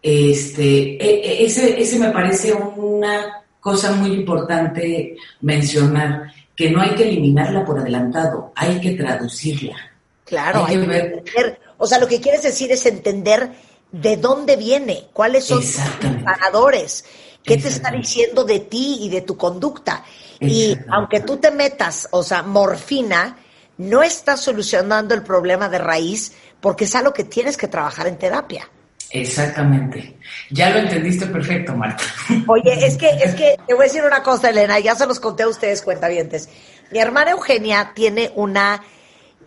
[0.02, 0.64] este,
[0.96, 7.04] e- e- ese, ese me parece una cosa muy importante mencionar, que no hay que
[7.10, 9.76] eliminarla por adelantado, hay que traducirla.
[10.24, 11.06] Claro, Hay hay que ver.
[11.06, 11.60] entender.
[11.78, 13.50] O sea, lo que quieres decir es entender
[13.92, 16.24] de dónde viene, cuáles son Exactamente.
[16.24, 17.04] disparadores,
[17.44, 20.04] qué te está diciendo de ti y de tu conducta.
[20.40, 23.38] Y aunque tú te metas, o sea, morfina,
[23.78, 28.18] no estás solucionando el problema de raíz porque es algo que tienes que trabajar en
[28.18, 28.68] terapia.
[29.14, 30.18] Exactamente.
[30.50, 32.04] Ya lo entendiste perfecto, Marta.
[32.48, 35.20] Oye, es que, es que te voy a decir una cosa, Elena, ya se los
[35.20, 36.50] conté a ustedes, cuentavientes.
[36.92, 38.82] Mi hermana Eugenia tiene una,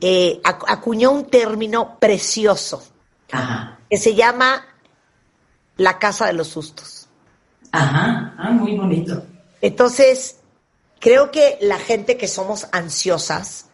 [0.00, 2.86] eh, acu- acuñó un término precioso
[3.32, 3.78] Ajá.
[3.88, 4.66] que se llama
[5.76, 6.93] la casa de los sustos.
[7.74, 8.34] Ajá.
[8.38, 9.24] Ah, muy bonito.
[9.60, 10.36] Entonces,
[11.00, 13.66] creo que la gente que somos ansiosas,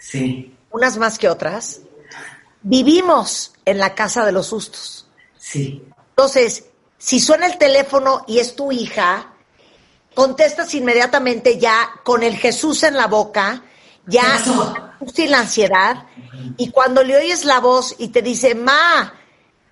[0.00, 1.80] Sí, unas más que otras,
[2.62, 5.06] vivimos en la casa de los sustos.
[5.38, 5.84] sí.
[6.10, 6.64] Entonces,
[6.98, 9.32] si suena el teléfono y es tu hija,
[10.14, 13.62] contestas inmediatamente ya con el Jesús en la boca,
[14.06, 14.24] ya
[15.14, 16.06] sin la ansiedad,
[16.56, 19.14] y cuando le oyes la voz y te dice, ma,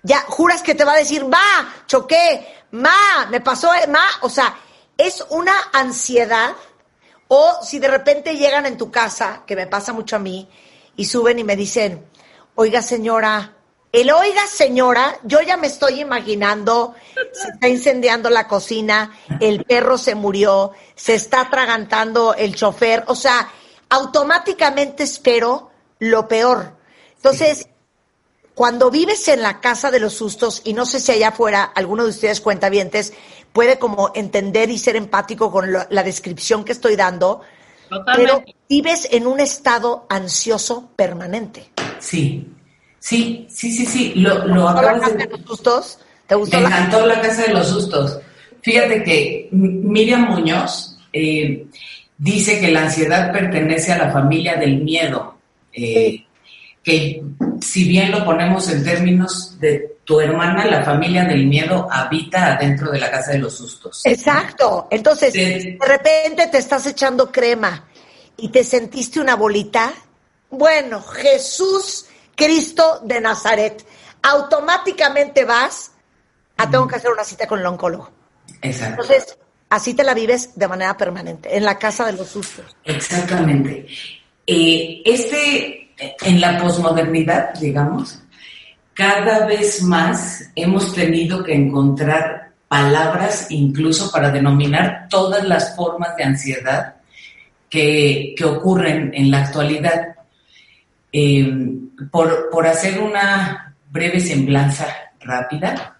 [0.03, 4.29] ya juras que te va a decir, ma, choqué, ma, me pasó, eh, ma, o
[4.29, 4.55] sea,
[4.97, 6.55] es una ansiedad,
[7.27, 10.49] o si de repente llegan en tu casa, que me pasa mucho a mí,
[10.95, 12.05] y suben y me dicen,
[12.55, 13.53] oiga señora,
[13.91, 16.95] el oiga señora, yo ya me estoy imaginando,
[17.31, 23.15] se está incendiando la cocina, el perro se murió, se está atragantando el chofer, o
[23.15, 23.49] sea,
[23.89, 26.75] automáticamente espero lo peor.
[27.15, 27.69] Entonces,
[28.57, 32.03] cuando vives en la casa de los sustos, y no sé si allá afuera alguno
[32.03, 33.13] de ustedes cuentavientes
[33.53, 37.41] puede como entender y ser empático con lo- la descripción que estoy dando,
[37.87, 38.55] pero Totalmente.
[38.67, 41.69] vives en un estado ansioso permanente.
[41.99, 42.47] Sí,
[42.99, 44.13] sí, sí, sí, sí.
[44.15, 45.17] Lo, lo ¿Te gustó la acabas casa de...
[45.27, 45.99] de los sustos?
[46.25, 48.19] ¿Te Me gustó la encantó la casa de los sustos.
[48.63, 51.67] Fíjate que Miriam Muñoz eh,
[52.17, 55.35] dice que la ansiedad pertenece a la familia del miedo.
[55.73, 56.23] eh,
[56.87, 57.21] que
[57.59, 62.91] si bien lo ponemos en términos de tu hermana, la familia del miedo habita adentro
[62.91, 64.05] de la casa de los sustos.
[64.05, 64.87] Exacto.
[64.89, 67.89] Entonces, de repente te estás echando crema
[68.37, 69.91] y te sentiste una bolita.
[70.49, 72.05] Bueno, Jesús
[72.37, 73.85] Cristo de Nazaret,
[74.21, 75.91] automáticamente vas
[76.55, 78.09] ah, tengo que hacer una cita con el oncólogo.
[78.61, 79.01] Exacto.
[79.01, 79.37] Entonces,
[79.69, 82.77] así te la vives de manera permanente, en la casa de los sustos.
[82.85, 83.87] Exactamente.
[84.45, 88.21] Eh, este, en la posmodernidad, digamos,
[88.93, 96.23] cada vez más hemos tenido que encontrar palabras incluso para denominar todas las formas de
[96.23, 96.95] ansiedad
[97.69, 100.15] que, que ocurren en la actualidad.
[101.11, 101.47] Eh,
[102.11, 104.87] por, por hacer una breve semblanza
[105.19, 105.97] rápida,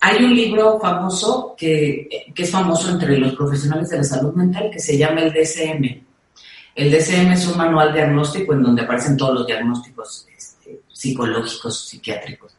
[0.00, 4.70] hay un libro famoso que, que, es famoso entre los profesionales de la salud mental
[4.70, 6.13] que se llama el DSM.
[6.74, 12.54] El DSM es un manual diagnóstico en donde aparecen todos los diagnósticos este, psicológicos, psiquiátricos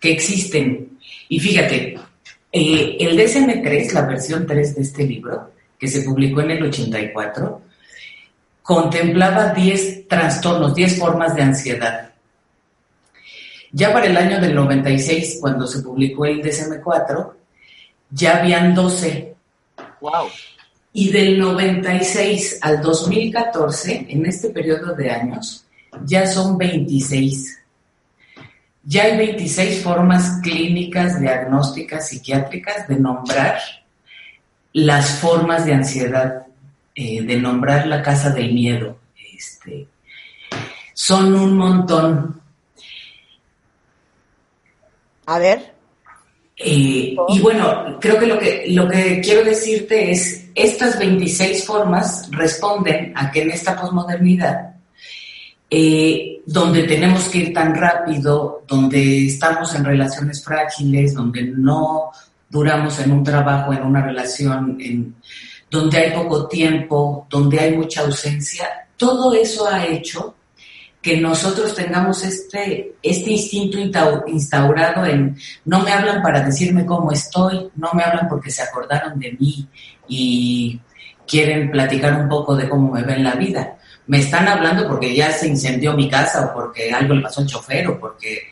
[0.00, 0.98] que existen.
[1.28, 1.98] Y fíjate,
[2.52, 7.62] eh, el DSM-3, la versión 3 de este libro, que se publicó en el 84,
[8.62, 12.12] contemplaba 10 trastornos, 10 formas de ansiedad.
[13.72, 17.32] Ya para el año del 96, cuando se publicó el DSM-4,
[18.10, 19.34] ya habían 12.
[20.00, 20.28] Wow.
[20.98, 25.64] Y del 96 al 2014, en este periodo de años,
[26.04, 27.56] ya son 26.
[28.82, 33.60] Ya hay 26 formas clínicas, diagnósticas, psiquiátricas de nombrar
[34.72, 36.48] las formas de ansiedad,
[36.96, 38.98] eh, de nombrar la casa del miedo.
[39.36, 39.86] Este,
[40.94, 42.42] son un montón.
[45.26, 45.74] A ver.
[46.56, 52.28] Eh, y bueno, creo que lo, que lo que quiero decirte es, estas 26 formas
[52.30, 54.74] responden a que en esta posmodernidad,
[55.70, 62.10] eh, donde tenemos que ir tan rápido, donde estamos en relaciones frágiles, donde no
[62.48, 65.14] duramos en un trabajo, en una relación, en,
[65.70, 68.66] donde hay poco tiempo, donde hay mucha ausencia,
[68.96, 70.34] todo eso ha hecho
[71.08, 73.78] que nosotros tengamos este, este instinto
[74.26, 79.18] instaurado en no me hablan para decirme cómo estoy, no me hablan porque se acordaron
[79.18, 79.66] de mí
[80.06, 80.78] y
[81.26, 83.78] quieren platicar un poco de cómo me ven la vida.
[84.06, 87.46] Me están hablando porque ya se incendió mi casa o porque algo le pasó al
[87.46, 88.42] chofer o porque...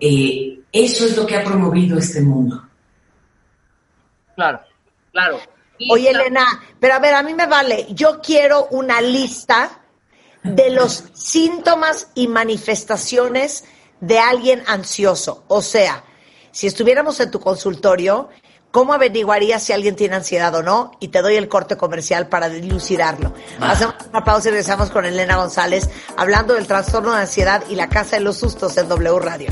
[0.00, 2.60] Eh, eso es lo que ha promovido este mundo.
[4.34, 4.60] Claro,
[5.12, 5.38] claro.
[5.78, 6.44] Y Oye, la- Elena,
[6.80, 7.86] pero a ver, a mí me vale.
[7.90, 9.70] Yo quiero una lista
[10.54, 13.64] de los síntomas y manifestaciones
[14.00, 15.44] de alguien ansioso.
[15.48, 16.04] O sea,
[16.52, 18.28] si estuviéramos en tu consultorio,
[18.76, 20.92] ¿cómo averiguarías si alguien tiene ansiedad o no?
[21.00, 23.32] Y te doy el corte comercial para dilucidarlo.
[23.58, 27.88] Hacemos una pausa y regresamos con Elena González hablando del trastorno de ansiedad y la
[27.88, 29.48] casa de los sustos en W Radio.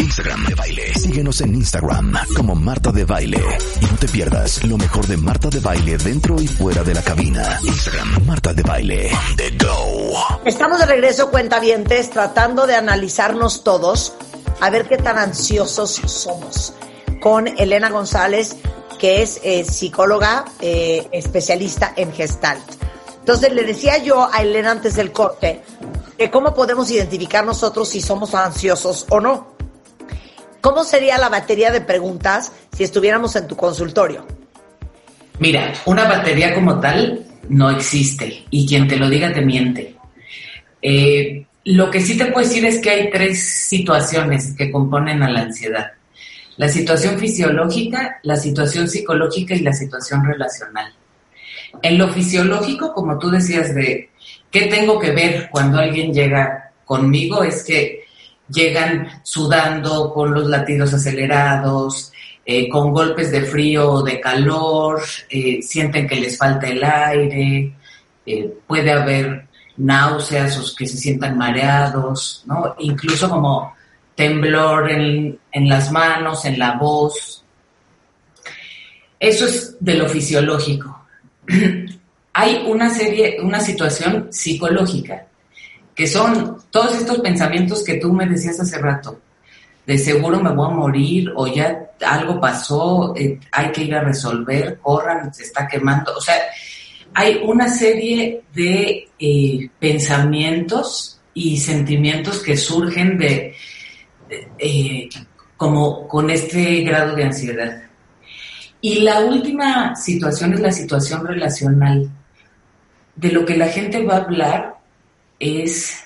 [0.00, 0.94] Instagram de baile.
[0.94, 3.44] Síguenos en Instagram como Marta de Baile.
[3.82, 7.02] Y no te pierdas lo mejor de Marta de Baile dentro y fuera de la
[7.02, 7.58] cabina.
[7.62, 9.10] Instagram Marta de Baile.
[9.36, 10.14] The go.
[10.46, 14.14] Estamos de regreso, cuentavientes, tratando de analizarnos todos,
[14.62, 16.72] a ver qué tan ansiosos somos.
[17.20, 18.56] Con Elena González,
[18.98, 22.62] que es eh, psicóloga eh, especialista en Gestalt.
[23.18, 25.62] Entonces, le decía yo a Elena antes del corte,
[26.16, 29.56] que cómo podemos identificar nosotros si somos ansiosos o no.
[30.60, 34.26] ¿Cómo sería la batería de preguntas si estuviéramos en tu consultorio?
[35.38, 39.94] Mira, una batería como tal no existe y quien te lo diga te miente.
[40.80, 45.30] Eh, lo que sí te puedo decir es que hay tres situaciones que componen a
[45.30, 45.92] la ansiedad.
[46.56, 50.92] La situación fisiológica, la situación psicológica y la situación relacional.
[51.82, 54.10] En lo fisiológico, como tú decías, de
[54.50, 58.04] qué tengo que ver cuando alguien llega conmigo, es que
[58.48, 62.12] llegan sudando con los latidos acelerados,
[62.44, 67.72] eh, con golpes de frío o de calor, eh, sienten que les falta el aire,
[68.24, 72.74] eh, puede haber náuseas o que se sientan mareados, ¿no?
[72.78, 73.74] Incluso como
[74.16, 77.44] temblor en, en las manos, en la voz.
[79.20, 81.06] Eso es de lo fisiológico.
[82.32, 85.26] Hay una serie, una situación psicológica,
[85.94, 89.20] que son todos estos pensamientos que tú me decías hace rato
[89.86, 94.02] de seguro me voy a morir o ya algo pasó, eh, hay que ir a
[94.02, 96.12] resolver, corran, se está quemando.
[96.16, 96.34] O sea,
[97.14, 103.54] hay una serie de eh, pensamientos y sentimientos que surgen de, de,
[104.58, 105.08] eh,
[105.56, 107.82] como con este grado de ansiedad.
[108.80, 112.10] Y la última situación es la situación relacional.
[113.14, 114.74] De lo que la gente va a hablar
[115.38, 116.04] es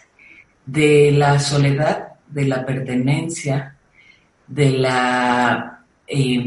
[0.65, 3.77] de la soledad, de la pertenencia,
[4.47, 6.43] de la eh,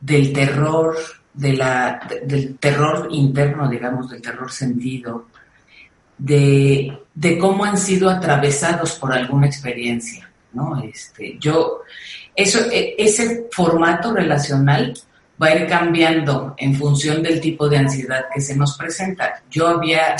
[0.00, 0.96] del terror,
[1.34, 5.26] de la, de, del terror interno, digamos, del terror sentido,
[6.16, 10.27] de, de, cómo han sido atravesados por alguna experiencia,
[10.58, 10.82] ¿no?
[10.82, 11.82] Este, yo
[12.34, 14.94] eso, e- ese formato relacional
[15.40, 19.42] va a ir cambiando en función del tipo de ansiedad que se nos presenta.
[19.50, 20.16] Yo había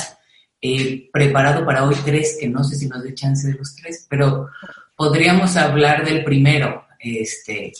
[0.61, 4.05] eh, preparado para hoy tres, que no sé si nos dé chance de los tres,
[4.09, 4.49] pero
[4.95, 6.85] podríamos hablar del primero.
[6.99, 7.71] Este,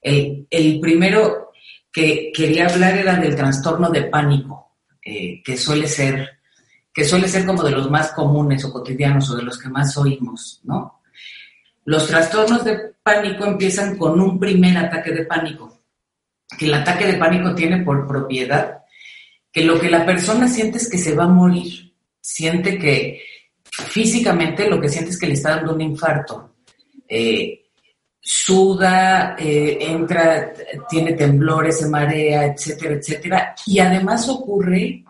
[0.00, 1.52] el, primero
[1.92, 4.72] que quería hablar era del trastorno de pánico,
[5.02, 6.30] eh, que suele ser
[6.94, 9.96] que suele ser como de los más comunes o cotidianos o de los que más
[9.96, 10.93] oímos, ¿no?
[11.84, 15.82] Los trastornos de pánico empiezan con un primer ataque de pánico,
[16.58, 18.78] que el ataque de pánico tiene por propiedad
[19.52, 23.22] que lo que la persona siente es que se va a morir, siente que
[23.70, 26.54] físicamente lo que siente es que le está dando un infarto.
[27.08, 27.66] Eh,
[28.18, 30.52] suda, eh, entra,
[30.88, 33.54] tiene temblores, se marea, etcétera, etcétera.
[33.66, 35.04] Y además ocurre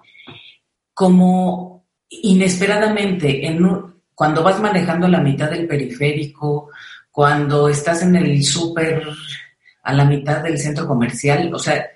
[0.93, 6.71] como inesperadamente, en un- cuando vas manejando la mitad del periférico,
[7.11, 9.07] cuando estás en el súper
[9.83, 11.87] a la mitad del centro comercial, o sea,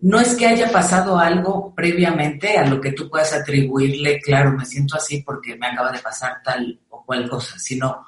[0.00, 4.64] no es que haya pasado algo previamente a lo que tú puedas atribuirle, claro, me
[4.64, 8.04] siento así porque me acaba de pasar tal o cual cosa, sino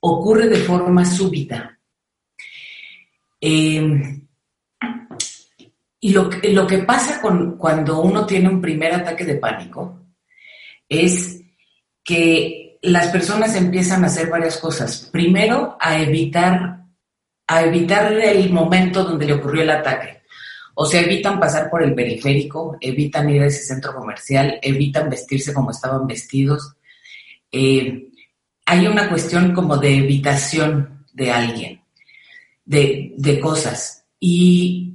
[0.00, 1.78] ocurre de forma súbita.
[3.40, 4.20] Eh,
[6.00, 10.00] y lo, que- pasa cuando uno tiene un primer ataque de pánico
[10.88, 11.40] es
[12.04, 15.08] que las personas empiezan a hacer varias cosas.
[15.10, 16.84] Primero, a evitar,
[17.46, 20.22] a evitar el momento donde le ocurrió el ataque.
[20.74, 25.52] O sea, evitan pasar por el periférico, evitan ir a ese centro comercial, evitan vestirse
[25.52, 26.76] como estaban vestidos.
[27.50, 28.08] Eh,
[28.66, 31.80] hay una cuestión como de evitación de alguien,
[32.64, 34.04] de, de cosas.
[34.20, 34.94] Y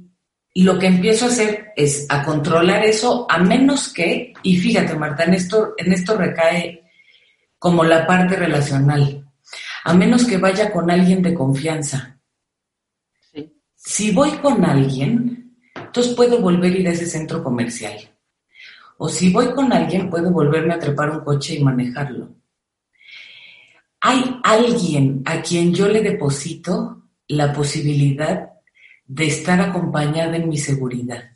[0.54, 5.24] lo que empiezo a hacer es a controlar eso, a menos que, y fíjate Marta,
[5.24, 6.81] en esto, en esto recae
[7.62, 9.24] como la parte relacional,
[9.84, 12.18] a menos que vaya con alguien de confianza.
[13.30, 13.56] Sí.
[13.76, 17.94] Si voy con alguien, entonces puedo volver a ir a ese centro comercial.
[18.98, 22.34] O si voy con alguien, puedo volverme a trepar un coche y manejarlo.
[24.00, 28.50] Hay alguien a quien yo le deposito la posibilidad
[29.04, 31.30] de estar acompañada en mi seguridad.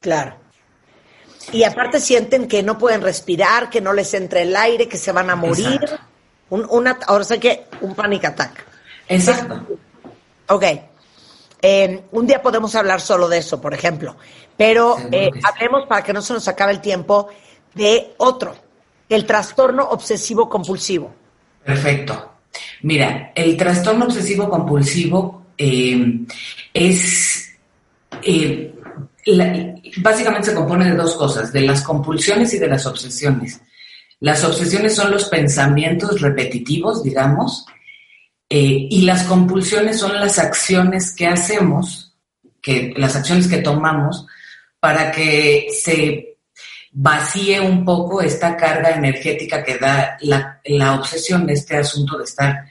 [0.00, 0.40] Claro.
[1.52, 5.12] Y aparte sienten que no pueden respirar, que no les entra el aire, que se
[5.12, 5.80] van a morir.
[6.50, 8.64] Un, una, ahora sé que un panic attack.
[9.08, 9.66] Exacto.
[10.48, 10.64] Ok.
[11.62, 14.16] Eh, un día podemos hablar solo de eso, por ejemplo.
[14.56, 17.28] Pero eh, hablemos para que no se nos acabe el tiempo
[17.74, 18.54] de otro,
[19.08, 21.12] el trastorno obsesivo compulsivo.
[21.64, 22.32] Perfecto.
[22.82, 26.20] Mira, el trastorno obsesivo compulsivo eh,
[26.74, 27.48] es
[28.22, 28.74] eh,
[29.26, 33.60] la- básicamente se compone de dos cosas, de las compulsiones y de las obsesiones.
[34.20, 37.66] Las obsesiones son los pensamientos repetitivos, digamos,
[38.48, 42.16] eh, y las compulsiones son las acciones que hacemos,
[42.60, 44.26] que, las acciones que tomamos
[44.78, 46.38] para que se
[46.92, 52.24] vacíe un poco esta carga energética que da la, la obsesión de este asunto de
[52.24, 52.64] estar.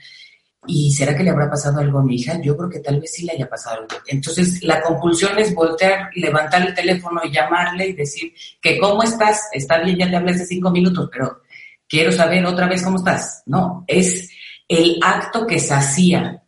[0.66, 2.38] ¿Y será que le habrá pasado algo a mi hija?
[2.42, 3.96] Yo creo que tal vez sí le haya pasado algo.
[4.06, 9.48] Entonces, la compulsión es voltear, levantar el teléfono y llamarle y decir que cómo estás,
[9.52, 11.40] está bien, ya te hablé hace cinco minutos, pero
[11.88, 13.42] quiero saber otra vez cómo estás.
[13.46, 14.30] No, es
[14.68, 16.42] el acto que sacía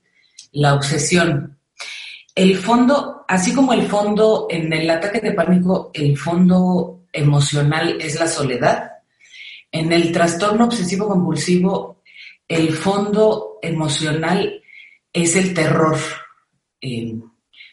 [0.52, 1.59] la obsesión.
[2.34, 8.20] El fondo, así como el fondo en el ataque de pánico, el fondo emocional es
[8.20, 8.90] la soledad.
[9.70, 12.02] En el trastorno obsesivo compulsivo,
[12.47, 14.62] el fondo emocional
[15.12, 15.97] es el terror.
[16.80, 17.14] Eh,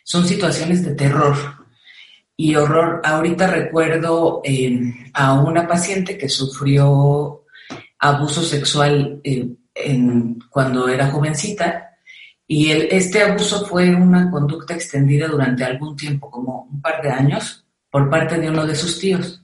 [0.03, 1.35] son situaciones de terror
[2.37, 3.01] y horror.
[3.03, 4.79] Ahorita recuerdo eh,
[5.13, 7.45] a una paciente que sufrió
[7.97, 9.49] abuso sexual eh,
[10.49, 11.89] cuando era jovencita
[12.51, 17.63] y este abuso fue una conducta extendida durante algún tiempo, como un par de años,
[17.91, 19.43] por parte de uno de sus tíos.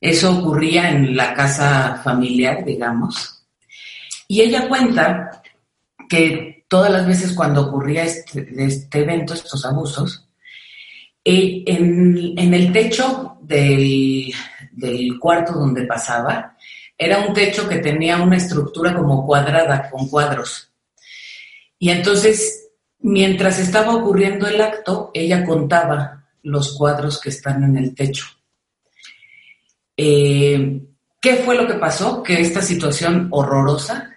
[0.00, 3.41] Eso ocurría en la casa familiar, digamos.
[4.32, 5.42] Y ella cuenta
[6.08, 10.26] que todas las veces cuando ocurría este, este evento, estos abusos,
[11.22, 14.32] eh, en, el techo del,
[14.70, 16.56] del cuarto donde pasaba,
[16.96, 20.72] era un techo que tenía una estructura como cuadrada, con cuadros.
[21.78, 27.94] Y entonces, mientras estaba ocurriendo el acto, ella contaba los cuadros que están en el
[27.94, 28.24] techo.
[29.94, 30.80] Eh,
[31.20, 32.22] ¿Qué fue lo que pasó?
[32.22, 34.11] Que esta situación horrorosa,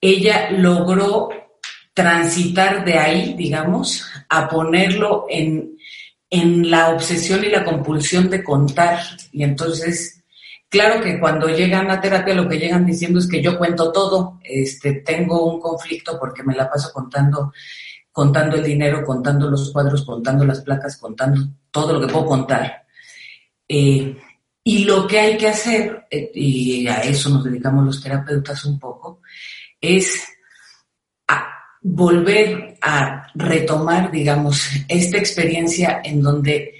[0.00, 1.28] ella logró
[1.92, 5.76] transitar de ahí, digamos, a ponerlo en,
[6.30, 9.00] en la obsesión y la compulsión de contar.
[9.32, 10.22] Y entonces,
[10.68, 14.38] claro que cuando llegan a terapia lo que llegan diciendo es que yo cuento todo,
[14.44, 17.52] este, tengo un conflicto porque me la paso contando
[18.18, 22.84] contando el dinero, contando los cuadros, contando las placas, contando todo lo que puedo contar.
[23.68, 24.16] Eh,
[24.64, 28.76] y lo que hay que hacer, eh, y a eso nos dedicamos los terapeutas un
[28.76, 29.07] poco,
[29.80, 30.24] es
[31.80, 36.74] volver a retomar, digamos, esta experiencia en donde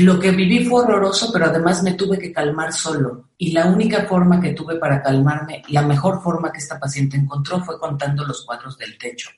[0.00, 3.30] lo que viví fue horroroso, pero además me tuve que calmar solo.
[3.36, 7.62] Y la única forma que tuve para calmarme, la mejor forma que esta paciente encontró
[7.64, 9.30] fue contando los cuadros del techo.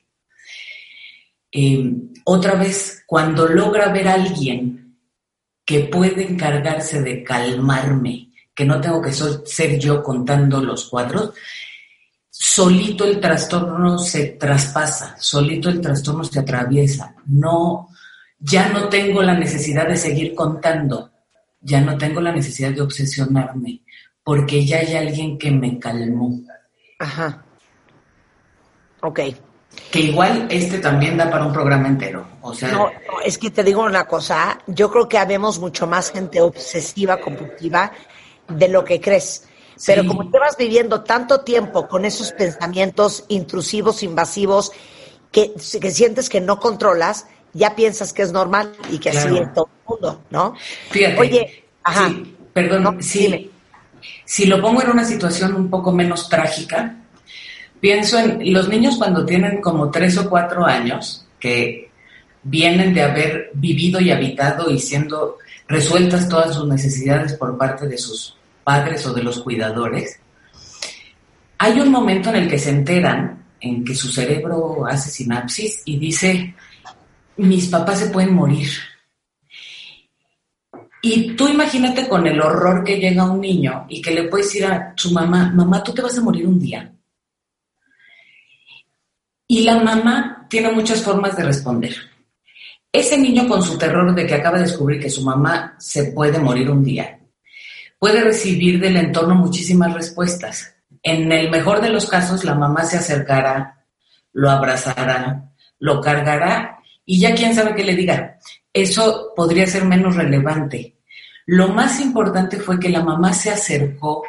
[1.51, 1.91] Eh,
[2.23, 4.97] otra vez, cuando logra ver a alguien
[5.65, 11.33] que puede encargarse de calmarme, que no tengo que ser yo contando los cuadros,
[12.41, 17.13] solito el trastorno se traspasa, solito el trastorno se atraviesa.
[17.27, 17.89] No,
[18.39, 21.11] ya no tengo la necesidad de seguir contando,
[21.59, 23.81] ya no tengo la necesidad de obsesionarme,
[24.23, 26.41] porque ya hay alguien que me calmó.
[26.97, 27.45] Ajá.
[29.01, 29.19] Ok.
[29.91, 32.27] Que igual este también da para un programa entero.
[32.41, 35.85] O sea, no, no, es que te digo una cosa, yo creo que habemos mucho
[35.85, 37.91] más gente obsesiva, compulsiva,
[38.47, 39.47] de lo que crees.
[39.85, 44.71] Pero como te vas viviendo tanto tiempo con esos pensamientos intrusivos, invasivos,
[45.31, 49.53] que, que sientes que no controlas, ya piensas que es normal y que así es
[49.53, 50.55] todo el mundo, ¿no?
[50.89, 51.19] Fíjate.
[51.19, 52.09] Oye, ajá.
[52.09, 53.51] Sí, perdón, sí,
[54.25, 56.95] si lo pongo en una situación un poco menos trágica,
[57.79, 61.89] pienso en los niños cuando tienen como tres o cuatro años, que
[62.43, 65.37] vienen de haber vivido y habitado y siendo
[65.67, 70.19] resueltas todas sus necesidades por parte de sus padres o de los cuidadores,
[71.57, 75.99] hay un momento en el que se enteran, en que su cerebro hace sinapsis y
[75.99, 76.55] dice,
[77.37, 78.69] mis papás se pueden morir.
[81.03, 84.65] Y tú imagínate con el horror que llega un niño y que le puede decir
[84.65, 86.91] a su mamá, mamá, tú te vas a morir un día.
[89.47, 91.95] Y la mamá tiene muchas formas de responder.
[92.91, 96.39] Ese niño con su terror de que acaba de descubrir que su mamá se puede
[96.39, 97.19] morir un día,
[98.01, 100.73] puede recibir del entorno muchísimas respuestas.
[101.03, 103.85] En el mejor de los casos, la mamá se acercará,
[104.33, 108.39] lo abrazará, lo cargará y ya quién sabe qué le diga.
[108.73, 110.95] Eso podría ser menos relevante.
[111.45, 114.23] Lo más importante fue que la mamá se acercó,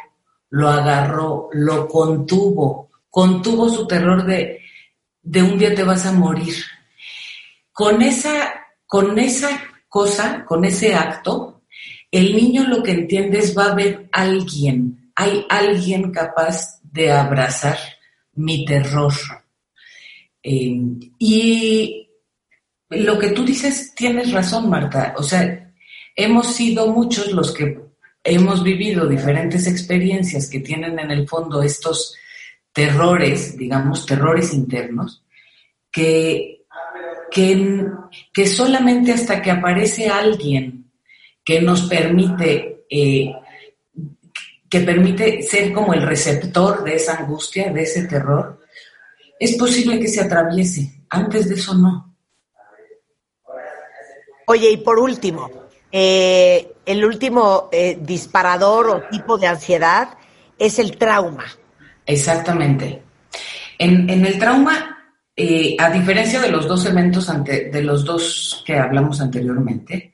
[0.51, 4.61] lo agarró, lo contuvo, contuvo su terror de,
[5.23, 6.53] de un día te vas a morir.
[7.71, 8.53] Con esa,
[8.85, 9.49] con esa
[9.89, 11.52] cosa, con ese acto,
[12.13, 17.79] el niño lo que entiende es va a haber alguien, hay alguien capaz de abrazar
[18.33, 19.13] mi terror.
[20.43, 20.79] Eh,
[21.17, 22.07] y
[22.89, 25.15] lo que tú dices, tienes razón, Marta.
[25.17, 25.73] O sea,
[26.15, 27.79] hemos sido muchos los que
[28.23, 32.15] hemos vivido diferentes experiencias que tienen en el fondo estos
[32.71, 35.23] terrores, digamos, terrores internos,
[35.91, 36.61] que,
[37.31, 37.87] que,
[38.31, 40.82] que solamente hasta que aparece alguien
[41.43, 43.33] que nos permite, eh,
[44.69, 48.61] que permite ser como el receptor de esa angustia, de ese terror,
[49.39, 51.03] es posible que se atraviese.
[51.09, 52.15] Antes de eso no.
[54.47, 55.49] Oye, y por último,
[55.91, 60.17] eh, el último eh, disparador o tipo de ansiedad
[60.57, 61.45] es el trauma.
[62.05, 63.03] Exactamente.
[63.77, 64.97] En, en el trauma,
[65.35, 70.12] eh, a diferencia de los dos eventos ante, de los dos que hablamos anteriormente,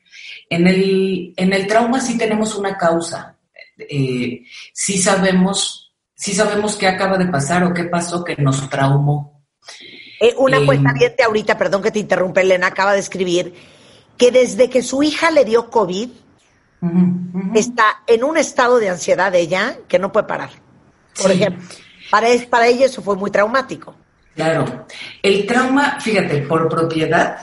[0.49, 3.35] en el, en el trauma sí tenemos una causa.
[3.77, 4.43] Eh,
[4.73, 9.43] sí sabemos, sí sabemos qué acaba de pasar o qué pasó que nos traumó.
[10.19, 10.93] Eh, una Eh, cuenta
[11.25, 13.53] ahorita, perdón que te interrumpa, Elena, acaba de escribir
[14.17, 16.09] que desde que su hija le dio COVID,
[17.55, 20.49] está en un estado de ansiedad ella que no puede parar.
[21.21, 21.37] Por Sí.
[21.37, 21.65] ejemplo,
[22.11, 23.95] para, es- para ella eso fue muy traumático.
[24.35, 24.85] Claro.
[25.21, 27.37] El trauma, fíjate, por propiedad,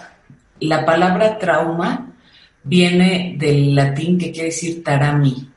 [0.61, 2.13] la palabra trauma
[2.67, 5.53] viene del latín que quiere decir tarami,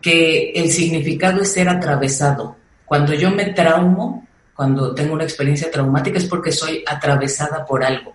[0.00, 2.56] que el significado es ser atravesado.
[2.84, 8.14] Cuando yo me traumo, cuando tengo una experiencia traumática, es porque soy atravesada por algo.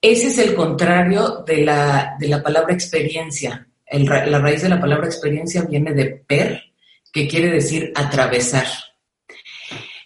[0.00, 3.66] Ese es el contrario de la, de la palabra experiencia.
[3.90, 6.62] La raíz de la palabra experiencia viene de per,
[7.12, 8.66] que quiere decir atravesar.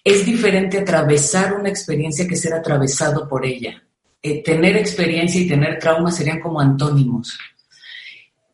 [0.02, 3.82] Es diferente atravesar una experiencia que ser atravesado por ella.
[4.22, 7.36] Eh, tener experiencia y tener trauma serían como antónimos.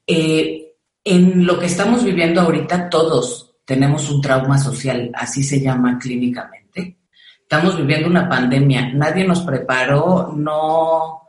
[0.07, 0.73] Eh,
[1.05, 6.97] en lo que estamos viviendo ahorita, todos tenemos un trauma social, así se llama clínicamente.
[7.43, 11.23] Estamos viviendo una pandemia, nadie nos preparó, no,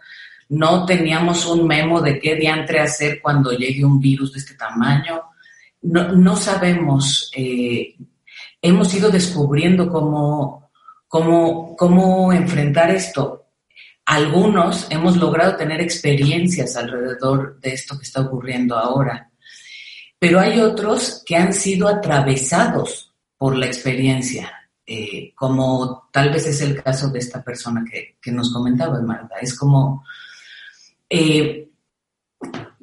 [0.49, 5.21] no teníamos un memo de qué diantre hacer cuando llegue un virus de este tamaño.
[5.81, 7.95] No, no sabemos, eh,
[8.61, 10.69] hemos ido descubriendo cómo,
[11.09, 13.38] ¿Cómo, ¿Cómo enfrentar esto?
[14.09, 19.29] Algunos hemos logrado tener experiencias alrededor de esto que está ocurriendo ahora,
[20.17, 24.51] pero hay otros que han sido atravesados por la experiencia,
[24.83, 29.35] eh, como tal vez es el caso de esta persona que, nos comentaba, Marta.
[29.39, 30.03] Es como,
[31.07, 31.69] eh,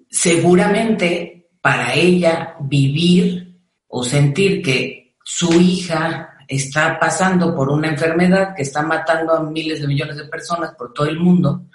[0.09, 3.59] seguramente para ella vivir
[3.89, 9.81] o sentir que su hija está pasando por una enfermedad que está matando a miles
[9.81, 11.67] de millones de personas por todo el mundo,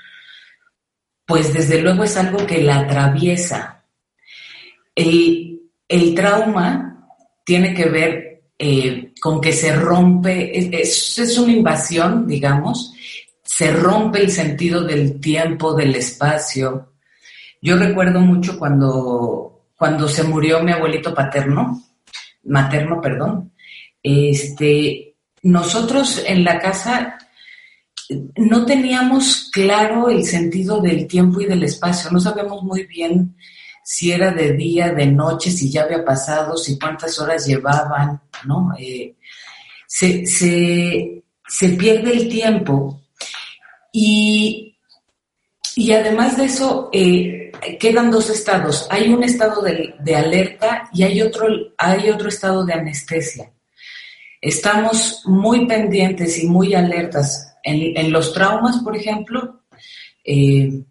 [1.26, 3.84] pues desde luego es algo que la atraviesa.
[4.96, 5.60] El,
[6.16, 7.08] trauma
[7.46, 12.94] tiene que ver eh, con que se rompe, es, es una invasión, digamos,
[13.44, 16.94] se rompe el sentido del tiempo, del espacio.
[17.62, 21.82] Yo recuerdo mucho cuando, cuando se murió mi abuelito paterno,
[22.44, 23.51] materno, perdón,
[24.04, 27.18] este, nosotros en la casa
[28.36, 33.36] no teníamos claro el sentido del tiempo y del espacio, no sabemos muy bien
[33.84, 38.72] si era de día, de noche, si ya había pasado, si cuántas horas llevaban, ¿no?
[38.78, 39.16] Eh,
[39.88, 43.02] se, se, pierde el tiempo
[43.92, 44.78] y,
[45.76, 48.88] y además de eso, eh, quedan dos estados.
[48.90, 51.48] Hay un estado de, de, alerta y hay otro,
[51.78, 53.52] hay otro estado de anestesia.
[54.42, 59.62] Estamos muy pendientes y muy alertas en, los traumas, por ejemplo,
[60.24, 60.82] eh,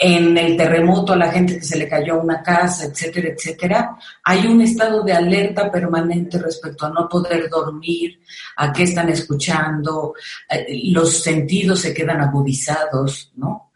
[0.00, 4.46] en el terremoto a la gente que se le cayó una casa, etcétera, etcétera, hay
[4.46, 8.20] un estado de alerta permanente respecto a no poder dormir,
[8.56, 10.14] a qué están escuchando,
[10.50, 13.72] eh, los sentidos se quedan agudizados, ¿no?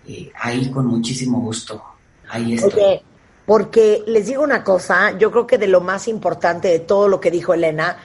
[0.06, 1.82] Eh, ahí con muchísimo gusto.
[2.28, 3.00] Ahí estoy.
[3.46, 7.20] porque les digo una cosa, yo creo que de lo más importante de todo lo
[7.20, 7.96] que dijo Elena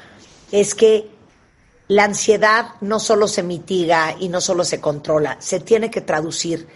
[0.52, 1.10] es que
[1.88, 6.68] la ansiedad no solo se mitiga y no solo se controla, se tiene que traducir.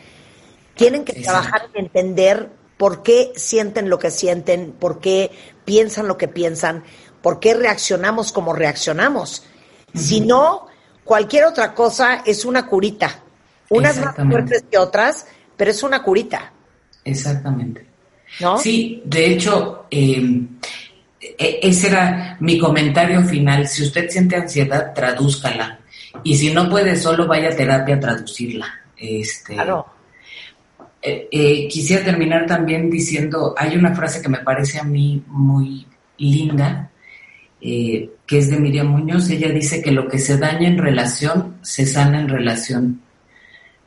[0.76, 5.32] Tienen que trabajar en entender por qué sienten lo que sienten, por qué
[5.70, 6.84] piensan lo que piensan,
[7.22, 9.44] por qué reaccionamos como reaccionamos.
[9.94, 10.66] Si no,
[11.04, 13.22] cualquier otra cosa es una curita.
[13.70, 16.52] Unas más fuertes que otras, pero es una curita.
[17.06, 17.86] Exactamente.
[18.40, 18.58] ¿No?
[18.58, 20.58] Sí, de hecho, em,
[21.22, 23.68] e, ese era mi comentario final.
[23.68, 25.82] Si usted siente ansiedad, tradúzcala.
[26.24, 28.74] Y si no puede, solo vaya a terapia a traducirla.
[28.98, 29.99] Este, claro
[31.02, 35.88] eh, eh, quisiera terminar también diciendo, hay una frase que me parece a mí muy
[36.18, 36.90] linda,
[37.62, 39.30] eh, que es de Miriam Muñoz.
[39.30, 43.02] Ella dice que lo que se daña en relación, se sana en relación.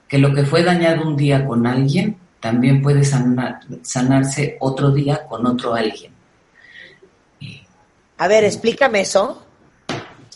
[0.08, 5.46] Que lo que fue dañado un día con alguien, también puede sanarse otro día con
[5.46, 6.12] otro alguien.
[8.18, 9.46] A ver, explícame eso.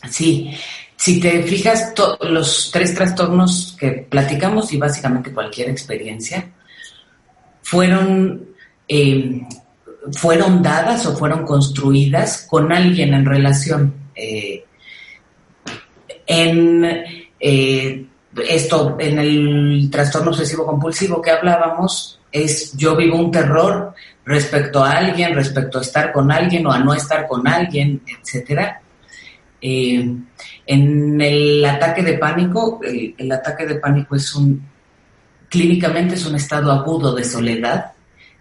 [0.08, 0.50] Sí,
[0.96, 6.52] si te fijas, los tres trastornos que platicamos y básicamente cualquier experiencia,
[7.66, 8.46] fueron,
[8.86, 9.42] eh,
[10.12, 13.92] fueron dadas o fueron construidas con alguien en relación.
[14.14, 14.64] Eh,
[16.28, 16.84] en,
[17.40, 18.06] eh,
[18.48, 23.94] esto en el trastorno obsesivo compulsivo que hablábamos, es yo vivo un terror
[24.24, 28.80] respecto a alguien, respecto a estar con alguien o a no estar con alguien, etcétera.
[29.60, 30.08] Eh,
[30.66, 34.62] en el ataque de pánico, el, el ataque de pánico es un,
[35.48, 37.92] clínicamente es un estado agudo de soledad,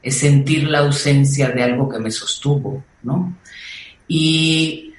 [0.02, 3.38] es sentir la ausencia de algo que me sostuvo, ¿no?
[4.08, 4.94] Y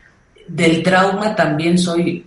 [0.48, 2.24] del trauma también soy,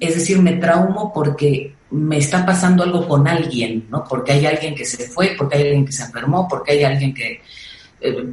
[0.00, 4.04] es decir, me traumo porque me está pasando algo con alguien, ¿no?
[4.04, 7.14] Porque hay alguien que se fue, porque hay alguien que se enfermó, porque hay alguien
[7.14, 7.40] que,
[8.00, 8.26] eh,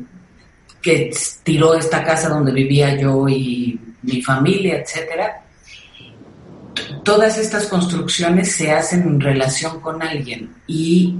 [0.82, 1.12] que
[1.44, 5.43] tiró esta casa donde vivía yo y mi familia, etcétera.
[7.04, 11.18] Todas estas construcciones se hacen en relación con alguien y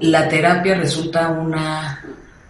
[0.00, 2.04] la terapia resulta una,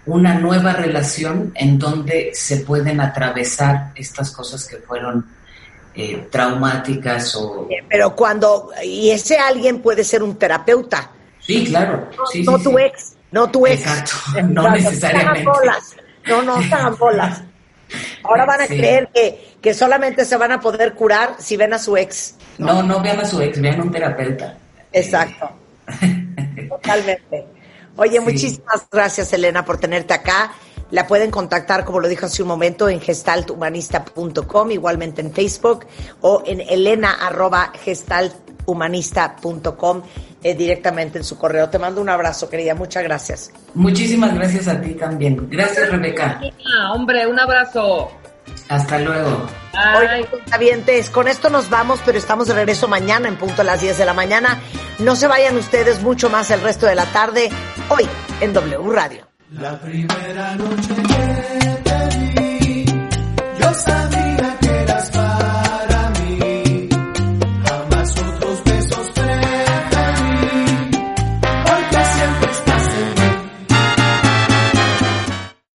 [0.07, 5.27] una nueva relación en donde se pueden atravesar estas cosas que fueron
[5.95, 7.69] eh, traumáticas o...
[7.89, 11.11] Pero cuando, y ese alguien puede ser un terapeuta.
[11.41, 12.11] Sí, claro.
[12.31, 12.77] Sí, no sí, tu sí.
[12.81, 13.81] ex, no tu ex.
[13.81, 14.15] Exacto,
[14.49, 15.51] no Exacto, necesariamente.
[16.27, 17.43] No, no bolas.
[18.25, 18.77] Ahora van a Sí.
[18.77, 22.35] creer que, que solamente se van a poder curar si ven a su ex.
[22.59, 24.57] No, no vean a su ex, vean a un terapeuta.
[24.93, 25.51] Exacto.
[26.69, 27.47] Totalmente.
[27.97, 28.21] Oye, Sí.
[28.21, 30.53] muchísimas gracias, Elena, por tenerte acá.
[30.91, 35.85] La pueden contactar, como lo dijo hace un momento, en gestalthumanista.com, igualmente en Facebook,
[36.21, 36.61] o en
[38.67, 40.03] elena.gestalthumanista.com,
[40.43, 41.69] eh, directamente en su correo.
[41.69, 42.75] Te mando un abrazo, querida.
[42.75, 43.51] Muchas gracias.
[43.75, 45.49] Muchísimas gracias a ti también.
[45.51, 46.41] Gracias, Rebeca.
[46.79, 48.11] Ah, hombre, un abrazo.
[48.69, 49.47] Hasta luego.
[50.31, 53.99] Cuentavientes, con esto nos vamos, pero estamos de regreso mañana en punto a las 10
[53.99, 54.61] de la mañana.
[54.99, 57.51] No se vayan ustedes mucho más el resto de la tarde,
[57.89, 58.09] hoy
[58.41, 59.27] en W Radio.
[59.51, 61.86] La primera noche